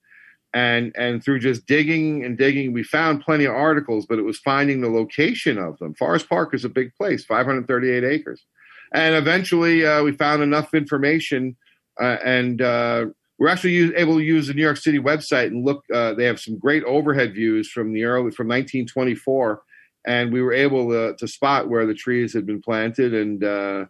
And 0.54 0.92
and 0.96 1.24
through 1.24 1.38
just 1.38 1.66
digging 1.66 2.24
and 2.24 2.36
digging, 2.36 2.72
we 2.72 2.82
found 2.82 3.22
plenty 3.22 3.46
of 3.46 3.54
articles, 3.54 4.04
but 4.06 4.18
it 4.18 4.22
was 4.22 4.38
finding 4.38 4.80
the 4.80 4.90
location 4.90 5.56
of 5.56 5.78
them. 5.78 5.94
Forest 5.94 6.28
Park 6.28 6.52
is 6.52 6.64
a 6.64 6.68
big 6.68 6.94
place, 6.94 7.24
538 7.24 8.04
acres 8.04 8.44
and 8.92 9.14
eventually 9.14 9.84
uh, 9.84 10.02
we 10.02 10.12
found 10.12 10.42
enough 10.42 10.74
information 10.74 11.56
uh, 12.00 12.16
and 12.24 12.62
uh, 12.62 13.06
we're 13.38 13.48
actually 13.48 13.72
use, 13.72 13.92
able 13.96 14.16
to 14.16 14.24
use 14.24 14.46
the 14.46 14.54
new 14.54 14.62
york 14.62 14.76
city 14.76 14.98
website 14.98 15.48
and 15.48 15.64
look 15.64 15.84
uh, 15.92 16.14
they 16.14 16.24
have 16.24 16.40
some 16.40 16.58
great 16.58 16.84
overhead 16.84 17.34
views 17.34 17.70
from 17.70 17.92
the 17.92 18.04
early 18.04 18.30
from 18.30 18.48
1924 18.48 19.62
and 20.06 20.32
we 20.32 20.42
were 20.42 20.52
able 20.52 20.88
to, 20.90 21.14
to 21.16 21.28
spot 21.28 21.68
where 21.68 21.86
the 21.86 21.94
trees 21.94 22.32
had 22.32 22.46
been 22.46 22.60
planted 22.60 23.14
and 23.14 23.44
uh, 23.44 23.84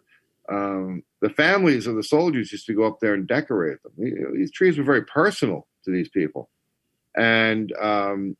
um, 0.49 1.03
the 1.23 1.29
families 1.29 1.87
of 1.87 1.95
the 1.95 2.03
soldiers 2.03 2.51
used 2.51 2.65
to 2.65 2.73
go 2.73 2.83
up 2.83 2.99
there 2.99 3.13
and 3.13 3.25
decorate 3.25 3.77
them. 3.81 3.93
These 4.35 4.51
trees 4.51 4.77
were 4.77 4.83
very 4.83 5.05
personal 5.05 5.67
to 5.85 5.91
these 5.91 6.09
people. 6.09 6.49
And 7.15 7.71
um, 7.81 8.35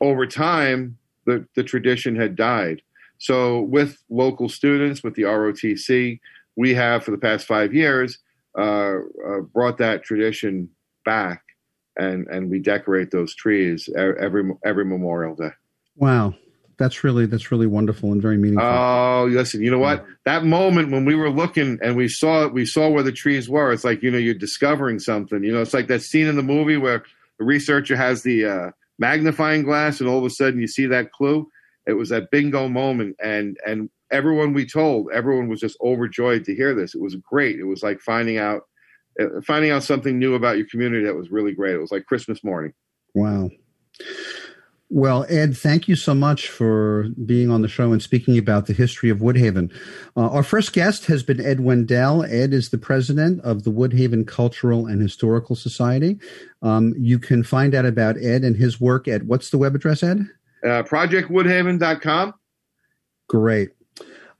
over 0.00 0.26
time 0.26 0.98
the, 1.26 1.46
the 1.54 1.62
tradition 1.62 2.16
had 2.16 2.34
died. 2.34 2.82
So, 3.18 3.60
with 3.60 4.02
local 4.10 4.48
students, 4.48 5.04
with 5.04 5.14
the 5.14 5.22
ROTC, 5.22 6.18
we 6.56 6.74
have 6.74 7.04
for 7.04 7.12
the 7.12 7.18
past 7.18 7.46
five 7.46 7.72
years 7.72 8.18
uh, 8.58 8.96
uh, 9.28 9.40
brought 9.52 9.78
that 9.78 10.02
tradition 10.02 10.68
back, 11.04 11.42
and 11.96 12.28
and 12.28 12.48
we 12.48 12.60
decorate 12.60 13.10
those 13.10 13.34
trees 13.34 13.88
every 13.96 14.52
every 14.64 14.84
Memorial 14.84 15.34
Day. 15.34 15.50
Wow, 15.96 16.34
that's 16.78 17.02
really 17.02 17.26
that's 17.26 17.50
really 17.50 17.66
wonderful 17.66 18.12
and 18.12 18.22
very 18.22 18.38
meaningful. 18.38 18.66
Oh, 18.66 19.28
listen, 19.30 19.60
you 19.60 19.70
know 19.70 19.80
what? 19.80 20.06
That 20.24 20.44
moment 20.44 20.92
when 20.92 21.04
we 21.04 21.16
were 21.16 21.28
looking 21.30 21.78
and 21.82 21.96
we 21.96 22.08
saw 22.08 22.46
we 22.46 22.64
saw 22.64 22.88
where 22.88 23.02
the 23.02 23.12
trees 23.12 23.48
were. 23.48 23.72
It's 23.72 23.84
like 23.84 24.02
you 24.02 24.10
know 24.10 24.18
you're 24.18 24.34
discovering 24.34 25.00
something. 25.00 25.42
You 25.42 25.52
know, 25.52 25.60
it's 25.60 25.74
like 25.74 25.88
that 25.88 26.02
scene 26.02 26.26
in 26.26 26.36
the 26.36 26.42
movie 26.42 26.76
where 26.76 27.04
the 27.38 27.44
researcher 27.44 27.96
has 27.96 28.22
the 28.22 28.46
uh, 28.46 28.70
magnifying 28.98 29.64
glass, 29.64 30.00
and 30.00 30.08
all 30.08 30.18
of 30.18 30.24
a 30.24 30.30
sudden 30.30 30.60
you 30.60 30.68
see 30.68 30.86
that 30.86 31.10
clue. 31.10 31.48
It 31.86 31.94
was 31.94 32.10
that 32.10 32.30
bingo 32.30 32.68
moment, 32.68 33.16
and 33.20 33.56
and 33.66 33.90
everyone 34.12 34.54
we 34.54 34.64
told, 34.64 35.10
everyone 35.12 35.48
was 35.48 35.60
just 35.60 35.76
overjoyed 35.82 36.44
to 36.44 36.54
hear 36.54 36.74
this. 36.74 36.94
It 36.94 37.00
was 37.00 37.16
great. 37.16 37.58
It 37.58 37.64
was 37.64 37.82
like 37.82 38.00
finding 38.00 38.38
out 38.38 38.62
uh, 39.20 39.40
finding 39.44 39.72
out 39.72 39.82
something 39.82 40.16
new 40.16 40.34
about 40.34 40.58
your 40.58 40.66
community 40.66 41.04
that 41.04 41.16
was 41.16 41.30
really 41.30 41.54
great. 41.54 41.74
It 41.74 41.80
was 41.80 41.90
like 41.90 42.06
Christmas 42.06 42.44
morning. 42.44 42.72
Wow. 43.14 43.50
Well, 44.90 45.26
Ed, 45.28 45.54
thank 45.54 45.86
you 45.86 45.96
so 45.96 46.14
much 46.14 46.48
for 46.48 47.08
being 47.26 47.50
on 47.50 47.60
the 47.60 47.68
show 47.68 47.92
and 47.92 48.02
speaking 48.02 48.38
about 48.38 48.66
the 48.66 48.72
history 48.72 49.10
of 49.10 49.18
Woodhaven. 49.18 49.70
Uh, 50.16 50.30
our 50.30 50.42
first 50.42 50.72
guest 50.72 51.04
has 51.06 51.22
been 51.22 51.44
Ed 51.44 51.60
Wendell. 51.60 52.24
Ed 52.24 52.54
is 52.54 52.70
the 52.70 52.78
president 52.78 53.42
of 53.42 53.64
the 53.64 53.70
Woodhaven 53.70 54.26
Cultural 54.26 54.86
and 54.86 55.02
Historical 55.02 55.56
Society. 55.56 56.18
Um, 56.62 56.94
you 56.96 57.18
can 57.18 57.42
find 57.42 57.74
out 57.74 57.84
about 57.84 58.16
Ed 58.16 58.44
and 58.44 58.56
his 58.56 58.80
work 58.80 59.06
at 59.08 59.24
what's 59.24 59.50
the 59.50 59.58
web 59.58 59.74
address, 59.74 60.02
Ed? 60.02 60.26
Uh, 60.64 60.82
ProjectWoodhaven.com. 60.82 62.34
Great. 63.28 63.70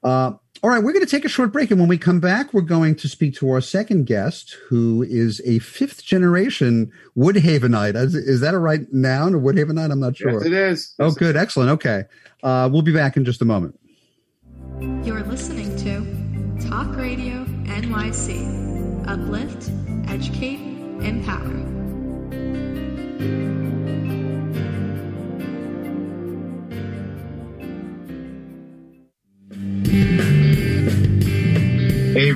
Uh, 0.03 0.33
all 0.63 0.71
right, 0.71 0.83
we're 0.83 0.93
going 0.93 1.05
to 1.05 1.11
take 1.11 1.25
a 1.25 1.29
short 1.29 1.53
break. 1.53 1.71
And 1.71 1.79
when 1.79 1.89
we 1.89 1.99
come 1.99 2.21
back, 2.21 2.53
we're 2.53 2.63
going 2.63 2.97
to 2.97 3.09
speak 3.09 3.35
to 3.37 3.51
our 3.51 3.61
second 3.61 4.07
guest, 4.07 4.57
who 4.69 5.03
is 5.03 5.41
a 5.45 5.61
fifth 5.61 6.05
generation 6.05 6.91
Woodhavenite. 7.17 7.95
Is, 7.97 8.15
is 8.15 8.41
that 8.41 8.55
a 8.55 8.59
right 8.59 8.93
noun 8.93 9.35
or 9.35 9.39
Woodhavenite? 9.39 9.93
I'm 9.93 10.01
not 10.01 10.17
sure. 10.17 10.33
Yes, 10.33 10.45
it 10.45 10.53
is. 10.53 10.95
Oh, 10.99 11.13
good. 11.13 11.37
Excellent. 11.37 11.71
Okay. 11.71 12.05
Uh, 12.43 12.69
we'll 12.73 12.83
be 12.83 12.93
back 12.93 13.17
in 13.17 13.25
just 13.25 13.41
a 13.41 13.45
moment. 13.45 13.79
You're 15.05 15.23
listening 15.25 15.77
to 15.79 16.69
Talk 16.69 16.97
Radio 16.97 17.45
NYC. 17.65 19.07
Uplift, 19.07 19.71
educate, 20.11 20.61
empower. 21.03 21.78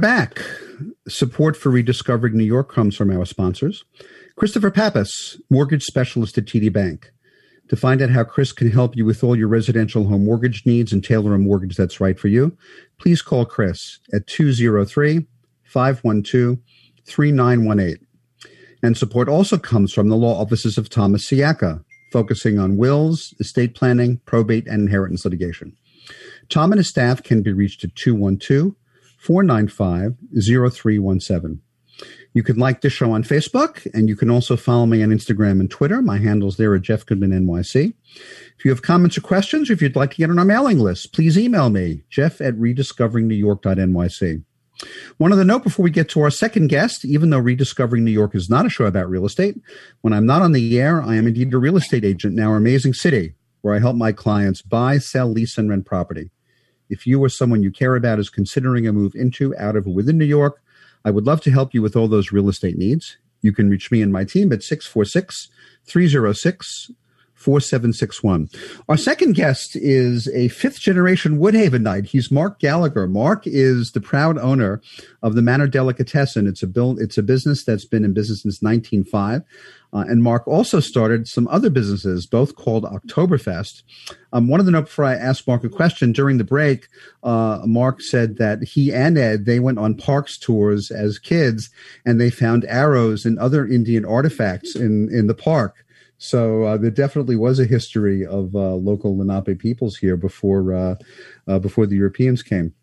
Back. 0.00 0.40
Support 1.08 1.56
for 1.56 1.70
Rediscovering 1.70 2.36
New 2.36 2.44
York 2.44 2.72
comes 2.72 2.96
from 2.96 3.10
our 3.10 3.24
sponsors. 3.24 3.84
Christopher 4.36 4.70
Pappas, 4.70 5.40
mortgage 5.50 5.82
specialist 5.82 6.38
at 6.38 6.46
TD 6.46 6.72
Bank. 6.72 7.12
To 7.68 7.76
find 7.76 8.02
out 8.02 8.10
how 8.10 8.24
Chris 8.24 8.50
can 8.50 8.70
help 8.70 8.96
you 8.96 9.04
with 9.04 9.22
all 9.22 9.36
your 9.36 9.46
residential 9.46 10.08
home 10.08 10.24
mortgage 10.24 10.66
needs 10.66 10.92
and 10.92 11.04
tailor 11.04 11.34
a 11.34 11.38
mortgage 11.38 11.76
that's 11.76 12.00
right 12.00 12.18
for 12.18 12.28
you, 12.28 12.56
please 12.98 13.22
call 13.22 13.44
Chris 13.44 14.00
at 14.12 14.26
203 14.26 15.26
512 15.64 16.58
3918. 17.06 18.06
And 18.82 18.96
support 18.96 19.28
also 19.28 19.58
comes 19.58 19.92
from 19.92 20.08
the 20.08 20.16
law 20.16 20.40
offices 20.40 20.78
of 20.78 20.88
Thomas 20.88 21.28
Siaka, 21.28 21.84
focusing 22.12 22.58
on 22.58 22.76
wills, 22.76 23.34
estate 23.38 23.74
planning, 23.74 24.20
probate, 24.26 24.66
and 24.66 24.82
inheritance 24.82 25.24
litigation. 25.24 25.76
Tom 26.48 26.72
and 26.72 26.78
his 26.78 26.88
staff 26.88 27.22
can 27.22 27.42
be 27.42 27.52
reached 27.52 27.84
at 27.84 27.94
212 27.94 28.74
495 29.20 30.16
0317. 30.42 31.60
You 32.32 32.42
can 32.42 32.56
like 32.56 32.80
this 32.80 32.92
show 32.92 33.12
on 33.12 33.22
Facebook, 33.22 33.86
and 33.92 34.08
you 34.08 34.16
can 34.16 34.30
also 34.30 34.56
follow 34.56 34.86
me 34.86 35.02
on 35.02 35.10
Instagram 35.10 35.60
and 35.60 35.70
Twitter. 35.70 36.00
My 36.00 36.18
handles 36.18 36.56
there 36.56 36.72
are 36.72 36.78
Jeff 36.78 37.04
Goodman 37.04 37.32
NYC. 37.32 37.92
If 38.56 38.64
you 38.64 38.70
have 38.70 38.82
comments 38.82 39.18
or 39.18 39.20
questions, 39.20 39.68
or 39.68 39.74
if 39.74 39.82
you'd 39.82 39.96
like 39.96 40.12
to 40.12 40.16
get 40.16 40.30
on 40.30 40.38
our 40.38 40.44
mailing 40.44 40.78
list, 40.78 41.12
please 41.12 41.36
email 41.36 41.68
me, 41.68 42.02
jeff 42.08 42.40
at 42.40 42.54
rediscoveringnewyork.nyc. 42.54 44.44
One 45.18 45.32
other 45.32 45.44
note 45.44 45.64
before 45.64 45.82
we 45.82 45.90
get 45.90 46.08
to 46.10 46.22
our 46.22 46.30
second 46.30 46.68
guest, 46.68 47.04
even 47.04 47.28
though 47.28 47.38
Rediscovering 47.38 48.02
New 48.02 48.10
York 48.10 48.34
is 48.34 48.48
not 48.48 48.64
a 48.64 48.70
show 48.70 48.86
about 48.86 49.10
real 49.10 49.26
estate, 49.26 49.56
when 50.00 50.14
I'm 50.14 50.24
not 50.24 50.40
on 50.40 50.52
the 50.52 50.80
air, 50.80 51.02
I 51.02 51.16
am 51.16 51.26
indeed 51.26 51.52
a 51.52 51.58
real 51.58 51.76
estate 51.76 52.04
agent 52.04 52.38
in 52.38 52.42
our 52.42 52.56
amazing 52.56 52.94
city 52.94 53.34
where 53.60 53.74
I 53.74 53.80
help 53.80 53.96
my 53.96 54.12
clients 54.12 54.62
buy, 54.62 54.96
sell, 54.96 55.28
lease, 55.28 55.58
and 55.58 55.68
rent 55.68 55.84
property. 55.84 56.30
If 56.90 57.06
you 57.06 57.22
or 57.22 57.28
someone 57.28 57.62
you 57.62 57.70
care 57.70 57.96
about 57.96 58.18
is 58.18 58.28
considering 58.28 58.86
a 58.86 58.92
move 58.92 59.14
into, 59.14 59.56
out 59.56 59.76
of, 59.76 59.86
within 59.86 60.18
New 60.18 60.24
York, 60.24 60.60
I 61.04 61.10
would 61.10 61.26
love 61.26 61.40
to 61.42 61.50
help 61.50 61.72
you 61.72 61.80
with 61.80 61.96
all 61.96 62.08
those 62.08 62.32
real 62.32 62.48
estate 62.48 62.76
needs. 62.76 63.16
You 63.42 63.52
can 63.52 63.70
reach 63.70 63.90
me 63.90 64.02
and 64.02 64.12
my 64.12 64.24
team 64.24 64.52
at 64.52 64.62
646 64.62 65.48
306 65.86 66.90
4761. 67.40 68.50
Our 68.90 68.98
second 68.98 69.34
guest 69.34 69.74
is 69.74 70.28
a 70.28 70.48
fifth 70.48 70.78
generation 70.78 71.38
Woodhavenite. 71.38 72.04
He's 72.04 72.30
Mark 72.30 72.58
Gallagher. 72.58 73.06
Mark 73.06 73.46
is 73.46 73.92
the 73.92 74.00
proud 74.00 74.36
owner 74.36 74.82
of 75.22 75.34
the 75.34 75.40
Manor 75.40 75.66
Delicatessen. 75.66 76.46
It's 76.46 76.62
a 76.62 76.66
build, 76.66 77.00
it's 77.00 77.16
a 77.16 77.22
business 77.22 77.64
that's 77.64 77.86
been 77.86 78.04
in 78.04 78.12
business 78.12 78.42
since 78.42 78.60
1905. 78.60 79.42
Uh, 79.92 80.04
and 80.08 80.22
Mark 80.22 80.46
also 80.46 80.78
started 80.78 81.26
some 81.26 81.48
other 81.48 81.68
businesses, 81.68 82.26
both 82.26 82.54
called 82.54 82.84
Oktoberfest. 82.84 83.82
Um, 84.32 84.48
one 84.48 84.60
of 84.60 84.66
the 84.66 84.72
note 84.72 84.84
before 84.84 85.04
I 85.04 85.14
asked 85.14 85.48
Mark 85.48 85.64
a 85.64 85.68
question 85.68 86.12
during 86.12 86.38
the 86.38 86.44
break, 86.44 86.86
uh, 87.24 87.62
Mark 87.64 88.00
said 88.00 88.36
that 88.38 88.62
he 88.62 88.92
and 88.92 89.18
Ed 89.18 89.46
they 89.46 89.58
went 89.58 89.78
on 89.78 89.96
parks 89.96 90.38
tours 90.38 90.90
as 90.90 91.18
kids, 91.18 91.70
and 92.06 92.20
they 92.20 92.30
found 92.30 92.64
arrows 92.66 93.24
and 93.24 93.38
other 93.38 93.66
Indian 93.66 94.04
artifacts 94.04 94.76
in 94.76 95.08
in 95.12 95.26
the 95.26 95.34
park. 95.34 95.84
So 96.22 96.64
uh, 96.64 96.76
there 96.76 96.90
definitely 96.90 97.34
was 97.34 97.58
a 97.58 97.64
history 97.64 98.26
of 98.26 98.54
uh, 98.54 98.74
local 98.74 99.16
Lenape 99.16 99.58
peoples 99.58 99.96
here 99.96 100.18
before 100.18 100.74
uh, 100.74 100.94
uh 101.48 101.58
before 101.58 101.86
the 101.86 101.96
Europeans 101.96 102.42
came. 102.42 102.74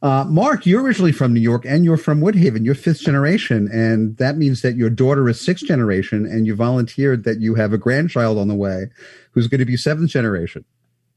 Uh, 0.00 0.24
Mark, 0.28 0.64
you're 0.64 0.80
originally 0.80 1.10
from 1.10 1.34
New 1.34 1.40
York 1.40 1.66
and 1.66 1.84
you're 1.84 1.96
from 1.96 2.20
Woodhaven. 2.20 2.64
You're 2.64 2.76
fifth 2.76 3.00
generation, 3.00 3.68
and 3.72 4.16
that 4.18 4.36
means 4.36 4.62
that 4.62 4.76
your 4.76 4.90
daughter 4.90 5.28
is 5.28 5.40
sixth 5.40 5.66
generation, 5.66 6.24
and 6.24 6.46
you 6.46 6.54
volunteered 6.54 7.24
that 7.24 7.40
you 7.40 7.56
have 7.56 7.72
a 7.72 7.78
grandchild 7.78 8.38
on 8.38 8.46
the 8.46 8.54
way 8.54 8.86
who's 9.32 9.48
going 9.48 9.58
to 9.58 9.64
be 9.64 9.76
seventh 9.76 10.10
generation. 10.10 10.64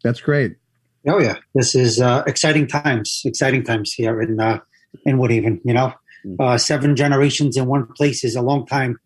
That's 0.03 0.19
great. 0.19 0.55
Oh 1.07 1.19
yeah, 1.19 1.35
this 1.53 1.75
is 1.75 2.01
uh, 2.01 2.23
exciting 2.25 2.65
times. 2.65 3.21
Exciting 3.23 3.63
times 3.63 3.93
here 3.93 4.19
in 4.19 4.39
in 5.05 5.19
Woodhaven. 5.19 5.61
You 5.63 5.75
know, 5.75 5.93
mm. 6.25 6.59
seven 6.59 6.95
generations 6.95 7.55
in 7.55 7.67
one 7.67 7.85
place 7.85 8.23
is 8.23 8.35
a 8.35 8.41
long 8.41 8.65
time 8.65 8.97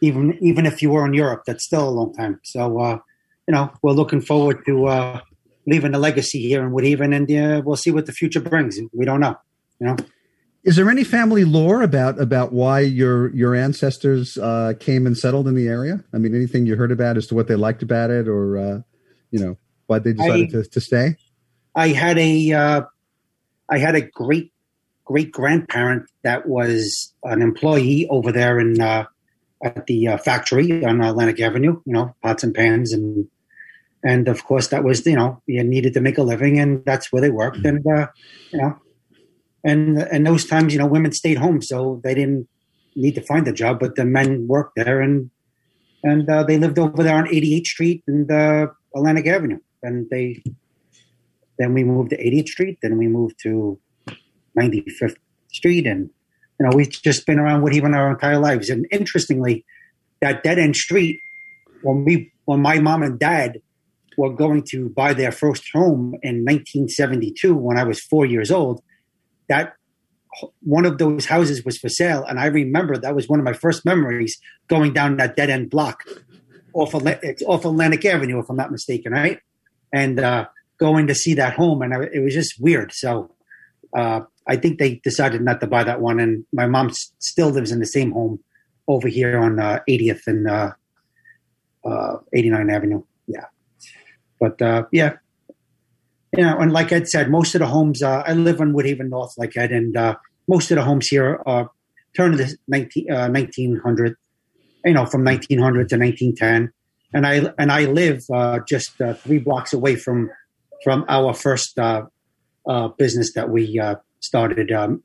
even 0.00 0.38
even 0.40 0.66
if 0.66 0.82
you 0.82 0.90
were 0.90 1.06
in 1.06 1.14
Europe, 1.14 1.42
that's 1.46 1.64
still 1.64 1.88
a 1.88 1.90
long 1.90 2.12
time. 2.14 2.40
So 2.44 2.78
uh, 2.78 2.98
you 3.46 3.54
know, 3.54 3.72
we're 3.82 3.92
looking 3.92 4.20
forward 4.20 4.64
to 4.66 4.86
uh, 4.86 5.20
leaving 5.66 5.94
a 5.94 5.98
legacy 5.98 6.40
here 6.40 6.62
in 6.62 6.72
Woodhaven, 6.72 7.14
and 7.14 7.30
uh, 7.30 7.62
we'll 7.64 7.76
see 7.76 7.90
what 7.90 8.06
the 8.06 8.12
future 8.12 8.40
brings. 8.40 8.78
We 8.92 9.04
don't 9.04 9.20
know, 9.20 9.36
you 9.78 9.86
know. 9.86 9.96
Is 10.62 10.76
there 10.76 10.90
any 10.90 11.04
family 11.04 11.44
lore 11.44 11.82
about 11.82 12.20
about 12.20 12.52
why 12.52 12.80
your 12.80 13.34
your 13.34 13.54
ancestors 13.54 14.36
uh, 14.36 14.74
came 14.78 15.06
and 15.06 15.16
settled 15.16 15.48
in 15.48 15.54
the 15.54 15.68
area? 15.68 16.04
I 16.12 16.18
mean, 16.18 16.34
anything 16.34 16.66
you 16.66 16.76
heard 16.76 16.92
about 16.92 17.16
as 17.16 17.26
to 17.28 17.34
what 17.34 17.48
they 17.48 17.56
liked 17.56 17.82
about 17.82 18.10
it, 18.10 18.28
or 18.28 18.58
uh, 18.58 18.80
you 19.30 19.40
know, 19.40 19.56
why 19.86 20.00
they 20.00 20.12
decided 20.12 20.48
I, 20.48 20.62
to, 20.62 20.64
to 20.64 20.80
stay? 20.80 21.16
I 21.74 21.88
had 21.88 22.18
a 22.18 22.52
uh, 22.52 22.82
I 23.70 23.78
had 23.78 23.94
a 23.94 24.02
great 24.02 24.52
great 25.04 25.32
grandparent 25.32 26.06
that 26.22 26.46
was 26.46 27.14
an 27.24 27.42
employee 27.42 28.06
over 28.10 28.30
there 28.30 28.60
in 28.60 28.80
uh, 28.80 29.06
at 29.62 29.86
the 29.86 30.08
uh, 30.08 30.16
factory 30.18 30.84
on 30.84 31.00
Atlantic 31.00 31.40
Avenue, 31.40 31.80
you 31.84 31.92
know, 31.92 32.14
pots 32.22 32.42
and 32.42 32.54
pans 32.54 32.92
and 32.92 33.28
and 34.02 34.28
of 34.28 34.44
course 34.44 34.68
that 34.68 34.82
was 34.82 35.04
you 35.04 35.14
know 35.14 35.42
you 35.46 35.62
needed 35.62 35.92
to 35.92 36.00
make 36.00 36.16
a 36.16 36.22
living 36.22 36.58
and 36.58 36.82
that's 36.86 37.12
where 37.12 37.20
they 37.20 37.28
worked 37.28 37.64
and 37.66 37.86
uh, 37.86 38.06
you 38.50 38.58
know 38.58 38.74
and 39.62 39.98
and 39.98 40.26
those 40.26 40.46
times 40.46 40.72
you 40.72 40.78
know 40.78 40.86
women 40.86 41.12
stayed 41.12 41.36
home 41.36 41.60
so 41.60 42.00
they 42.02 42.14
didn't 42.14 42.48
need 42.96 43.14
to 43.14 43.20
find 43.20 43.46
a 43.46 43.52
job 43.52 43.78
but 43.78 43.96
the 43.96 44.04
men 44.06 44.46
worked 44.48 44.72
there 44.76 45.02
and 45.02 45.30
and 46.02 46.28
uh, 46.28 46.42
they 46.42 46.58
lived 46.58 46.78
over 46.78 47.02
there 47.02 47.16
on 47.16 47.26
88th 47.26 47.66
Street 47.66 48.02
and 48.06 48.30
uh, 48.30 48.68
Atlantic 48.94 49.26
Avenue. 49.26 49.58
And 49.82 50.08
they 50.10 50.42
then 51.58 51.74
we 51.74 51.84
moved 51.84 52.10
to 52.10 52.16
88th 52.16 52.48
Street 52.48 52.78
then 52.82 52.96
we 52.96 53.06
moved 53.06 53.38
to 53.42 53.78
95th 54.58 55.16
Street 55.52 55.86
and 55.86 56.10
you 56.60 56.66
know, 56.66 56.76
we've 56.76 56.90
just 56.90 57.26
been 57.26 57.38
around 57.38 57.62
Woodhaven 57.62 57.96
our 57.96 58.10
entire 58.10 58.38
lives. 58.38 58.68
And 58.68 58.86
interestingly, 58.90 59.64
that 60.20 60.42
dead 60.42 60.58
end 60.58 60.76
street, 60.76 61.18
when 61.82 62.04
we, 62.04 62.30
when 62.44 62.60
my 62.60 62.78
mom 62.78 63.02
and 63.02 63.18
dad 63.18 63.62
were 64.18 64.30
going 64.30 64.62
to 64.64 64.90
buy 64.90 65.14
their 65.14 65.32
first 65.32 65.64
home 65.72 66.14
in 66.22 66.44
1972, 66.44 67.54
when 67.56 67.78
I 67.78 67.84
was 67.84 67.98
four 67.98 68.26
years 68.26 68.50
old, 68.50 68.82
that 69.48 69.72
one 70.60 70.84
of 70.84 70.98
those 70.98 71.24
houses 71.24 71.64
was 71.64 71.78
for 71.78 71.88
sale. 71.88 72.24
And 72.28 72.38
I 72.38 72.46
remember 72.46 72.98
that 72.98 73.14
was 73.14 73.26
one 73.26 73.38
of 73.38 73.44
my 73.44 73.54
first 73.54 73.86
memories 73.86 74.38
going 74.68 74.92
down 74.92 75.16
that 75.16 75.36
dead 75.36 75.48
end 75.48 75.70
block 75.70 76.04
off, 76.74 76.92
of, 76.92 77.08
off 77.46 77.64
Atlantic 77.64 78.04
Avenue, 78.04 78.38
if 78.38 78.50
I'm 78.50 78.56
not 78.56 78.70
mistaken, 78.70 79.12
right? 79.12 79.40
And 79.94 80.20
uh, 80.20 80.46
going 80.78 81.06
to 81.06 81.14
see 81.14 81.32
that 81.34 81.54
home. 81.54 81.80
And 81.80 81.94
I, 81.94 82.02
it 82.12 82.22
was 82.22 82.34
just 82.34 82.60
weird. 82.60 82.92
So, 82.92 83.34
uh, 83.96 84.20
I 84.50 84.56
think 84.56 84.80
they 84.80 84.96
decided 85.04 85.42
not 85.42 85.60
to 85.60 85.68
buy 85.68 85.84
that 85.84 86.00
one, 86.00 86.18
and 86.18 86.44
my 86.52 86.66
mom 86.66 86.88
s- 86.88 87.12
still 87.20 87.50
lives 87.50 87.70
in 87.70 87.78
the 87.78 87.86
same 87.86 88.10
home 88.10 88.40
over 88.88 89.06
here 89.06 89.38
on 89.38 89.60
uh, 89.60 89.78
80th 89.88 90.26
and 90.26 90.48
uh, 90.48 90.72
uh, 91.84 92.16
89 92.34 92.68
Avenue. 92.68 93.02
Yeah, 93.28 93.44
but 94.40 94.60
uh, 94.60 94.86
yeah, 94.90 95.12
you 96.36 96.42
know, 96.42 96.58
and 96.58 96.72
like 96.72 96.90
Ed 96.90 97.08
said, 97.08 97.30
most 97.30 97.54
of 97.54 97.60
the 97.60 97.68
homes 97.68 98.02
uh, 98.02 98.24
I 98.26 98.32
live 98.32 98.58
in 98.58 98.74
Woodhaven 98.74 99.08
North, 99.08 99.34
like 99.38 99.56
Ed, 99.56 99.70
and 99.70 99.96
uh, 99.96 100.16
most 100.48 100.72
of 100.72 100.76
the 100.78 100.82
homes 100.82 101.06
here 101.06 101.40
are 101.46 101.70
turn 102.16 102.32
of 102.32 102.38
the 102.38 102.56
19, 102.66 103.06
1900, 103.06 104.16
you 104.84 104.92
know, 104.94 105.06
from 105.06 105.22
1900 105.22 105.88
to 105.90 105.96
1910, 105.96 106.72
and 107.14 107.24
I 107.24 107.52
and 107.56 107.70
I 107.70 107.84
live 107.84 108.24
just 108.66 109.00
three 109.18 109.38
blocks 109.38 109.72
away 109.72 109.94
from 109.94 110.28
from 110.82 111.04
our 111.08 111.34
first 111.34 111.78
business 112.98 113.32
that 113.34 113.48
we 113.48 113.80
started, 114.20 114.70
um, 114.72 115.02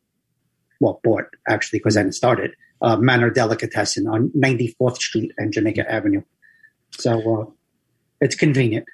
well, 0.79 0.99
bought 1.03 1.25
actually 1.47 1.79
because 1.79 1.97
I 1.97 2.03
didn't 2.03 2.15
start 2.15 2.39
it, 2.39 2.51
uh, 2.81 2.97
Manor 2.97 3.29
Delicatessen 3.29 4.07
on 4.07 4.31
94th 4.37 4.97
Street 4.97 5.31
and 5.37 5.51
Jamaica 5.51 5.89
Avenue. 5.91 6.21
So 6.91 7.41
uh, 7.41 7.51
it's 8.21 8.35
convenient. 8.35 8.85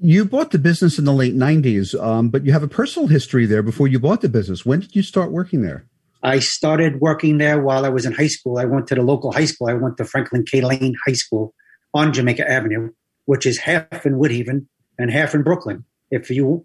You 0.00 0.24
bought 0.24 0.50
the 0.50 0.58
business 0.58 0.98
in 0.98 1.04
the 1.04 1.12
late 1.12 1.34
90s, 1.34 2.00
um, 2.02 2.28
but 2.28 2.44
you 2.44 2.52
have 2.52 2.64
a 2.64 2.68
personal 2.68 3.06
history 3.06 3.46
there 3.46 3.62
before 3.62 3.86
you 3.86 4.00
bought 4.00 4.20
the 4.20 4.28
business. 4.28 4.66
When 4.66 4.80
did 4.80 4.96
you 4.96 5.02
start 5.02 5.30
working 5.30 5.62
there? 5.62 5.86
I 6.24 6.38
started 6.38 7.00
working 7.00 7.38
there 7.38 7.60
while 7.60 7.84
I 7.84 7.88
was 7.88 8.04
in 8.04 8.12
high 8.12 8.28
school. 8.28 8.58
I 8.58 8.64
went 8.64 8.86
to 8.88 8.94
the 8.94 9.02
local 9.02 9.32
high 9.32 9.44
school. 9.44 9.68
I 9.68 9.74
went 9.74 9.96
to 9.98 10.04
Franklin 10.04 10.44
K. 10.44 10.60
Lane 10.60 10.94
High 11.06 11.14
School 11.14 11.54
on 11.94 12.12
Jamaica 12.12 12.48
Avenue, 12.48 12.90
which 13.26 13.46
is 13.46 13.58
half 13.58 14.06
in 14.06 14.14
Woodhaven 14.14 14.66
and 14.98 15.10
half 15.10 15.34
in 15.34 15.42
Brooklyn. 15.42 15.84
If 16.10 16.30
you 16.30 16.64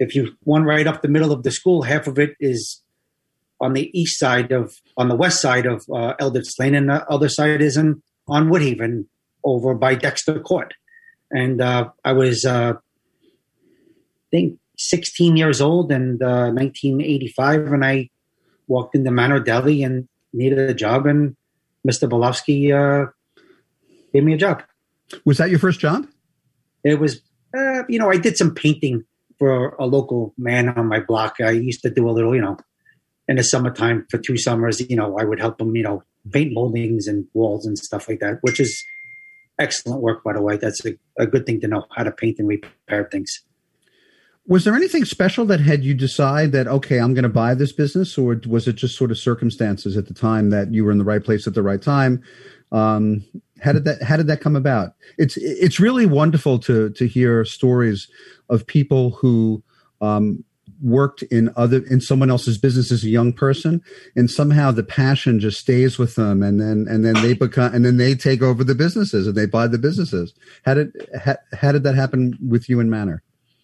if 0.00 0.16
you 0.16 0.34
one 0.42 0.64
right 0.64 0.86
up 0.86 1.02
the 1.02 1.08
middle 1.08 1.30
of 1.30 1.44
the 1.44 1.50
school, 1.50 1.82
half 1.82 2.08
of 2.08 2.18
it 2.18 2.34
is 2.40 2.82
on 3.60 3.74
the 3.74 3.90
east 3.98 4.18
side 4.18 4.50
of 4.50 4.74
on 4.96 5.08
the 5.08 5.14
west 5.14 5.40
side 5.40 5.66
of 5.66 5.84
uh, 5.94 6.14
Lane, 6.58 6.74
and 6.74 6.88
the 6.88 7.06
other 7.08 7.28
side 7.28 7.60
is 7.60 7.76
in 7.76 8.02
on 8.26 8.48
Woodhaven 8.48 9.04
over 9.44 9.74
by 9.74 9.94
Dexter 9.94 10.40
Court. 10.40 10.74
And 11.30 11.60
uh, 11.60 11.90
I 12.04 12.12
was, 12.12 12.44
uh, 12.44 12.72
I 12.72 14.28
think, 14.32 14.58
16 14.78 15.36
years 15.36 15.60
old 15.60 15.92
in 15.92 16.18
1985, 16.18 17.72
and 17.72 17.84
I 17.84 18.08
walked 18.66 18.96
into 18.96 19.10
Manor 19.10 19.38
Deli 19.38 19.82
and 19.82 20.08
needed 20.32 20.58
a 20.58 20.74
job, 20.74 21.06
and 21.06 21.36
Mr. 21.86 22.08
Bolowski 22.08 22.72
uh, 22.72 23.10
gave 24.12 24.24
me 24.24 24.32
a 24.32 24.38
job. 24.38 24.62
Was 25.24 25.38
that 25.38 25.50
your 25.50 25.58
first 25.58 25.78
job? 25.78 26.06
It 26.82 26.98
was, 26.98 27.20
uh, 27.56 27.82
you 27.88 27.98
know, 27.98 28.10
I 28.10 28.16
did 28.16 28.36
some 28.36 28.54
painting 28.54 29.04
for 29.40 29.70
a 29.80 29.86
local 29.86 30.34
man 30.36 30.68
on 30.68 30.86
my 30.86 31.00
block. 31.00 31.36
I 31.40 31.50
used 31.50 31.82
to 31.82 31.90
do 31.90 32.08
a 32.08 32.12
little, 32.12 32.34
you 32.34 32.42
know, 32.42 32.58
in 33.26 33.36
the 33.36 33.42
summertime 33.42 34.06
for 34.10 34.18
two 34.18 34.36
summers, 34.36 34.80
you 34.88 34.96
know, 34.96 35.16
I 35.18 35.24
would 35.24 35.40
help 35.40 35.60
him, 35.60 35.74
you 35.74 35.82
know, 35.82 36.04
paint 36.30 36.52
moldings 36.52 37.06
and 37.06 37.26
walls 37.32 37.64
and 37.64 37.78
stuff 37.78 38.06
like 38.06 38.20
that, 38.20 38.38
which 38.42 38.60
is 38.60 38.84
excellent 39.58 40.02
work, 40.02 40.22
by 40.22 40.34
the 40.34 40.42
way. 40.42 40.58
That's 40.58 40.84
a, 40.84 40.92
a 41.18 41.26
good 41.26 41.46
thing 41.46 41.58
to 41.62 41.68
know 41.68 41.86
how 41.96 42.04
to 42.04 42.12
paint 42.12 42.38
and 42.38 42.48
repair 42.48 43.08
things. 43.10 43.42
Was 44.46 44.64
there 44.64 44.74
anything 44.74 45.04
special 45.06 45.46
that 45.46 45.60
had 45.60 45.84
you 45.84 45.94
decide 45.94 46.52
that 46.52 46.66
okay, 46.66 46.98
I'm 46.98 47.14
going 47.14 47.22
to 47.22 47.28
buy 47.28 47.54
this 47.54 47.72
business, 47.72 48.18
or 48.18 48.40
was 48.46 48.68
it 48.68 48.74
just 48.74 48.96
sort 48.96 49.10
of 49.10 49.18
circumstances 49.18 49.96
at 49.96 50.06
the 50.06 50.14
time 50.14 50.50
that 50.50 50.72
you 50.74 50.84
were 50.84 50.90
in 50.90 50.98
the 50.98 51.04
right 51.04 51.22
place 51.24 51.46
at 51.46 51.54
the 51.54 51.62
right 51.62 51.80
time? 51.80 52.22
Um, 52.72 53.24
how 53.60 53.72
did 53.72 53.84
that 53.84 54.02
How 54.02 54.16
did 54.16 54.26
that 54.28 54.40
come 54.40 54.56
about? 54.56 54.94
It's 55.18 55.36
It's 55.36 55.80
really 55.80 56.06
wonderful 56.06 56.58
to 56.60 56.90
to 56.90 57.06
hear 57.06 57.44
stories 57.44 58.08
of 58.48 58.66
people 58.66 59.10
who 59.10 59.62
um, 60.00 60.44
worked 60.82 61.22
in 61.24 61.52
other 61.56 61.84
in 61.90 62.00
someone 62.00 62.30
else's 62.30 62.56
business 62.56 62.90
as 62.90 63.04
a 63.04 63.08
young 63.08 63.32
person 63.32 63.82
and 64.16 64.30
somehow 64.30 64.70
the 64.70 64.82
passion 64.82 65.38
just 65.38 65.60
stays 65.60 65.98
with 65.98 66.14
them 66.14 66.42
and 66.42 66.60
then 66.60 66.86
and 66.88 67.04
then 67.04 67.14
they 67.14 67.34
become 67.34 67.74
and 67.74 67.84
then 67.84 67.96
they 67.96 68.14
take 68.14 68.42
over 68.42 68.64
the 68.64 68.74
businesses 68.74 69.26
and 69.26 69.36
they 69.36 69.46
buy 69.46 69.66
the 69.66 69.78
businesses. 69.78 70.32
How 70.64 70.74
did 70.74 70.92
how, 71.22 71.36
how 71.52 71.72
did 71.72 71.82
that 71.82 71.94
happen 71.94 72.38
with 72.46 72.68
you 72.68 72.80
and 72.80 72.90
manor? 72.90 73.22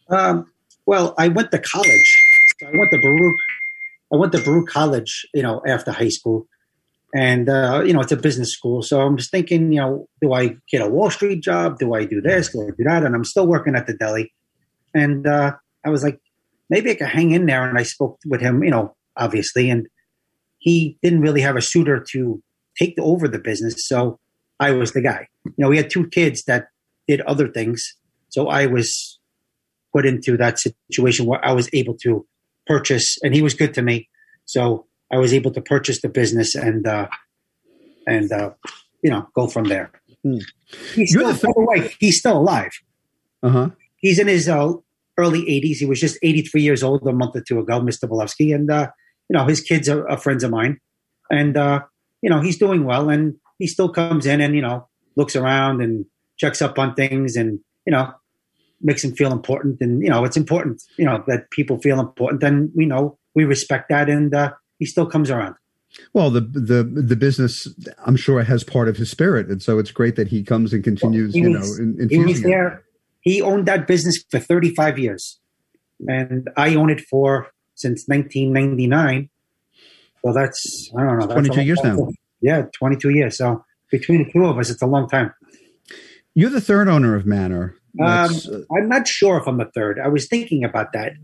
Um, 0.09 0.51
well 0.85 1.15
i 1.19 1.29
went 1.29 1.51
to 1.53 1.59
college. 1.59 2.23
I 2.63 2.77
went 2.77 2.91
to 2.91 2.99
baruch 2.99 3.37
i 4.13 4.17
went 4.17 4.33
to 4.33 4.43
baruch 4.43 4.69
college 4.69 5.27
you 5.35 5.43
know 5.43 5.63
after 5.67 5.93
high 5.93 6.09
school 6.09 6.47
and 7.17 7.49
uh, 7.49 7.83
you 7.87 7.93
know 7.93 8.01
it's 8.01 8.13
a 8.13 8.17
business 8.17 8.53
school 8.53 8.83
so 8.83 9.01
i'm 9.01 9.17
just 9.17 9.31
thinking 9.31 9.73
you 9.73 9.81
know 9.81 10.07
do 10.21 10.33
i 10.33 10.57
get 10.71 10.83
a 10.83 10.89
wall 10.89 11.11
street 11.11 11.43
job 11.43 11.79
do 11.79 11.95
i 11.95 12.05
do 12.05 12.21
this 12.21 12.51
do 12.51 12.63
i 12.63 12.71
do 12.77 12.85
that 12.85 13.05
and 13.05 13.15
i'm 13.15 13.25
still 13.25 13.47
working 13.47 13.75
at 13.75 13.87
the 13.87 13.95
deli 13.95 14.33
and 14.95 15.27
uh, 15.27 15.53
i 15.85 15.89
was 15.89 16.03
like 16.03 16.21
maybe 16.71 16.91
I 16.91 16.95
could 16.95 17.09
hang 17.09 17.33
in 17.33 17.47
there. 17.47 17.69
And 17.69 17.79
I 17.79 17.83
spoke 17.83 18.19
with 18.27 18.41
him, 18.41 18.63
you 18.63 18.71
know, 18.71 18.95
obviously, 19.17 19.71
and 19.71 19.87
he 20.59 20.99
didn't 21.03 21.21
really 21.21 21.41
have 21.41 21.57
a 21.57 21.63
suitor 21.63 22.05
to 22.13 22.43
take 22.79 22.95
over 22.99 23.29
the 23.29 23.39
business. 23.39 23.87
So 23.87 24.19
I 24.59 24.73
was 24.73 24.93
the 24.93 25.03
guy. 25.03 25.29
You 25.45 25.53
know, 25.59 25.69
we 25.69 25.77
had 25.77 25.91
two 25.91 26.09
kids 26.09 26.45
that 26.45 26.69
did 27.07 27.21
other 27.23 27.49
things. 27.49 27.95
So 28.29 28.49
I 28.49 28.67
was 28.67 29.19
put 29.95 30.07
into 30.07 30.37
that 30.37 30.59
situation 30.59 31.27
where 31.27 31.45
I 31.45 31.53
was 31.53 31.71
able 31.73 31.97
to 32.03 32.27
purchase, 32.67 33.17
and 33.23 33.35
he 33.35 33.43
was 33.43 33.55
good 33.55 33.75
to 33.75 33.83
me. 33.83 34.09
So 34.45 34.87
I 35.13 35.19
was 35.19 35.33
able 35.33 35.53
to 35.53 35.61
purchase 35.61 36.01
the 36.03 36.09
business 36.09 36.55
and, 36.55 36.87
uh, 36.87 37.09
and, 38.07 38.31
uh, 38.33 38.51
you 39.03 39.11
know, 39.11 39.29
go 39.35 39.47
from 39.47 39.65
there. 39.65 39.93
Hmm. 40.23 40.39
He's 40.95 41.11
still, 41.11 41.29
the 41.29 41.33
th- 41.33 41.43
by 41.43 41.53
the 41.55 41.65
way, 41.65 41.95
he's 42.01 42.19
still 42.19 42.39
alive. 42.39 42.73
Uh 43.43 43.49
huh. 43.51 43.71
He's 43.99 44.19
in 44.19 44.29
his 44.29 44.49
uh, 44.49 44.73
early 45.19 45.43
80s. 45.43 45.77
He 45.77 45.87
was 45.87 46.01
just 46.01 46.19
83 46.23 46.63
years 46.63 46.83
old 46.83 47.07
a 47.07 47.13
month 47.13 47.37
or 47.37 47.41
two 47.41 47.59
ago, 47.59 47.81
Mr. 47.81 48.09
Bolowski. 48.09 48.55
And, 48.55 48.71
uh, 48.71 48.89
you 49.29 49.37
know, 49.37 49.47
his 49.47 49.61
kids 49.61 49.89
are, 49.89 50.09
are 50.09 50.19
friends 50.19 50.45
of 50.45 50.51
mine. 50.51 50.81
And, 51.31 51.57
uh, 51.57 51.81
you 52.23 52.31
know, 52.31 52.41
he's 52.41 52.59
doing 52.59 52.85
well. 52.85 53.09
And 53.09 53.37
he 53.59 53.67
still 53.67 53.89
comes 53.89 54.27
in 54.27 54.41
and, 54.41 54.55
you 54.55 54.63
know, 54.63 54.89
looks 55.17 55.37
around 55.37 55.81
and 55.81 56.05
checks 56.37 56.61
up 56.61 56.79
on 56.79 56.95
things 56.95 57.37
and, 57.37 57.59
you 57.87 57.93
know, 57.93 58.13
makes 58.81 59.03
him 59.03 59.15
feel 59.15 59.33
important. 59.33 59.79
And, 59.81 60.03
you 60.03 60.11
know, 60.11 60.25
it's 60.25 60.37
important, 60.37 60.83
you 60.99 61.05
know, 61.05 61.25
that 61.27 61.51
people 61.51 61.81
feel 61.81 61.99
important. 61.99 62.43
And, 62.43 62.71
we 62.75 62.87
know, 62.87 63.19
we 63.35 63.45
respect 63.45 63.89
that. 63.89 64.09
And 64.09 64.35
uh, 64.35 64.53
he 64.79 64.87
still 64.87 65.07
comes 65.07 65.31
around. 65.31 65.55
Well, 66.13 66.31
the 66.31 66.41
the 66.41 66.83
the 66.83 67.17
business, 67.17 67.69
I'm 68.05 68.17
sure, 68.17 68.43
has 68.43 68.65
part 68.65 68.89
of 68.89 68.97
his 68.97 69.11
spirit, 69.11 69.49
and 69.49 69.63
so 69.63 69.79
it's 69.79 69.91
great 69.91 70.17
that 70.17 70.29
he 70.29 70.43
comes 70.43 70.73
and 70.73 70.83
continues. 70.85 71.35
Well, 71.35 71.43
you 71.43 71.49
know, 71.49 71.65
in, 71.79 72.09
he 72.09 72.19
was 72.19 72.43
there 72.43 72.85
he 73.27 73.43
owned 73.43 73.67
that 73.67 73.89
business 73.89 74.25
for 74.31 74.39
35 74.39 75.01
years, 75.01 75.41
and 76.07 76.49
I 76.57 76.77
own 76.77 76.91
it 76.91 77.01
for 77.01 77.49
since 77.75 78.05
1999. 78.07 79.29
Well, 80.23 80.33
that's 80.33 80.93
I 80.97 81.03
don't 81.03 81.19
know, 81.19 81.27
22 81.27 81.63
years 81.63 81.81
time. 81.81 81.97
now. 81.97 82.09
Yeah, 82.41 82.63
22 82.79 83.11
years. 83.11 83.37
So 83.37 83.65
between 83.91 84.25
the 84.25 84.33
two 84.33 84.45
of 84.47 84.57
us, 84.59 84.71
it's 84.71 84.81
a 84.81 84.87
long 84.87 85.09
time. 85.09 85.35
You're 86.35 86.51
the 86.51 86.61
third 86.61 86.87
owner 86.89 87.17
of 87.17 87.27
Manor. 87.27 87.75
Um, 88.01 88.31
I'm 88.77 88.89
not 88.89 89.09
sure 89.09 89.39
if 89.39 89.49
I'm 89.49 89.59
the 89.59 89.71
third. 89.75 89.99
I 89.99 90.07
was 90.07 90.29
thinking 90.29 90.63
about 90.63 90.93
that 90.93 91.15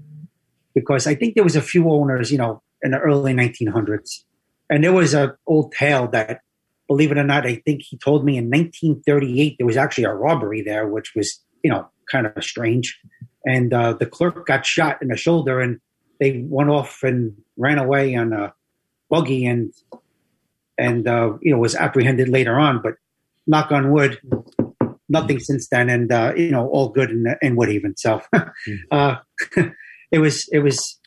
because 0.74 1.06
I 1.06 1.14
think 1.14 1.36
there 1.36 1.44
was 1.44 1.54
a 1.54 1.62
few 1.62 1.88
owners, 1.88 2.32
you 2.32 2.38
know, 2.38 2.62
in 2.82 2.90
the 2.92 2.98
early 2.98 3.34
1900s, 3.34 4.24
and 4.70 4.82
there 4.82 4.92
was 4.92 5.14
a 5.14 5.36
old 5.46 5.72
tale 5.72 6.08
that, 6.08 6.40
believe 6.88 7.12
it 7.12 7.18
or 7.18 7.24
not, 7.24 7.46
I 7.46 7.56
think 7.56 7.82
he 7.82 7.96
told 7.96 8.24
me 8.24 8.36
in 8.36 8.50
1938 8.50 9.56
there 9.58 9.66
was 9.66 9.76
actually 9.76 10.04
a 10.04 10.14
robbery 10.14 10.62
there, 10.62 10.86
which 10.86 11.14
was 11.14 11.40
you 11.62 11.70
know, 11.70 11.88
kind 12.10 12.26
of 12.26 12.44
strange. 12.44 12.98
And 13.44 13.72
uh, 13.72 13.94
the 13.94 14.06
clerk 14.06 14.46
got 14.46 14.66
shot 14.66 15.00
in 15.02 15.08
the 15.08 15.16
shoulder, 15.16 15.60
and 15.60 15.80
they 16.20 16.44
went 16.46 16.70
off 16.70 17.02
and 17.02 17.34
ran 17.56 17.78
away 17.78 18.14
on 18.14 18.32
a 18.32 18.54
buggy, 19.10 19.44
and 19.46 19.72
and 20.78 21.08
uh, 21.08 21.32
you 21.40 21.52
know 21.52 21.58
was 21.58 21.74
apprehended 21.74 22.28
later 22.28 22.58
on. 22.58 22.80
But 22.82 22.94
knock 23.46 23.72
on 23.72 23.90
wood, 23.90 24.20
nothing 25.08 25.40
since 25.40 25.68
then, 25.68 25.90
and 25.90 26.12
uh, 26.12 26.34
you 26.36 26.50
know 26.50 26.68
all 26.68 26.90
good 26.90 27.10
in, 27.10 27.26
in 27.42 27.56
Woodhaven. 27.56 27.94
So 27.98 28.20
uh, 28.90 29.16
it 30.12 30.18
was 30.18 30.48
it 30.52 30.60
was. 30.60 30.98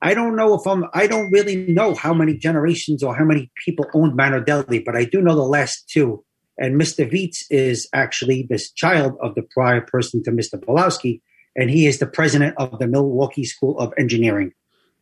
I 0.00 0.14
don't 0.14 0.36
know 0.36 0.54
if 0.54 0.66
I'm. 0.66 0.84
I 0.94 1.06
don't 1.06 1.30
really 1.32 1.56
know 1.56 1.94
how 1.94 2.14
many 2.14 2.36
generations 2.36 3.02
or 3.02 3.16
how 3.16 3.24
many 3.24 3.50
people 3.64 3.86
owned 3.94 4.14
Manor 4.14 4.40
Deli, 4.40 4.78
but 4.78 4.96
I 4.96 5.04
do 5.04 5.20
know 5.20 5.34
the 5.34 5.42
last 5.42 5.88
two 5.88 6.24
and 6.58 6.80
Mr. 6.80 7.08
Viets 7.08 7.46
is 7.50 7.88
actually 7.94 8.46
this 8.50 8.70
child 8.72 9.16
of 9.22 9.34
the 9.34 9.42
prior 9.42 9.80
person 9.80 10.22
to 10.24 10.32
Mr. 10.32 10.54
Bolowski, 10.54 11.20
and 11.54 11.70
he 11.70 11.86
is 11.86 12.00
the 12.00 12.06
president 12.06 12.54
of 12.58 12.78
the 12.78 12.86
Milwaukee 12.86 13.44
School 13.44 13.78
of 13.78 13.94
Engineering. 13.96 14.52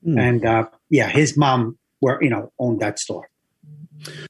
Mm. 0.06 0.20
And 0.20 0.44
uh, 0.44 0.66
yeah, 0.90 1.08
his 1.08 1.36
mom 1.36 1.78
were 2.00 2.22
you 2.22 2.30
know 2.30 2.52
owned 2.58 2.80
that 2.80 2.98
store. 2.98 3.28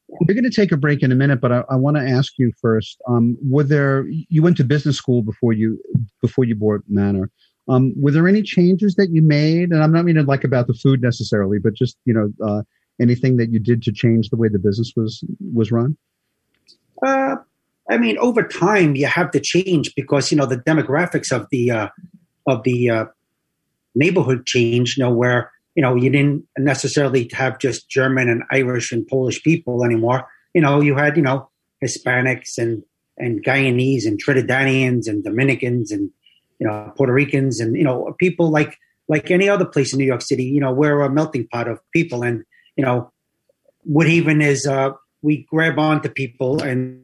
We're 0.08 0.34
going 0.34 0.44
to 0.44 0.50
take 0.50 0.70
a 0.72 0.76
break 0.76 1.02
in 1.02 1.10
a 1.10 1.16
minute, 1.16 1.40
but 1.40 1.52
I, 1.52 1.64
I 1.68 1.76
want 1.76 1.96
to 1.96 2.02
ask 2.02 2.32
you 2.38 2.52
first: 2.62 2.98
um, 3.08 3.36
Were 3.42 3.64
there 3.64 4.06
you 4.08 4.42
went 4.42 4.56
to 4.58 4.64
business 4.64 4.96
school 4.96 5.22
before 5.22 5.52
you 5.52 5.80
before 6.22 6.44
you 6.44 6.54
bought 6.54 6.82
Manor? 6.88 7.30
Um, 7.68 7.92
were 7.96 8.12
there 8.12 8.28
any 8.28 8.42
changes 8.42 8.94
that 8.94 9.10
you 9.10 9.22
made? 9.22 9.70
And 9.70 9.82
I'm 9.82 9.92
not 9.92 10.04
meaning 10.04 10.26
like 10.26 10.44
about 10.44 10.66
the 10.66 10.74
food 10.74 11.02
necessarily, 11.02 11.58
but 11.58 11.74
just 11.74 11.96
you 12.04 12.14
know 12.14 12.32
uh, 12.46 12.62
anything 13.00 13.36
that 13.36 13.50
you 13.50 13.58
did 13.58 13.82
to 13.82 13.92
change 13.92 14.30
the 14.30 14.36
way 14.36 14.48
the 14.48 14.58
business 14.58 14.92
was 14.96 15.24
was 15.52 15.72
run. 15.72 15.96
Uh, 17.04 17.36
I 17.90 17.98
mean, 17.98 18.18
over 18.18 18.42
time, 18.42 18.96
you 18.96 19.06
have 19.06 19.30
to 19.32 19.40
change 19.40 19.94
because 19.94 20.30
you 20.30 20.36
know 20.36 20.46
the 20.46 20.58
demographics 20.58 21.32
of 21.32 21.46
the 21.50 21.70
uh, 21.70 21.88
of 22.46 22.62
the 22.62 22.90
uh, 22.90 23.04
neighborhood 23.94 24.46
change. 24.46 24.96
You 24.96 25.04
know, 25.04 25.12
where 25.12 25.50
you 25.74 25.82
know 25.82 25.94
you 25.94 26.10
didn't 26.10 26.44
necessarily 26.58 27.28
have 27.32 27.58
just 27.58 27.88
German 27.88 28.28
and 28.28 28.44
Irish 28.50 28.92
and 28.92 29.06
Polish 29.06 29.42
people 29.42 29.84
anymore. 29.84 30.26
You 30.54 30.60
know, 30.60 30.80
you 30.80 30.94
had 30.94 31.16
you 31.16 31.22
know 31.22 31.48
Hispanics 31.84 32.58
and 32.58 32.82
and 33.18 33.44
Guyanese 33.44 34.06
and 34.06 34.22
Trinidadians 34.22 35.08
and 35.08 35.24
Dominicans 35.24 35.90
and 35.90 36.10
you 36.58 36.66
know 36.66 36.92
Puerto 36.96 37.12
Ricans 37.12 37.60
and 37.60 37.76
you 37.76 37.84
know 37.84 38.14
people 38.18 38.50
like 38.50 38.78
like 39.08 39.30
any 39.30 39.48
other 39.48 39.64
place 39.64 39.92
in 39.92 39.98
New 39.98 40.04
York 40.04 40.22
City. 40.22 40.44
You 40.44 40.60
know, 40.60 40.72
we're 40.72 41.00
a 41.02 41.10
melting 41.10 41.46
pot 41.48 41.68
of 41.68 41.80
people, 41.92 42.22
and 42.22 42.44
you 42.76 42.84
know, 42.84 43.12
Woodhaven 43.88 44.42
is 44.42 44.66
uh, 44.66 44.90
we 45.22 45.46
grab 45.48 45.78
onto 45.78 46.08
people 46.08 46.62
and 46.62 47.02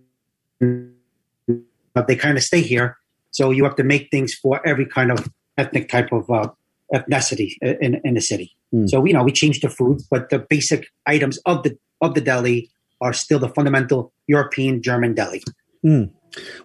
they 0.61 2.17
kind 2.17 2.37
of 2.37 2.43
stay 2.43 2.61
here. 2.61 2.97
So 3.31 3.51
you 3.51 3.65
have 3.65 3.77
to 3.77 3.85
make 3.85 4.11
things 4.11 4.35
for 4.35 4.65
every 4.67 4.87
kind 4.87 5.11
of 5.11 5.29
ethnic 5.57 5.89
type 5.89 6.13
of 6.13 6.31
uh, 6.31 6.49
ethnicity 6.95 7.57
in, 7.63 8.01
in 8.05 8.15
the 8.15 8.21
city. 8.21 8.55
Mm. 8.75 8.89
So 8.89 9.05
you 9.05 9.13
know 9.13 9.23
we 9.23 9.33
change 9.33 9.61
the 9.61 9.69
food, 9.69 10.03
but 10.11 10.31
the 10.31 10.39
basic 10.39 10.89
items 11.07 11.39
of 11.47 11.63
the 11.63 11.79
of 12.01 12.15
the 12.15 12.21
deli 12.21 12.71
are 13.01 13.13
still 13.13 13.39
the 13.39 13.49
fundamental 13.49 14.13
European 14.27 14.83
German 14.83 15.15
deli. 15.15 15.43
Mm. 15.85 16.11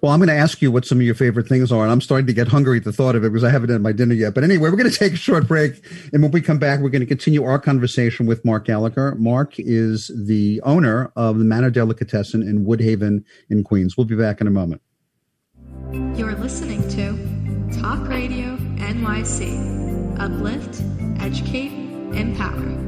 Well, 0.01 0.11
I'm 0.11 0.20
going 0.20 0.30
to 0.30 0.36
ask 0.36 0.61
you 0.61 0.72
what 0.72 0.86
some 0.86 0.99
of 0.99 1.01
your 1.03 1.15
favorite 1.15 1.47
things 1.47 1.72
are, 1.72 1.84
and 1.84 1.91
I'm 1.91 2.01
starting 2.01 2.28
to 2.28 2.34
get 2.34 2.47
hungry 2.47 2.78
at 2.78 2.84
the 2.84 2.93
thought 2.93 3.15
of 3.15 3.24
it 3.24 3.30
because 3.30 3.43
I 3.43 3.49
haven't 3.49 3.70
had 3.70 3.82
my 3.82 3.91
dinner 3.91 4.13
yet. 4.13 4.34
But 4.34 4.43
anyway, 4.43 4.70
we're 4.70 4.78
going 4.78 4.89
to 4.89 4.97
take 4.97 5.13
a 5.13 5.18
short 5.18 5.47
break, 5.47 5.84
and 6.13 6.22
when 6.22 6.32
we 6.32 6.41
come 6.41 6.59
back, 6.59 6.80
we're 6.80 6.89
going 6.89 7.01
to 7.01 7.07
continue 7.07 7.43
our 7.43 7.59
conversation 7.59 8.26
with 8.26 8.43
Mark 8.45 8.65
Gallagher. 8.65 9.15
Mark 9.15 9.55
is 9.57 10.11
the 10.15 10.61
owner 10.63 11.11
of 11.15 11.39
the 11.39 11.45
Manor 11.45 11.70
Delicatessen 11.70 12.41
in 12.41 12.65
Woodhaven 12.65 13.24
in 13.49 13.63
Queens. 13.63 13.97
We'll 13.97 14.05
be 14.05 14.15
back 14.15 14.41
in 14.41 14.47
a 14.47 14.51
moment. 14.51 14.82
You're 15.91 16.36
listening 16.36 16.88
to 16.89 17.80
Talk 17.82 18.07
Radio 18.07 18.57
NYC. 18.78 20.20
Uplift, 20.20 20.82
educate, 21.22 21.72
empower. 22.18 22.88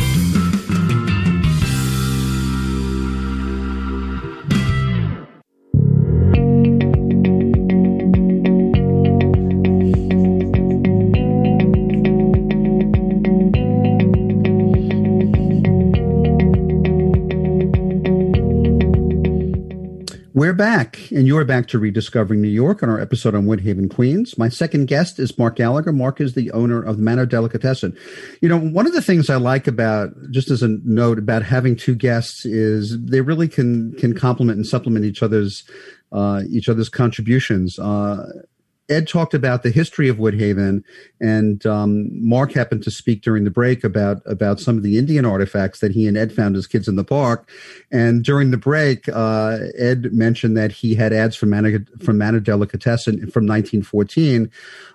We're 20.41 20.53
back, 20.53 21.11
and 21.11 21.27
you're 21.27 21.45
back 21.45 21.67
to 21.67 21.77
Rediscovering 21.77 22.41
New 22.41 22.47
York 22.47 22.81
on 22.81 22.89
our 22.89 22.99
episode 22.99 23.35
on 23.35 23.45
Woodhaven, 23.45 23.93
Queens. 23.93 24.39
My 24.39 24.49
second 24.49 24.87
guest 24.87 25.19
is 25.19 25.37
Mark 25.37 25.57
Gallagher. 25.57 25.91
Mark 25.93 26.19
is 26.19 26.33
the 26.33 26.49
owner 26.49 26.81
of 26.81 26.97
the 26.97 27.03
Manor 27.03 27.27
Delicatessen. 27.27 27.95
You 28.41 28.49
know, 28.49 28.57
one 28.57 28.87
of 28.87 28.93
the 28.93 29.03
things 29.03 29.29
I 29.29 29.35
like 29.35 29.67
about, 29.67 30.09
just 30.31 30.49
as 30.49 30.63
a 30.63 30.79
note 30.83 31.19
about 31.19 31.43
having 31.43 31.75
two 31.75 31.93
guests, 31.93 32.43
is 32.43 32.99
they 32.99 33.21
really 33.21 33.47
can 33.47 33.93
can 33.99 34.17
complement 34.17 34.57
and 34.57 34.65
supplement 34.65 35.05
each 35.05 35.21
other's 35.21 35.63
uh, 36.11 36.41
each 36.49 36.67
other's 36.67 36.89
contributions. 36.89 37.77
Uh, 37.77 38.25
Ed 38.91 39.07
talked 39.07 39.33
about 39.33 39.63
the 39.63 39.71
history 39.71 40.09
of 40.09 40.17
Woodhaven, 40.17 40.83
and 41.21 41.65
um, 41.65 42.09
Mark 42.11 42.51
happened 42.51 42.83
to 42.83 42.91
speak 42.91 43.21
during 43.21 43.45
the 43.45 43.49
break 43.49 43.83
about 43.83 44.21
about 44.25 44.59
some 44.59 44.75
of 44.75 44.83
the 44.83 44.97
Indian 44.97 45.25
artifacts 45.25 45.79
that 45.79 45.93
he 45.93 46.07
and 46.07 46.17
Ed 46.17 46.33
found 46.33 46.57
as 46.57 46.67
kids 46.67 46.87
in 46.89 46.97
the 46.97 47.03
park. 47.05 47.49
And 47.91 48.23
during 48.23 48.51
the 48.51 48.57
break, 48.57 49.07
uh, 49.07 49.59
Ed 49.77 50.11
mentioned 50.11 50.57
that 50.57 50.73
he 50.73 50.93
had 50.93 51.13
ads 51.13 51.35
from 51.37 51.51
from 51.99 52.17
Manor 52.17 52.41
Delicatessen 52.41 53.15
from 53.31 53.47
1914, 53.47 54.51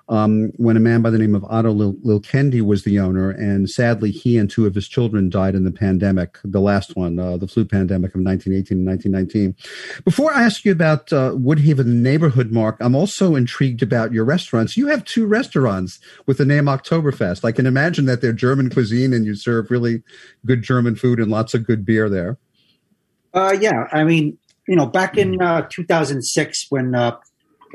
um, 0.09 0.53
when 0.57 0.77
a 0.77 0.81
man 0.81 1.03
by 1.03 1.11
the 1.11 1.19
name 1.19 1.35
of 1.35 1.45
Otto 1.45 1.73
Lil, 1.73 1.95
Lilkendi 1.95 2.63
was 2.63 2.85
the 2.85 3.01
owner, 3.01 3.31
and 3.31 3.69
sadly, 3.69 4.13
he 4.13 4.39
and 4.39 4.49
two 4.49 4.65
of 4.65 4.75
his 4.75 4.87
children 4.87 5.29
died 5.29 5.57
in 5.57 5.65
the 5.65 5.73
pandemic, 5.73 6.39
the 6.45 6.61
last 6.61 6.95
one, 6.95 7.19
uh, 7.19 7.37
the 7.37 7.49
flu 7.49 7.65
pandemic 7.65 8.15
of 8.15 8.21
1918 8.21 8.79
and 8.79 8.87
1919. 8.87 10.03
Before 10.05 10.33
I 10.33 10.43
ask 10.43 10.65
you 10.65 10.71
about 10.71 11.13
uh, 11.13 11.33
Woodhaven, 11.33 11.87
neighborhood, 11.87 12.53
Mark, 12.53 12.77
I'm 12.81 12.95
also 12.95 13.35
intrigued 13.35 13.83
about 13.83 14.13
your 14.13 14.25
restaurants. 14.25 14.77
You 14.77 14.87
have 14.87 15.05
two 15.05 15.27
restaurants 15.27 15.99
with 16.27 16.39
the 16.39 16.45
name 16.45 16.67
Oktoberfest. 16.67 17.45
I 17.45 17.51
can 17.51 17.67
imagine 17.67 18.07
that 18.07 18.21
they're 18.21 18.33
German 18.33 18.71
cuisine, 18.71 19.13
and 19.13 19.27
you 19.27 19.35
serve 19.35 19.73
really 19.73 20.05
good 20.45 20.63
German 20.63 20.95
food 20.95 21.19
and 21.19 21.31
lots 21.33 21.53
of 21.53 21.67
good 21.67 21.85
beer 21.85 22.09
there. 22.09 22.39
Uh, 23.35 23.57
yeah, 23.61 23.89
I 23.93 24.05
mean, 24.05 24.39
you 24.69 24.77
know, 24.77 24.87
back 24.87 25.19
in 25.19 25.43
uh, 25.43 25.67
2006 25.69 26.67
when 26.71 26.95
uh, 26.95 27.17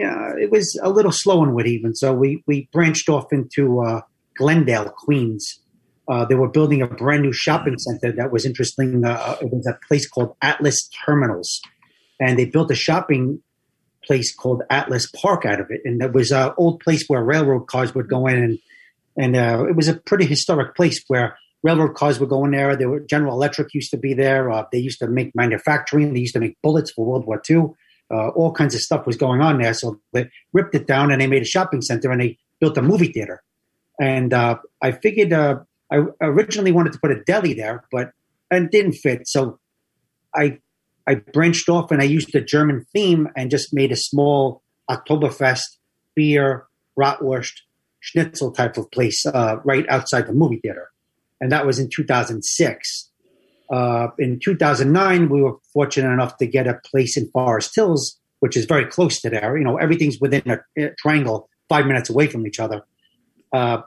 yeah, 0.02 0.34
it 0.36 0.50
was 0.50 0.80
a 0.82 0.90
little 0.90 1.12
slow 1.12 1.44
in 1.44 1.52
Woodhaven, 1.52 1.96
so 1.96 2.12
we 2.12 2.44
we 2.48 2.68
branched 2.74 3.08
off 3.08 3.32
into 3.32 3.82
uh, 3.82 4.02
Glendale, 4.36 4.90
Queens. 4.90 5.60
Uh, 6.08 6.26
they 6.26 6.34
were 6.34 6.50
building 6.50 6.82
a 6.82 6.88
brand 6.88 7.22
new 7.22 7.32
shopping 7.32 7.78
center 7.78 8.12
that 8.12 8.32
was 8.32 8.44
interesting. 8.44 9.06
Uh, 9.06 9.38
it 9.40 9.52
was 9.52 9.68
a 9.68 9.78
place 9.88 10.10
called 10.10 10.36
Atlas 10.42 10.90
Terminals, 11.06 11.62
and 12.20 12.40
they 12.40 12.46
built 12.46 12.72
a 12.72 12.76
shopping 12.76 13.44
place 14.04 14.34
called 14.34 14.64
Atlas 14.72 15.08
Park 15.12 15.46
out 15.46 15.62
of 15.62 15.68
it. 15.70 15.82
And 15.86 16.02
it 16.02 16.14
was 16.14 16.32
an 16.32 16.52
old 16.58 16.80
place 16.80 17.04
where 17.08 17.24
railroad 17.24 17.68
cars 17.68 17.94
would 17.94 18.10
go 18.10 18.26
in, 18.26 18.38
and 18.38 18.60
and 19.16 19.36
uh, 19.36 19.66
it 19.70 19.76
was 19.76 19.88
a 19.88 19.98
pretty 19.98 20.26
historic 20.26 20.76
place 20.76 21.00
where 21.10 21.38
railroad 21.62 21.94
cars 21.94 22.20
would 22.20 22.30
go 22.30 22.44
in 22.46 22.52
there. 22.52 22.76
There 22.76 22.90
were 22.90 23.02
General 23.02 23.36
Electric 23.36 23.76
used 23.76 23.92
to 23.92 23.98
be 23.98 24.16
there. 24.16 24.52
Uh, 24.52 24.66
they 24.72 24.80
used 24.80 24.98
to 24.98 25.08
make 25.08 25.36
manufacturing. 25.36 26.16
They 26.16 26.22
used 26.22 26.34
to 26.34 26.40
make 26.40 26.58
bullets 26.64 26.92
for 26.92 27.06
World 27.06 27.28
War 27.28 27.40
II 27.48 27.76
uh, 28.12 28.30
all 28.30 28.52
kinds 28.52 28.76
of 28.76 28.82
stuff 28.82 29.06
was 29.06 29.16
going 29.16 29.42
on 29.42 29.60
there. 29.60 29.74
So 29.74 30.00
they 30.14 30.30
ripped 30.54 30.76
it 30.76 30.88
down 30.88 31.12
and 31.12 31.22
they 31.22 31.28
made 31.28 31.42
a 31.42 31.46
shopping 31.46 31.82
center 31.82 32.12
and 32.12 32.22
they 32.22 32.38
built 32.60 32.78
a 32.78 32.82
movie 32.82 33.12
theater. 33.12 33.42
And 34.00 34.34
uh, 34.34 34.58
I 34.82 34.92
figured 34.92 35.34
uh, 35.34 35.60
I 35.92 36.04
originally 36.22 36.72
wanted 36.72 36.94
to 36.94 37.00
put 37.00 37.12
a 37.12 37.24
deli 37.24 37.54
there, 37.54 37.86
but 37.92 38.12
it 38.50 38.72
didn't 38.72 38.94
fit. 38.94 39.28
So 39.28 39.60
I 40.36 40.60
I 41.08 41.16
branched 41.16 41.68
off 41.70 41.92
and 41.92 42.02
I 42.02 42.06
used 42.06 42.32
the 42.32 42.42
German 42.42 42.86
theme 42.94 43.28
and 43.36 43.50
just 43.50 43.74
made 43.74 43.92
a 43.92 43.96
small 43.96 44.62
Oktoberfest 44.90 45.78
beer, 46.16 46.66
bratwurst, 46.98 47.54
schnitzel 48.00 48.52
type 48.52 48.78
of 48.78 48.90
place 48.92 49.26
uh, 49.26 49.58
right 49.64 49.88
outside 49.90 50.28
the 50.28 50.34
movie 50.34 50.60
theater. 50.62 50.90
And 51.40 51.52
that 51.52 51.66
was 51.66 51.80
in 51.80 51.90
2006. 51.90 53.11
Uh, 53.72 54.10
in 54.20 54.38
2009, 54.40 55.30
we 55.30 55.42
were 55.42 55.56
fortunate 55.74 56.12
enough 56.12 56.38
to 56.38 56.46
get 56.46 56.68
a 56.68 56.80
place 56.86 57.16
in 57.16 57.30
Forest 57.32 57.74
Hills, 57.74 58.20
which 58.42 58.58
is 58.58 58.66
very 58.66 58.86
close 58.86 59.22
to 59.22 59.30
there. 59.30 59.58
You 59.58 59.64
know, 59.64 59.78
everything's 59.78 60.20
within 60.20 60.44
a, 60.78 60.90
triangle, 61.00 61.50
five 61.70 61.86
minutes 61.86 62.10
away 62.10 62.28
from 62.28 62.46
each 62.46 62.60
other. 62.60 62.84
Uh, 63.54 63.82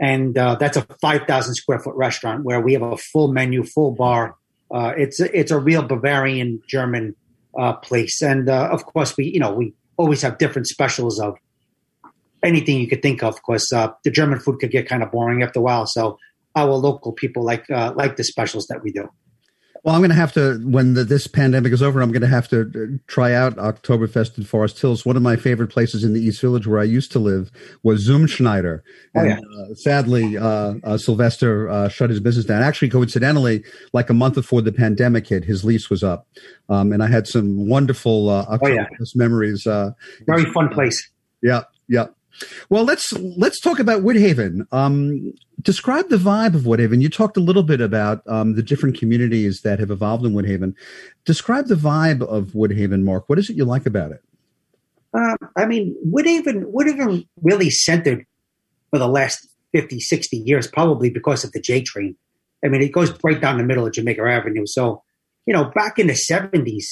and 0.00 0.38
uh, 0.38 0.54
that's 0.54 0.76
a 0.76 0.82
5,000 0.82 1.54
square 1.56 1.80
foot 1.80 1.96
restaurant 1.96 2.44
where 2.44 2.60
we 2.60 2.72
have 2.72 2.82
a 2.82 2.96
full 2.96 3.32
menu, 3.32 3.64
full 3.64 3.90
bar. 3.90 4.36
Uh, 4.72 4.92
it's 4.96 5.18
a, 5.18 5.36
it's 5.36 5.50
a 5.50 5.58
real 5.58 5.82
Bavarian 5.82 6.62
German 6.68 7.16
uh, 7.58 7.72
place, 7.72 8.22
and 8.22 8.48
uh, 8.48 8.68
of 8.70 8.86
course 8.86 9.16
we 9.16 9.24
you 9.24 9.40
know 9.40 9.52
we 9.52 9.74
always 9.96 10.22
have 10.22 10.38
different 10.38 10.68
specials 10.68 11.18
of 11.18 11.36
anything 12.44 12.78
you 12.78 12.86
could 12.86 13.02
think 13.02 13.24
of. 13.24 13.34
Of 13.34 13.42
course, 13.42 13.68
the 13.70 14.10
German 14.12 14.38
food 14.38 14.60
could 14.60 14.70
get 14.70 14.88
kind 14.88 15.02
of 15.02 15.10
boring 15.10 15.42
after 15.42 15.58
a 15.58 15.62
while, 15.62 15.86
so 15.86 16.16
our 16.56 16.74
local 16.74 17.12
people 17.12 17.44
like 17.44 17.68
uh, 17.70 17.92
like 17.96 18.16
the 18.16 18.24
specials 18.24 18.66
that 18.68 18.82
we 18.82 18.92
do. 18.92 19.08
Well, 19.82 19.94
I'm 19.94 20.02
going 20.02 20.10
to 20.10 20.14
have 20.16 20.34
to 20.34 20.60
when 20.62 20.92
the, 20.92 21.04
this 21.04 21.26
pandemic 21.26 21.72
is 21.72 21.82
over. 21.82 22.02
I'm 22.02 22.12
going 22.12 22.20
to 22.20 22.28
have 22.28 22.48
to 22.48 22.60
uh, 22.74 22.98
try 23.06 23.32
out 23.32 23.56
Oktoberfest 23.56 24.36
in 24.36 24.44
Forest 24.44 24.78
Hills. 24.78 25.06
One 25.06 25.16
of 25.16 25.22
my 25.22 25.36
favorite 25.36 25.68
places 25.68 26.04
in 26.04 26.12
the 26.12 26.20
East 26.20 26.42
Village, 26.42 26.66
where 26.66 26.78
I 26.78 26.84
used 26.84 27.10
to 27.12 27.18
live, 27.18 27.50
was 27.82 28.02
Zum 28.02 28.26
Schneider. 28.26 28.84
Oh, 29.16 29.20
and 29.20 29.28
yeah. 29.30 29.36
uh, 29.38 29.74
sadly, 29.74 30.36
uh, 30.36 30.74
uh, 30.84 30.98
Sylvester 30.98 31.70
uh, 31.70 31.88
shut 31.88 32.10
his 32.10 32.20
business 32.20 32.44
down. 32.44 32.62
Actually, 32.62 32.90
coincidentally, 32.90 33.64
like 33.94 34.10
a 34.10 34.14
month 34.14 34.34
before 34.34 34.60
the 34.60 34.72
pandemic 34.72 35.26
hit, 35.28 35.44
his 35.44 35.64
lease 35.64 35.88
was 35.88 36.02
up, 36.04 36.26
um, 36.68 36.92
and 36.92 37.02
I 37.02 37.06
had 37.06 37.26
some 37.26 37.66
wonderful 37.66 38.28
uh, 38.28 38.44
Oktoberfest 38.58 38.60
Oh, 38.62 38.68
yeah. 38.68 38.86
memories. 39.14 39.66
Uh, 39.66 39.92
Very 40.26 40.44
fun 40.52 40.68
place. 40.68 41.10
yeah, 41.42 41.62
yeah. 41.88 42.08
Well, 42.68 42.84
let's 42.84 43.12
let's 43.12 43.60
talk 43.60 43.78
about 43.78 44.02
Woodhaven. 44.02 44.66
Um, 44.72 45.32
describe 45.60 46.08
the 46.08 46.16
vibe 46.16 46.54
of 46.54 46.62
Woodhaven. 46.62 47.02
You 47.02 47.08
talked 47.08 47.36
a 47.36 47.40
little 47.40 47.62
bit 47.62 47.80
about 47.80 48.22
um, 48.26 48.54
the 48.54 48.62
different 48.62 48.98
communities 48.98 49.60
that 49.62 49.78
have 49.78 49.90
evolved 49.90 50.24
in 50.24 50.32
Woodhaven. 50.32 50.74
Describe 51.24 51.66
the 51.66 51.74
vibe 51.74 52.22
of 52.22 52.48
Woodhaven, 52.48 53.02
Mark. 53.02 53.28
What 53.28 53.38
is 53.38 53.50
it 53.50 53.56
you 53.56 53.64
like 53.64 53.86
about 53.86 54.12
it? 54.12 54.22
Uh, 55.12 55.36
I 55.56 55.66
mean, 55.66 55.96
Woodhaven, 56.06 56.72
Woodhaven 56.72 57.26
really 57.42 57.70
centered 57.70 58.24
for 58.90 58.98
the 58.98 59.08
last 59.08 59.48
50, 59.72 60.00
60 60.00 60.36
years, 60.36 60.66
probably 60.66 61.10
because 61.10 61.44
of 61.44 61.52
the 61.52 61.60
J 61.60 61.82
train. 61.82 62.16
I 62.64 62.68
mean, 62.68 62.82
it 62.82 62.92
goes 62.92 63.12
right 63.22 63.40
down 63.40 63.58
the 63.58 63.64
middle 63.64 63.86
of 63.86 63.92
Jamaica 63.92 64.22
Avenue. 64.22 64.64
So, 64.66 65.02
you 65.46 65.54
know, 65.54 65.70
back 65.74 65.98
in 65.98 66.08
the 66.08 66.12
70s, 66.12 66.84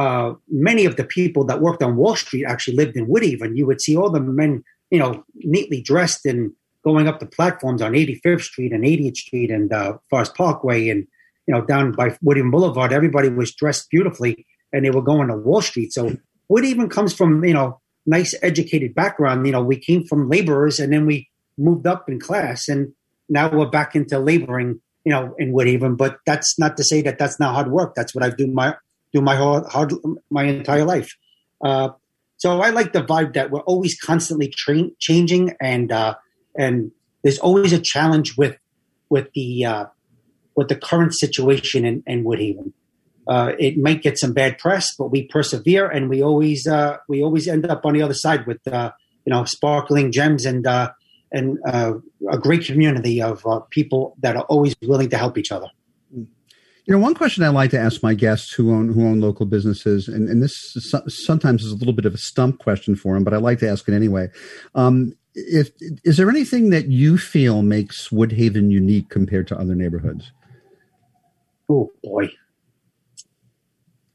uh, 0.00 0.34
many 0.48 0.86
of 0.86 0.96
the 0.96 1.04
people 1.04 1.44
that 1.44 1.60
worked 1.60 1.82
on 1.82 1.94
Wall 1.94 2.16
Street 2.16 2.46
actually 2.46 2.76
lived 2.76 2.96
in 2.96 3.06
Woodhaven. 3.06 3.54
You 3.54 3.66
would 3.66 3.82
see 3.82 3.96
all 3.98 4.10
the 4.10 4.20
men, 4.20 4.64
you 4.90 4.98
know, 4.98 5.24
neatly 5.34 5.82
dressed 5.82 6.24
and 6.24 6.52
going 6.82 7.06
up 7.06 7.20
the 7.20 7.26
platforms 7.26 7.82
on 7.82 7.92
85th 7.92 8.40
Street 8.40 8.72
and 8.72 8.82
80th 8.82 9.18
Street 9.18 9.50
and 9.50 9.70
uh, 9.70 9.98
Forest 10.08 10.34
Parkway 10.34 10.88
and 10.88 11.06
you 11.46 11.54
know 11.54 11.60
down 11.60 11.92
by 11.92 12.10
Woodhaven 12.24 12.50
Boulevard. 12.50 12.94
Everybody 12.94 13.28
was 13.28 13.54
dressed 13.54 13.90
beautifully, 13.90 14.46
and 14.72 14.84
they 14.84 14.90
were 14.90 15.02
going 15.02 15.28
to 15.28 15.36
Wall 15.36 15.60
Street. 15.60 15.92
So 15.92 16.16
Woodhaven 16.50 16.90
comes 16.90 17.12
from 17.12 17.44
you 17.44 17.52
know 17.52 17.78
nice 18.06 18.34
educated 18.40 18.94
background. 18.94 19.44
You 19.44 19.52
know, 19.52 19.62
we 19.62 19.76
came 19.76 20.04
from 20.06 20.30
laborers, 20.30 20.80
and 20.80 20.94
then 20.94 21.04
we 21.04 21.28
moved 21.58 21.86
up 21.86 22.08
in 22.08 22.18
class, 22.20 22.68
and 22.68 22.94
now 23.28 23.50
we're 23.50 23.68
back 23.68 23.94
into 23.94 24.18
laboring. 24.18 24.80
You 25.04 25.12
know, 25.12 25.34
in 25.38 25.52
Woodhaven, 25.52 25.96
but 25.96 26.18
that's 26.26 26.58
not 26.58 26.76
to 26.76 26.84
say 26.84 27.00
that 27.02 27.18
that's 27.18 27.40
not 27.40 27.54
hard 27.54 27.70
work. 27.70 27.94
That's 27.94 28.14
what 28.14 28.22
I 28.24 28.30
do 28.30 28.46
my 28.46 28.74
do 29.12 29.20
my 29.20 29.36
whole 29.36 29.64
hard 29.64 29.92
my 30.30 30.44
entire 30.44 30.84
life. 30.84 31.16
Uh, 31.64 31.90
so 32.36 32.60
I 32.62 32.70
like 32.70 32.92
the 32.92 33.02
vibe 33.02 33.34
that 33.34 33.50
we're 33.50 33.60
always 33.60 33.98
constantly 34.00 34.48
tra- 34.48 34.90
changing, 34.98 35.54
and 35.60 35.92
uh, 35.92 36.14
and 36.56 36.90
there's 37.22 37.38
always 37.38 37.72
a 37.72 37.80
challenge 37.80 38.36
with 38.36 38.56
with 39.10 39.28
the 39.34 39.64
uh, 39.64 39.84
with 40.56 40.68
the 40.68 40.76
current 40.76 41.14
situation 41.14 41.84
in, 41.84 42.02
in 42.06 42.24
Woodhaven. 42.24 42.72
Uh, 43.28 43.52
it 43.58 43.76
might 43.76 44.02
get 44.02 44.18
some 44.18 44.32
bad 44.32 44.58
press, 44.58 44.94
but 44.96 45.10
we 45.10 45.26
persevere, 45.28 45.88
and 45.88 46.08
we 46.08 46.22
always 46.22 46.66
uh, 46.66 46.96
we 47.08 47.22
always 47.22 47.46
end 47.46 47.66
up 47.66 47.84
on 47.84 47.94
the 47.94 48.02
other 48.02 48.14
side 48.14 48.46
with 48.46 48.66
uh, 48.68 48.90
you 49.24 49.30
know 49.30 49.44
sparkling 49.44 50.10
gems 50.10 50.44
and 50.44 50.66
uh, 50.66 50.90
and 51.32 51.58
uh, 51.66 51.94
a 52.30 52.38
great 52.38 52.64
community 52.64 53.22
of 53.22 53.46
uh, 53.46 53.60
people 53.70 54.16
that 54.20 54.36
are 54.36 54.44
always 54.44 54.74
willing 54.82 55.08
to 55.08 55.16
help 55.16 55.38
each 55.38 55.52
other. 55.52 55.68
You 56.90 56.96
know, 56.96 57.02
one 57.02 57.14
question 57.14 57.44
I 57.44 57.50
like 57.50 57.70
to 57.70 57.78
ask 57.78 58.02
my 58.02 58.14
guests 58.14 58.52
who 58.52 58.74
own 58.74 58.92
who 58.92 59.06
own 59.06 59.20
local 59.20 59.46
businesses, 59.46 60.08
and, 60.08 60.28
and 60.28 60.42
this 60.42 60.74
is, 60.74 60.92
sometimes 61.06 61.62
is 61.62 61.70
a 61.70 61.76
little 61.76 61.92
bit 61.92 62.04
of 62.04 62.14
a 62.14 62.18
stump 62.18 62.58
question 62.58 62.96
for 62.96 63.14
them, 63.14 63.22
but 63.22 63.32
I 63.32 63.36
like 63.36 63.60
to 63.60 63.68
ask 63.68 63.88
it 63.88 63.94
anyway. 63.94 64.28
Um, 64.74 65.12
if 65.36 65.70
is 66.02 66.16
there 66.16 66.28
anything 66.28 66.70
that 66.70 66.88
you 66.88 67.16
feel 67.16 67.62
makes 67.62 68.08
Woodhaven 68.08 68.72
unique 68.72 69.08
compared 69.08 69.46
to 69.46 69.56
other 69.56 69.76
neighborhoods? 69.76 70.32
Oh 71.68 71.92
boy, 72.02 72.32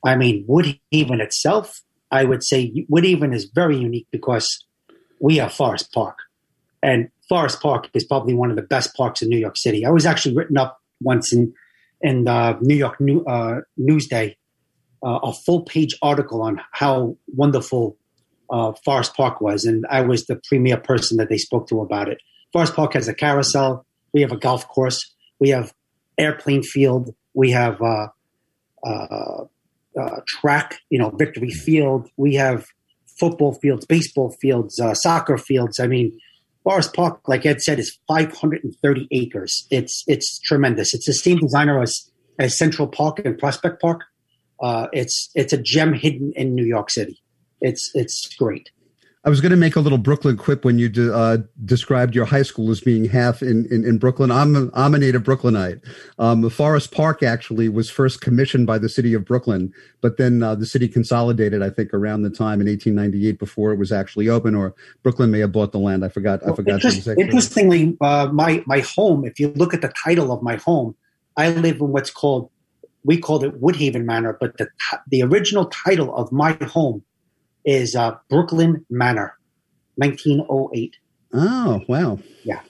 I 0.04 0.18
mean 0.18 0.46
Woodhaven 0.46 1.22
itself, 1.22 1.82
I 2.12 2.26
would 2.26 2.44
say 2.44 2.74
Woodhaven 2.92 3.34
is 3.34 3.46
very 3.46 3.78
unique 3.78 4.08
because 4.12 4.66
we 5.22 5.40
are 5.40 5.50
Forest 5.50 5.94
Park, 5.94 6.18
and 6.84 7.10
Forest 7.30 7.62
Park 7.62 7.90
is 7.94 8.04
probably 8.04 8.34
one 8.34 8.50
of 8.50 8.58
the 8.58 8.64
best 8.64 8.94
parks 8.96 9.22
in 9.22 9.30
New 9.30 9.40
York 9.40 9.56
City. 9.56 9.86
I 9.86 9.92
was 9.92 10.06
actually 10.06 10.36
written 10.36 10.58
up 10.58 10.82
once 11.00 11.32
in 11.32 11.54
in 12.02 12.26
the 12.26 12.58
New 12.62 12.76
York 12.76 13.00
New, 13.00 13.24
uh, 13.26 13.62
Newsday, 13.80 14.36
uh, 15.04 15.20
a 15.24 15.34
full 15.34 15.64
page 15.64 15.96
article 16.02 16.42
on 16.42 16.62
how 16.72 17.18
wonderful 17.28 17.98
uh, 18.50 18.74
Forest 18.84 19.16
Park 19.16 19.42
was, 19.42 19.66
and 19.66 19.86
I 19.90 20.02
was 20.02 20.26
the 20.26 20.40
premier 20.48 20.78
person 20.78 21.18
that 21.18 21.30
they 21.30 21.38
spoke 21.38 21.68
to 21.70 21.82
about 21.82 22.10
it. 22.10 22.20
Forest 22.54 22.76
Park 22.76 22.94
has 22.94 23.08
a 23.08 23.14
carousel. 23.14 23.86
We 24.14 24.22
have 24.22 24.32
a 24.32 24.38
golf 24.38 24.68
course. 24.68 25.14
We 25.40 25.50
have 25.50 25.74
airplane 26.18 26.64
field. 26.64 27.14
We 27.34 27.52
have 27.52 27.82
uh, 27.82 28.08
uh, 28.86 29.46
uh 30.00 30.20
track. 30.28 30.80
You 30.90 31.00
know, 31.00 31.10
Victory 31.10 31.52
Field. 31.52 32.10
We 32.18 32.36
have 32.36 32.66
football 33.20 33.54
fields, 33.56 33.86
baseball 33.86 34.36
fields, 34.42 34.80
uh, 34.80 34.94
soccer 34.94 35.38
fields. 35.38 35.80
I 35.80 35.88
mean, 35.88 36.18
Forest 36.66 36.96
Park, 36.96 37.22
like 37.28 37.46
Ed 37.46 37.62
said, 37.62 37.78
is 37.80 37.98
530 38.08 39.08
acres. 39.12 39.68
It's 39.70 40.04
it's 40.08 40.40
tremendous. 40.40 40.94
It's 40.96 41.06
the 41.06 41.14
same 41.14 41.38
designer 41.38 41.82
as 41.82 42.12
as 42.40 42.58
Central 42.58 42.88
Park 42.88 43.22
and 43.24 43.38
Prospect 43.38 43.80
Park. 43.80 44.02
Uh, 44.60 44.88
it's 44.92 45.30
it's 45.36 45.54
a 45.54 45.62
gem 45.62 45.94
hidden 45.94 46.34
in 46.36 46.56
New 46.56 46.66
York 46.66 46.90
City. 46.90 47.22
It's 47.62 47.92
it's 47.94 48.36
great. 48.36 48.72
I 49.26 49.30
was 49.30 49.42
going 49.42 49.50
to 49.50 49.58
make 49.58 49.76
a 49.76 49.80
little 49.80 49.98
Brooklyn 49.98 50.38
quip 50.38 50.64
when 50.64 50.78
you 50.78 50.88
de, 50.88 51.12
uh, 51.12 51.38
described 51.66 52.14
your 52.14 52.26
high 52.26 52.44
school 52.44 52.70
as 52.70 52.80
being 52.80 53.06
half 53.06 53.42
in, 53.42 53.66
in, 53.72 53.84
in 53.84 53.98
Brooklyn. 53.98 54.30
I'm 54.30 54.56
a, 54.56 54.70
I'm 54.76 54.94
a 54.94 55.00
native 55.00 55.24
Brooklynite. 55.24 55.80
Um, 56.20 56.48
Forest 56.48 56.92
Park 56.92 57.24
actually 57.24 57.68
was 57.68 57.90
first 57.90 58.22
commissioned 58.22 58.68
by 58.68 58.78
the 58.78 58.88
city 58.88 59.16
of 59.16 59.26
Brooklyn, 59.26 59.74
but 60.00 60.18
then 60.18 60.44
uh, 60.44 60.54
the 60.54 60.68
city 60.68 60.88
consolidated, 60.88 61.64
I 61.64 61.72
think, 61.72 61.92
around 61.92 62.22
the 62.22 62.30
time 62.30 62.62
in 62.62 62.68
1898 62.68 63.40
before 63.40 63.72
it 63.72 63.80
was 63.80 63.92
actually 63.92 64.30
open, 64.30 64.54
or 64.54 64.76
Brooklyn 65.02 65.32
may 65.32 65.40
have 65.40 65.52
bought 65.52 65.72
the 65.72 65.80
land. 65.80 66.06
I 66.06 66.10
forgot. 66.10 66.44
Well, 66.44 66.54
I 66.54 66.56
forgot. 66.56 66.76
Interest, 66.76 67.08
interestingly, 67.08 67.98
uh, 68.02 68.30
my 68.32 68.64
my 68.68 68.82
home. 68.82 69.26
If 69.26 69.40
you 69.40 69.48
look 69.56 69.74
at 69.74 69.82
the 69.82 69.92
title 70.04 70.32
of 70.32 70.44
my 70.44 70.58
home, 70.58 70.96
I 71.36 71.50
live 71.50 71.78
in 71.78 71.88
what's 71.88 72.12
called 72.12 72.52
we 73.04 73.18
called 73.18 73.44
it 73.44 73.60
Woodhaven 73.60 74.06
Manor, 74.06 74.38
but 74.40 74.58
the 74.58 74.68
the 75.10 75.24
original 75.24 75.66
title 75.66 76.16
of 76.16 76.32
my 76.32 76.54
home 76.62 77.04
is 77.66 77.96
uh, 77.96 78.16
Brooklyn 78.30 78.86
Manor, 78.90 79.38
1908. 79.96 80.96
Oh, 81.34 81.82
wow. 81.88 82.20
Yeah. 82.44 82.62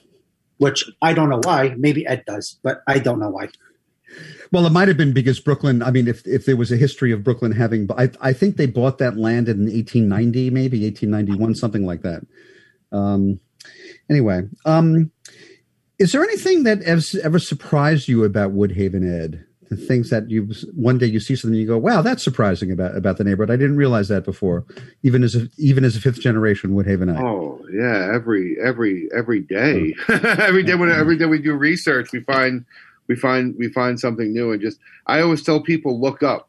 Which 0.58 0.84
I 1.02 1.12
don't 1.12 1.28
know 1.28 1.40
why. 1.44 1.74
Maybe 1.76 2.06
Ed 2.06 2.24
does, 2.26 2.58
but 2.62 2.82
I 2.86 2.98
don't 2.98 3.20
know 3.20 3.30
why. 3.30 3.48
Well, 4.52 4.66
it 4.66 4.72
might 4.72 4.88
have 4.88 4.96
been 4.96 5.12
because 5.12 5.40
Brooklyn. 5.40 5.82
I 5.82 5.90
mean, 5.90 6.08
if 6.08 6.26
if 6.26 6.46
there 6.46 6.56
was 6.56 6.72
a 6.72 6.76
history 6.76 7.12
of 7.12 7.22
Brooklyn 7.24 7.52
having, 7.52 7.88
I 7.96 8.10
I 8.20 8.32
think 8.32 8.56
they 8.56 8.66
bought 8.66 8.98
that 8.98 9.16
land 9.16 9.48
in 9.48 9.64
1890, 9.64 10.50
maybe 10.50 10.82
1891, 10.84 11.54
something 11.56 11.84
like 11.84 12.02
that. 12.02 12.22
Um, 12.92 13.40
anyway, 14.08 14.42
um, 14.64 15.10
is 15.98 16.12
there 16.12 16.22
anything 16.22 16.62
that 16.62 16.82
has 16.84 17.14
ever 17.16 17.38
surprised 17.38 18.08
you 18.08 18.24
about 18.24 18.52
Woodhaven, 18.52 19.04
Ed? 19.04 19.45
The 19.68 19.76
things 19.76 20.10
that 20.10 20.30
you 20.30 20.52
one 20.74 20.98
day 20.98 21.06
you 21.06 21.20
see 21.20 21.34
something 21.36 21.58
you 21.58 21.66
go, 21.66 21.78
wow, 21.78 22.02
that's 22.02 22.22
surprising 22.22 22.70
about 22.70 22.96
about 22.96 23.16
the 23.18 23.24
neighborhood. 23.24 23.50
I 23.50 23.56
didn't 23.56 23.76
realize 23.76 24.08
that 24.08 24.24
before, 24.24 24.64
even 25.02 25.22
as 25.22 25.34
a, 25.34 25.48
even 25.58 25.84
as 25.84 25.96
a 25.96 26.00
fifth 26.00 26.20
generation 26.20 26.70
Woodhavenite. 26.70 27.20
Oh 27.20 27.64
yeah, 27.72 28.10
every 28.14 28.56
every 28.62 29.08
every 29.16 29.40
day, 29.40 29.94
every 30.08 30.62
day 30.62 30.74
when 30.74 30.90
every 30.90 31.18
day 31.18 31.26
we 31.26 31.40
do 31.40 31.54
research, 31.54 32.12
we 32.12 32.20
find 32.20 32.64
we 33.08 33.16
find 33.16 33.54
we 33.58 33.68
find 33.68 33.98
something 33.98 34.32
new, 34.32 34.52
and 34.52 34.60
just 34.60 34.78
I 35.06 35.20
always 35.20 35.42
tell 35.42 35.60
people 35.60 36.00
look 36.00 36.22
up, 36.22 36.48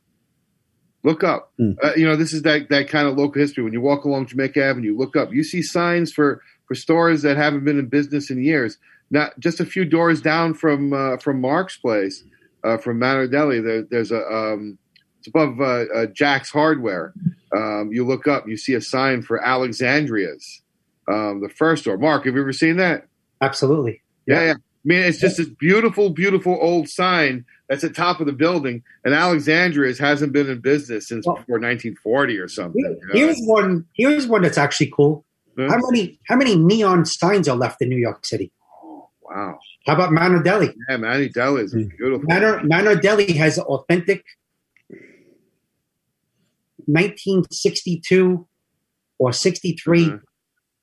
look 1.04 1.24
up. 1.24 1.52
Mm. 1.60 1.76
Uh, 1.84 1.94
you 1.96 2.06
know, 2.06 2.16
this 2.16 2.34
is 2.34 2.44
that 2.44 2.70
that 2.70 2.90
kind 2.90 3.08
of 3.08 3.18
local 3.18 3.42
history. 3.42 3.64
When 3.64 3.74
you 3.74 3.82
walk 3.82 4.06
along 4.06 4.28
Jamaica 4.28 4.64
Avenue, 4.64 4.98
look 4.98 5.16
up. 5.16 5.34
You 5.34 5.44
see 5.44 5.62
signs 5.62 6.12
for 6.12 6.42
for 6.66 6.76
stores 6.76 7.24
that 7.24 7.38
haven't 7.38 7.66
been 7.66 7.80
in 7.80 7.88
business 7.88 8.30
in 8.30 8.44
years. 8.44 8.78
Not 9.10 9.40
just 9.40 9.62
a 9.62 9.66
few 9.66 9.86
doors 9.86 10.22
down 10.22 10.54
from 10.54 10.94
uh, 10.94 11.18
from 11.18 11.42
Mark's 11.42 11.78
place 11.78 12.24
uh, 12.64 12.78
from 12.78 13.00
Manor 13.00 13.28
Deli. 13.28 13.60
There, 13.62 13.84
there's 13.84 14.12
a 14.12 14.26
um, 14.28 14.78
it's 15.20 15.28
above 15.28 15.60
uh, 15.60 15.86
uh, 15.94 16.06
Jack's 16.08 16.50
Hardware. 16.50 17.14
Um, 17.56 17.90
you 17.92 18.06
look 18.06 18.28
up, 18.28 18.48
you 18.48 18.58
see 18.58 18.74
a 18.74 18.82
sign 18.82 19.22
for 19.22 19.44
Alexandria's, 19.44 20.62
um, 21.08 21.42
the 21.42 21.50
first 21.50 21.84
store. 21.84 21.98
Mark, 21.98 22.26
have 22.26 22.36
you 22.36 22.42
ever 22.42 22.54
seen 22.54 22.78
that? 22.78 23.08
Absolutely. 23.42 24.02
Yeah, 24.26 24.44
yeah. 24.44 24.54
I 24.54 24.56
mean, 24.84 25.00
it's 25.00 25.20
just 25.20 25.38
this 25.38 25.50
beautiful, 25.50 26.10
beautiful 26.10 26.58
old 26.62 26.88
sign 26.88 27.46
that's 27.68 27.84
at 27.84 27.96
top 27.96 28.20
of 28.20 28.26
the 28.26 28.34
building, 28.34 28.84
and 29.04 29.14
Alexandria's 29.14 30.00
hasn't 30.00 30.34
been 30.34 30.50
in 30.50 30.60
business 30.60 31.08
since 31.08 31.26
well, 31.26 31.36
before 31.36 31.56
1940 31.56 32.38
or 32.38 32.48
something. 32.48 32.82
You 32.82 32.90
know? 32.90 33.14
Here's 33.14 33.40
one. 33.42 33.86
Here's 33.94 34.28
one 34.28 34.42
that's 34.42 34.58
actually 34.58 34.92
cool. 34.96 35.26
Yeah. 35.58 35.70
How 35.70 35.80
many 35.90 36.20
how 36.28 36.36
many 36.36 36.56
neon 36.56 37.06
signs 37.06 37.50
are 37.50 37.58
left 37.58 37.82
in 37.82 37.90
New 37.90 37.98
York 37.98 38.26
City? 38.26 38.52
Wow. 39.30 39.60
How 39.86 39.94
about 39.94 40.12
Manor 40.12 40.42
Deli? 40.42 40.74
Yeah, 40.90 40.98
Manor 40.98 41.28
Deli 41.30 41.64
is 41.64 41.74
hmm. 41.74 41.84
beautiful. 41.98 42.28
Manor, 42.28 42.64
Manor 42.64 42.96
Deli 42.96 43.34
has 43.34 43.60
authentic 43.60 44.24
1962 46.88 48.48
or 49.20 49.34
63 49.34 50.06
uh-huh. 50.06 50.18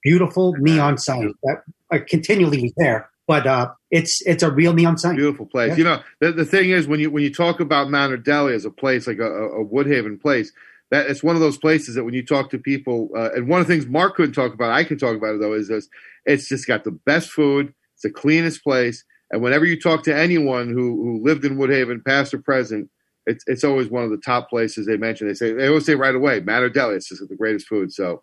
beautiful 0.03 0.55
neon 0.59 0.99
signs 0.99 1.33
that 1.43 1.63
are 1.91 2.01
continually 2.01 2.73
there. 2.77 3.09
But 3.27 3.47
uh, 3.47 3.71
it's 3.91 4.21
it's 4.27 4.43
a 4.43 4.51
real 4.51 4.75
neon 4.75 4.99
sign. 4.99 5.17
Beautiful 5.17 5.47
place. 5.47 5.71
Yeah. 5.71 5.77
You 5.77 5.85
know, 5.85 6.03
the, 6.21 6.33
the 6.33 6.45
thing 6.45 6.69
is 6.69 6.87
when 6.87 7.01
you 7.01 7.11
when 7.11 7.23
you 7.23 7.33
talk 7.33 7.59
about 7.59 7.89
Manor 7.89 8.19
Deli 8.19 8.55
as 8.55 8.67
a 8.67 8.71
place 8.71 9.07
like 9.07 9.19
a, 9.19 9.33
a 9.33 9.65
Woodhaven 9.65 10.21
place, 10.21 10.53
that 10.91 11.07
it's 11.07 11.23
one 11.23 11.35
of 11.35 11.41
those 11.41 11.57
places 11.57 11.95
that 11.95 12.05
when 12.05 12.13
you 12.13 12.23
talk 12.23 12.51
to 12.51 12.59
people, 12.59 13.09
uh, 13.17 13.31
and 13.35 13.49
one 13.49 13.63
of 13.63 13.67
the 13.67 13.75
things 13.75 13.87
Mark 13.87 14.17
couldn't 14.17 14.35
talk 14.35 14.53
about, 14.53 14.73
I 14.73 14.85
can 14.85 14.99
talk 14.99 15.17
about 15.17 15.37
it 15.37 15.41
though, 15.41 15.55
is 15.55 15.69
this: 15.69 15.89
it's 16.27 16.51
just 16.51 16.67
got 16.67 16.85
the 16.85 16.91
best 16.91 17.31
food 17.31 17.73
the 18.05 18.11
cleanest 18.11 18.63
place. 18.63 19.05
And 19.33 19.43
whenever 19.43 19.65
you 19.65 19.81
talk 19.81 20.05
to 20.05 20.17
anyone 20.17 20.69
who, 20.69 21.03
who 21.03 21.21
lived 21.25 21.45
in 21.45 21.57
Woodhaven, 21.57 22.05
past 22.05 22.33
or 22.33 22.39
present, 22.39 22.89
it's 23.27 23.43
it's 23.49 23.65
always 23.65 23.89
one 23.89 24.05
of 24.05 24.11
the 24.11 24.19
top 24.19 24.49
places 24.49 24.87
they 24.87 24.97
mention. 24.97 25.27
They 25.27 25.35
say 25.35 25.53
they 25.53 25.67
always 25.67 25.87
say 25.87 25.97
right 25.97 26.15
away, 26.15 26.41
Manor 26.41 26.69
Deli 26.69 26.97
is 26.97 27.09
the 27.09 27.37
greatest 27.37 27.67
food. 27.67 27.93
So 27.93 28.23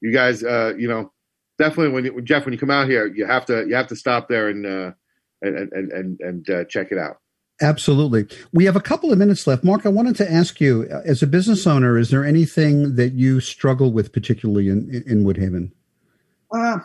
you 0.00 0.12
guys, 0.12 0.42
uh, 0.42 0.72
you 0.76 0.88
know, 0.88 1.12
definitely 1.58 1.92
when 1.92 2.04
you, 2.06 2.20
Jeff, 2.22 2.44
when 2.44 2.52
you 2.52 2.58
come 2.58 2.70
out 2.70 2.88
here, 2.88 3.06
you 3.06 3.26
have 3.26 3.44
to 3.46 3.66
you 3.68 3.74
have 3.74 3.88
to 3.88 3.96
stop 3.96 4.28
there 4.28 4.48
and 4.48 4.66
uh, 4.66 4.92
and 5.42 5.72
and 5.72 5.92
and, 5.92 6.20
and 6.20 6.50
uh, 6.50 6.64
check 6.64 6.90
it 6.90 6.98
out. 6.98 7.18
Absolutely. 7.60 8.26
We 8.52 8.66
have 8.66 8.76
a 8.76 8.80
couple 8.80 9.12
of 9.12 9.18
minutes 9.18 9.46
left. 9.46 9.64
Mark, 9.64 9.84
I 9.84 9.88
wanted 9.88 10.14
to 10.16 10.32
ask 10.32 10.60
you, 10.60 10.84
as 11.04 11.24
a 11.24 11.26
business 11.26 11.66
owner, 11.66 11.98
is 11.98 12.10
there 12.10 12.24
anything 12.24 12.94
that 12.94 13.14
you 13.14 13.40
struggle 13.40 13.92
with 13.92 14.12
particularly 14.12 14.68
in, 14.68 15.02
in 15.06 15.24
Woodhaven? 15.24 15.72
Uh, 16.54 16.78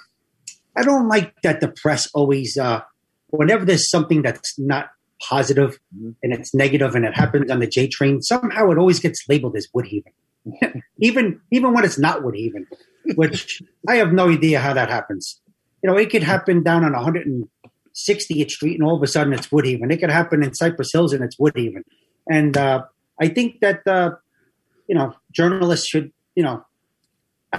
I 0.75 0.83
don't 0.83 1.07
like 1.07 1.41
that 1.43 1.61
the 1.61 1.67
press 1.67 2.09
always, 2.13 2.57
uh, 2.57 2.81
whenever 3.29 3.65
there's 3.65 3.89
something 3.89 4.21
that's 4.21 4.57
not 4.57 4.89
positive 5.21 5.79
and 6.21 6.33
it's 6.33 6.53
negative 6.53 6.95
and 6.95 7.05
it 7.05 7.15
happens 7.15 7.49
on 7.49 7.59
the 7.59 7.67
J 7.67 7.87
train, 7.87 8.21
somehow 8.21 8.69
it 8.71 8.77
always 8.77 8.99
gets 8.99 9.23
labeled 9.29 9.55
as 9.55 9.67
Woodhaven. 9.75 10.13
even 10.99 11.39
even 11.51 11.73
when 11.73 11.85
it's 11.85 11.97
not 11.97 12.21
Woodhaven, 12.21 12.65
which 13.15 13.61
I 13.87 13.95
have 13.95 14.11
no 14.11 14.29
idea 14.29 14.59
how 14.59 14.73
that 14.73 14.89
happens. 14.89 15.39
You 15.81 15.89
know, 15.89 15.97
it 15.97 16.09
could 16.09 16.23
happen 16.23 16.63
down 16.63 16.83
on 16.83 16.93
160th 16.93 18.51
Street 18.51 18.75
and 18.75 18.83
all 18.83 18.95
of 18.95 19.03
a 19.03 19.07
sudden 19.07 19.33
it's 19.33 19.47
Woodhaven. 19.47 19.91
It 19.91 19.97
could 19.97 20.11
happen 20.11 20.43
in 20.43 20.53
Cypress 20.53 20.91
Hills 20.91 21.13
and 21.13 21.23
it's 21.23 21.37
Woodhaven. 21.37 21.83
And 22.29 22.55
uh, 22.57 22.83
I 23.19 23.27
think 23.27 23.59
that 23.61 23.85
uh, 23.87 24.11
you 24.87 24.95
know 24.95 25.13
journalists 25.31 25.87
should 25.87 26.11
you 26.35 26.43
know 26.43 26.65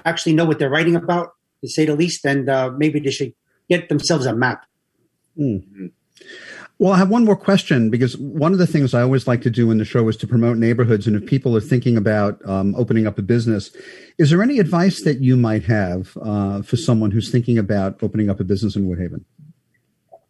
actually 0.04 0.34
know 0.34 0.44
what 0.44 0.58
they're 0.58 0.70
writing 0.70 0.96
about, 0.96 1.30
to 1.64 1.70
say 1.70 1.86
the 1.86 1.96
least, 1.96 2.24
and 2.24 2.48
uh, 2.48 2.70
maybe 2.76 3.00
they 3.00 3.10
should 3.10 3.32
get 3.68 3.88
themselves 3.88 4.26
a 4.26 4.34
map. 4.34 4.66
Mm. 5.38 5.90
Well, 6.78 6.92
I 6.92 6.98
have 6.98 7.08
one 7.08 7.24
more 7.24 7.36
question 7.36 7.88
because 7.88 8.16
one 8.18 8.52
of 8.52 8.58
the 8.58 8.66
things 8.66 8.94
I 8.94 9.02
always 9.02 9.26
like 9.26 9.42
to 9.42 9.50
do 9.50 9.70
in 9.70 9.78
the 9.78 9.84
show 9.84 10.06
is 10.08 10.16
to 10.18 10.26
promote 10.26 10.58
neighborhoods. 10.58 11.06
And 11.06 11.16
if 11.16 11.24
people 11.24 11.56
are 11.56 11.60
thinking 11.60 11.96
about 11.96 12.46
um, 12.48 12.74
opening 12.76 13.06
up 13.06 13.16
a 13.16 13.22
business, 13.22 13.70
is 14.18 14.30
there 14.30 14.42
any 14.42 14.58
advice 14.58 15.02
that 15.02 15.20
you 15.20 15.36
might 15.36 15.64
have 15.64 16.16
uh, 16.20 16.62
for 16.62 16.76
someone 16.76 17.12
who's 17.12 17.30
thinking 17.30 17.58
about 17.58 18.02
opening 18.02 18.28
up 18.28 18.40
a 18.40 18.44
business 18.44 18.74
in 18.76 18.88
Woodhaven? 18.88 19.24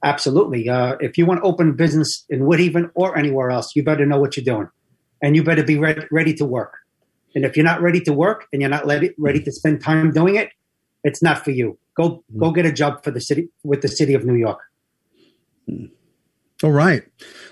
Absolutely. 0.03 0.69
Uh, 0.69 0.97
if 1.01 1.17
you 1.17 1.25
want 1.25 1.41
to 1.41 1.45
open 1.45 1.71
a 1.71 1.73
business 1.73 2.25
in 2.29 2.41
Woodhaven 2.41 2.91
or 2.95 3.17
anywhere 3.17 3.51
else, 3.51 3.75
you 3.75 3.83
better 3.83 4.05
know 4.05 4.21
what 4.21 4.37
you're 4.37 4.45
doing, 4.45 4.69
and 5.23 5.35
you 5.35 5.43
better 5.43 5.65
be 5.65 5.79
ready, 5.79 6.03
ready 6.13 6.35
to 6.35 6.45
work. 6.45 6.75
And 7.35 7.45
if 7.45 7.57
you're 7.57 7.65
not 7.65 7.81
ready 7.81 8.01
to 8.03 8.13
work 8.13 8.47
and 8.53 8.61
you're 8.61 8.71
not 8.71 8.87
ready 8.87 9.43
to 9.43 9.51
spend 9.51 9.83
time 9.83 10.13
doing 10.13 10.37
it, 10.37 10.51
it's 11.05 11.23
not 11.23 11.45
for 11.45 11.53
you. 11.53 11.79
Go 11.97 12.25
go 12.37 12.51
get 12.51 12.67
a 12.67 12.73
job 12.73 13.05
for 13.05 13.13
the 13.13 13.21
city 13.21 13.51
with 13.63 13.83
the 13.83 13.89
city 13.89 14.15
of 14.15 14.25
New 14.25 14.35
York. 14.35 14.61
All 16.63 16.73
right. 16.73 17.03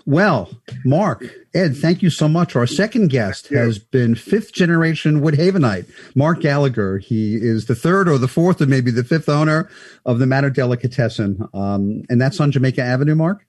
Well, 0.06 0.50
Mark, 0.84 1.24
Ed, 1.54 1.76
thank 1.76 2.02
you 2.02 2.08
so 2.08 2.28
much. 2.28 2.56
Our 2.56 2.66
second 2.66 3.08
guest 3.08 3.48
has 3.48 3.78
been 3.78 4.14
fifth 4.14 4.52
generation 4.52 5.20
Woodhavenite, 5.20 5.90
Mark 6.16 6.40
Gallagher. 6.40 6.98
He 6.98 7.36
is 7.36 7.66
the 7.66 7.74
third 7.74 8.08
or 8.08 8.16
the 8.16 8.28
fourth 8.28 8.60
or 8.62 8.66
maybe 8.66 8.90
the 8.90 9.04
fifth 9.04 9.28
owner 9.28 9.68
of 10.06 10.18
the 10.18 10.26
Manor 10.26 10.50
Delicatessen. 10.50 11.46
Um, 11.52 12.02
and 12.08 12.20
that's 12.20 12.40
on 12.40 12.52
Jamaica 12.52 12.82
Avenue, 12.82 13.14
Mark? 13.14 13.44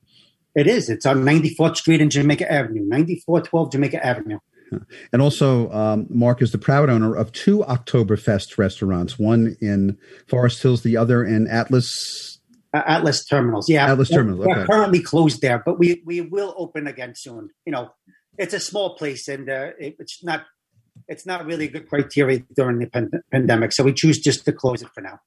It 0.56 0.68
is. 0.68 0.90
It's 0.90 1.06
on 1.06 1.24
94th 1.24 1.78
Street 1.78 2.02
and 2.02 2.12
Jamaica 2.12 2.52
Avenue, 2.52 2.84
9412 2.86 3.72
Jamaica 3.72 4.06
Avenue. 4.06 4.40
And 5.12 5.22
also, 5.22 5.72
um, 5.72 6.08
Mark 6.10 6.42
is 6.42 6.52
the 6.52 6.58
proud 6.58 6.90
owner 6.90 7.16
of 7.16 7.32
two 7.32 7.60
Oktoberfest 7.60 8.58
restaurants, 8.58 9.18
one 9.20 9.56
in 9.62 9.98
Forest 10.28 10.62
Hills, 10.62 10.84
the 10.84 10.98
other 10.98 11.24
in 11.24 11.48
Atlas 11.48 12.40
uh, 12.74 12.82
Atlas 12.86 13.24
Terminals. 13.26 13.70
Yeah, 13.70 13.92
Atlas 13.92 14.10
Terminals. 14.10 14.40
We're, 14.40 14.52
Okay. 14.52 14.60
we're 14.62 14.66
currently 14.68 15.00
closed 15.02 15.42
there, 15.42 15.62
but 15.64 15.78
we 15.78 16.02
we 16.06 16.22
will 16.22 16.54
open 16.58 16.88
again 16.88 17.14
soon. 17.16 17.50
You 17.66 17.72
know, 17.72 17.92
it's 18.38 18.54
a 18.54 18.60
small 18.60 18.96
place, 18.96 19.28
and 19.28 19.50
uh, 19.50 19.72
it, 19.80 19.96
it's 20.00 20.24
not 20.24 20.46
it's 21.08 21.26
not 21.26 21.46
really 21.46 21.66
a 21.66 21.70
good 21.70 21.88
criteria 21.90 22.44
during 22.56 22.80
the 22.80 22.88
pan- 22.88 23.12
pandemic, 23.32 23.74
so 23.74 23.84
we 23.84 23.94
choose 23.94 24.20
just 24.20 24.46
to 24.46 24.52
close 24.54 24.82
it 24.82 24.90
for 24.94 25.02
now. 25.02 25.20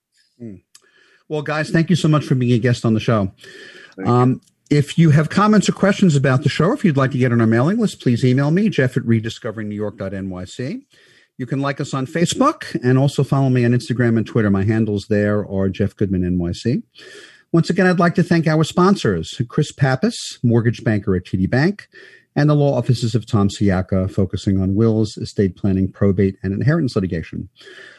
Well, 1.28 1.42
guys, 1.42 1.70
thank 1.70 1.90
you 1.90 1.96
so 1.96 2.08
much 2.08 2.24
for 2.24 2.34
being 2.34 2.52
a 2.52 2.58
guest 2.58 2.84
on 2.84 2.94
the 2.94 3.00
show. 3.00 3.32
Um, 4.04 4.40
if 4.70 4.98
you 4.98 5.10
have 5.10 5.30
comments 5.30 5.68
or 5.68 5.72
questions 5.72 6.16
about 6.16 6.42
the 6.42 6.48
show, 6.48 6.72
if 6.72 6.84
you'd 6.84 6.96
like 6.96 7.12
to 7.12 7.18
get 7.18 7.32
on 7.32 7.40
our 7.40 7.46
mailing 7.46 7.78
list, 7.78 8.00
please 8.00 8.24
email 8.24 8.50
me, 8.50 8.68
Jeff 8.68 8.96
at 8.96 9.04
rediscoveringnewyork.nyc. 9.04 10.82
You 11.38 11.46
can 11.46 11.60
like 11.60 11.80
us 11.80 11.92
on 11.92 12.06
Facebook 12.06 12.74
and 12.82 12.98
also 12.98 13.22
follow 13.22 13.50
me 13.50 13.64
on 13.64 13.72
Instagram 13.72 14.16
and 14.16 14.26
Twitter. 14.26 14.50
My 14.50 14.64
handles 14.64 15.06
there 15.08 15.46
are 15.46 15.68
Jeff 15.68 15.94
Goodman 15.94 16.22
NYC. 16.22 16.82
Once 17.52 17.70
again, 17.70 17.86
I'd 17.86 18.00
like 18.00 18.14
to 18.16 18.22
thank 18.22 18.46
our 18.46 18.64
sponsors, 18.64 19.40
Chris 19.48 19.70
Pappas, 19.70 20.38
mortgage 20.42 20.82
banker 20.82 21.14
at 21.14 21.24
TD 21.24 21.48
Bank, 21.48 21.88
and 22.36 22.50
the 22.50 22.54
law 22.54 22.76
offices 22.76 23.14
of 23.14 23.26
Tom 23.26 23.48
Siaka, 23.48 24.10
focusing 24.10 24.60
on 24.60 24.74
wills, 24.74 25.16
estate 25.16 25.56
planning, 25.56 25.90
probate, 25.90 26.36
and 26.42 26.52
inheritance 26.52 26.94
litigation. 26.94 27.48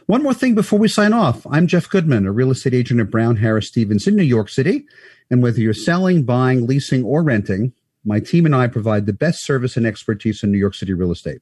One 0.06 0.22
more 0.22 0.34
thing 0.34 0.54
before 0.54 0.78
we 0.78 0.88
sign 0.88 1.12
off. 1.12 1.46
I'm 1.48 1.66
Jeff 1.66 1.90
Goodman, 1.90 2.28
a 2.28 2.32
real 2.32 2.52
estate 2.52 2.76
agent 2.76 3.00
at 3.00 3.10
Brown 3.10 3.36
Harris 3.38 3.68
Stevens 3.68 4.06
in 4.06 4.16
New 4.16 4.24
York 4.24 4.50
City. 4.50 4.86
And 5.32 5.42
whether 5.42 5.60
you're 5.60 5.74
selling, 5.74 6.24
buying, 6.24 6.68
leasing, 6.68 7.04
or 7.04 7.24
renting, 7.24 7.74
my 8.06 8.20
team 8.20 8.46
and 8.46 8.56
I 8.56 8.68
provide 8.68 9.08
the 9.08 9.12
best 9.12 9.44
service 9.44 9.76
and 9.76 9.86
expertise 9.86 10.44
in 10.44 10.52
New 10.52 10.60
York 10.60 10.76
City 10.76 10.94
real 10.94 11.12
estate. 11.12 11.42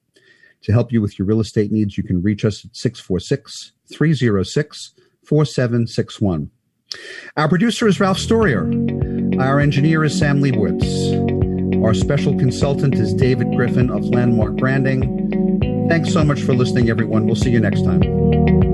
To 0.64 0.72
help 0.72 0.92
you 0.92 1.02
with 1.02 1.20
your 1.20 1.28
real 1.28 1.42
estate 1.42 1.72
needs, 1.72 1.98
you 1.98 2.04
can 2.04 2.24
reach 2.24 2.44
us 2.46 2.66
at 2.66 2.76
646 2.76 3.74
306 3.94 4.92
4761. 5.28 6.50
Our 7.36 7.50
producer 7.50 7.88
is 7.88 8.00
Ralph 8.00 8.18
Storier. 8.18 9.40
Our 9.40 9.60
engineer 9.60 10.04
is 10.04 10.18
Sam 10.18 10.42
Leibowitz. 10.42 11.35
Our 11.86 11.94
special 11.94 12.36
consultant 12.36 12.96
is 12.96 13.14
David 13.14 13.52
Griffin 13.56 13.92
of 13.92 14.06
Landmark 14.06 14.56
Branding. 14.56 15.88
Thanks 15.88 16.12
so 16.12 16.24
much 16.24 16.42
for 16.42 16.56
listening, 16.56 16.90
everyone. 16.90 17.28
We'll 17.28 17.36
see 17.36 17.52
you 17.52 17.60
next 17.60 17.84
time. 17.84 18.65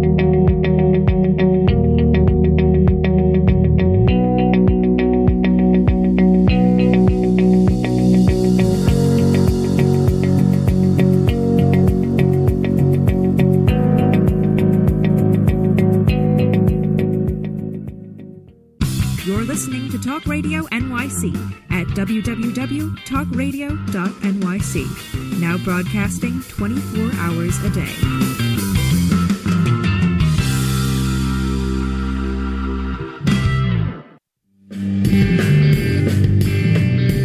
Now 24.73 25.57
broadcasting 25.57 26.41
24 26.43 27.11
hours 27.19 27.61
a 27.65 27.69
day. 27.71 27.91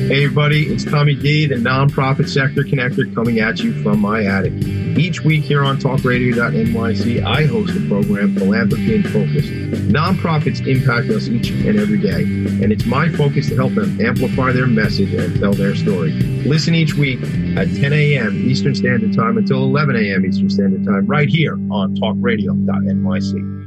Hey 0.09 0.25
everybody, 0.25 0.67
it's 0.67 0.85
Tommy 0.85 1.15
D, 1.15 1.47
the 1.47 1.55
nonprofit 1.55 2.29
sector 2.29 2.63
connector 2.63 3.15
coming 3.15 3.39
at 3.39 3.61
you 3.61 3.81
from 3.81 4.01
my 4.01 4.25
attic. 4.25 4.53
Each 4.97 5.21
week 5.21 5.45
here 5.45 5.63
on 5.63 5.77
talkradio.nyc, 5.77 7.23
I 7.23 7.45
host 7.45 7.77
a 7.77 7.87
program, 7.87 8.35
Philanthropy 8.35 8.95
in 8.95 9.03
Focus. 9.03 9.45
Nonprofits 9.93 10.67
impact 10.67 11.11
us 11.11 11.29
each 11.29 11.51
and 11.51 11.79
every 11.79 11.99
day, 11.99 12.23
and 12.23 12.73
it's 12.73 12.87
my 12.87 13.11
focus 13.11 13.51
to 13.51 13.57
help 13.57 13.75
them 13.75 14.01
amplify 14.01 14.53
their 14.53 14.67
message 14.67 15.13
and 15.13 15.39
tell 15.39 15.53
their 15.53 15.77
story. 15.77 16.13
Listen 16.47 16.75
each 16.75 16.95
week 16.95 17.21
at 17.59 17.69
10 17.75 17.93
a.m. 17.93 18.49
Eastern 18.49 18.75
Standard 18.75 19.13
Time 19.13 19.37
until 19.37 19.63
11 19.65 19.97
a.m. 19.97 20.25
Eastern 20.25 20.49
Standard 20.49 20.87
Time 20.87 21.07
right 21.07 21.29
here 21.29 21.53
on 21.71 21.95
talkradio.nyc. 21.97 23.67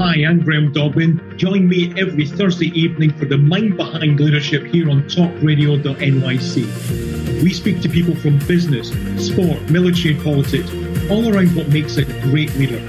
Hi, 0.00 0.24
I'm 0.24 0.40
Graham 0.40 0.72
Dobbin. 0.72 1.20
Join 1.36 1.68
me 1.68 1.92
every 1.98 2.26
Thursday 2.26 2.68
evening 2.68 3.12
for 3.12 3.26
the 3.26 3.36
Mind 3.36 3.76
Behind 3.76 4.18
Leadership 4.18 4.64
here 4.64 4.88
on 4.88 5.02
talkradio.nyc. 5.02 7.09
We 7.42 7.54
speak 7.54 7.80
to 7.82 7.88
people 7.88 8.14
from 8.16 8.38
business, 8.40 8.90
sport, 9.24 9.70
military, 9.70 10.14
and 10.14 10.22
politics, 10.22 10.70
all 11.10 11.34
around 11.34 11.56
what 11.56 11.68
makes 11.68 11.96
a 11.96 12.04
great 12.04 12.54
leader. 12.56 12.80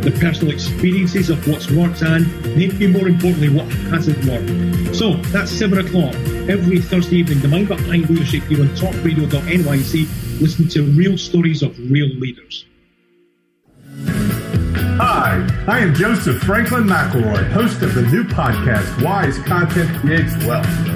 The 0.00 0.12
personal 0.20 0.54
experiences 0.54 1.28
of 1.28 1.44
what's 1.48 1.68
worked 1.72 2.02
and, 2.02 2.24
maybe 2.56 2.86
more 2.86 3.08
importantly, 3.08 3.48
what 3.48 3.66
hasn't 3.90 4.24
worked. 4.24 4.94
So 4.94 5.14
that's 5.32 5.50
7 5.50 5.84
o'clock 5.84 6.14
every 6.48 6.78
Thursday 6.80 7.16
evening, 7.16 7.40
the 7.40 7.48
Mind 7.48 7.66
Behind 7.66 8.08
Leadership 8.08 8.44
here 8.44 8.60
on 8.60 8.68
talkradio.nyc. 8.68 10.40
Listen 10.40 10.68
to 10.68 10.82
real 10.82 11.18
stories 11.18 11.62
of 11.62 11.76
real 11.90 12.06
leaders. 12.06 12.64
Hi, 14.98 15.44
I 15.66 15.80
am 15.80 15.94
Joseph 15.94 16.40
Franklin 16.42 16.84
McElroy, 16.84 17.50
host 17.50 17.82
of 17.82 17.94
the 17.94 18.02
new 18.02 18.22
podcast, 18.22 19.02
Wise 19.02 19.38
Content 19.40 19.90
Creates 19.98 20.36
Wealth. 20.46 20.95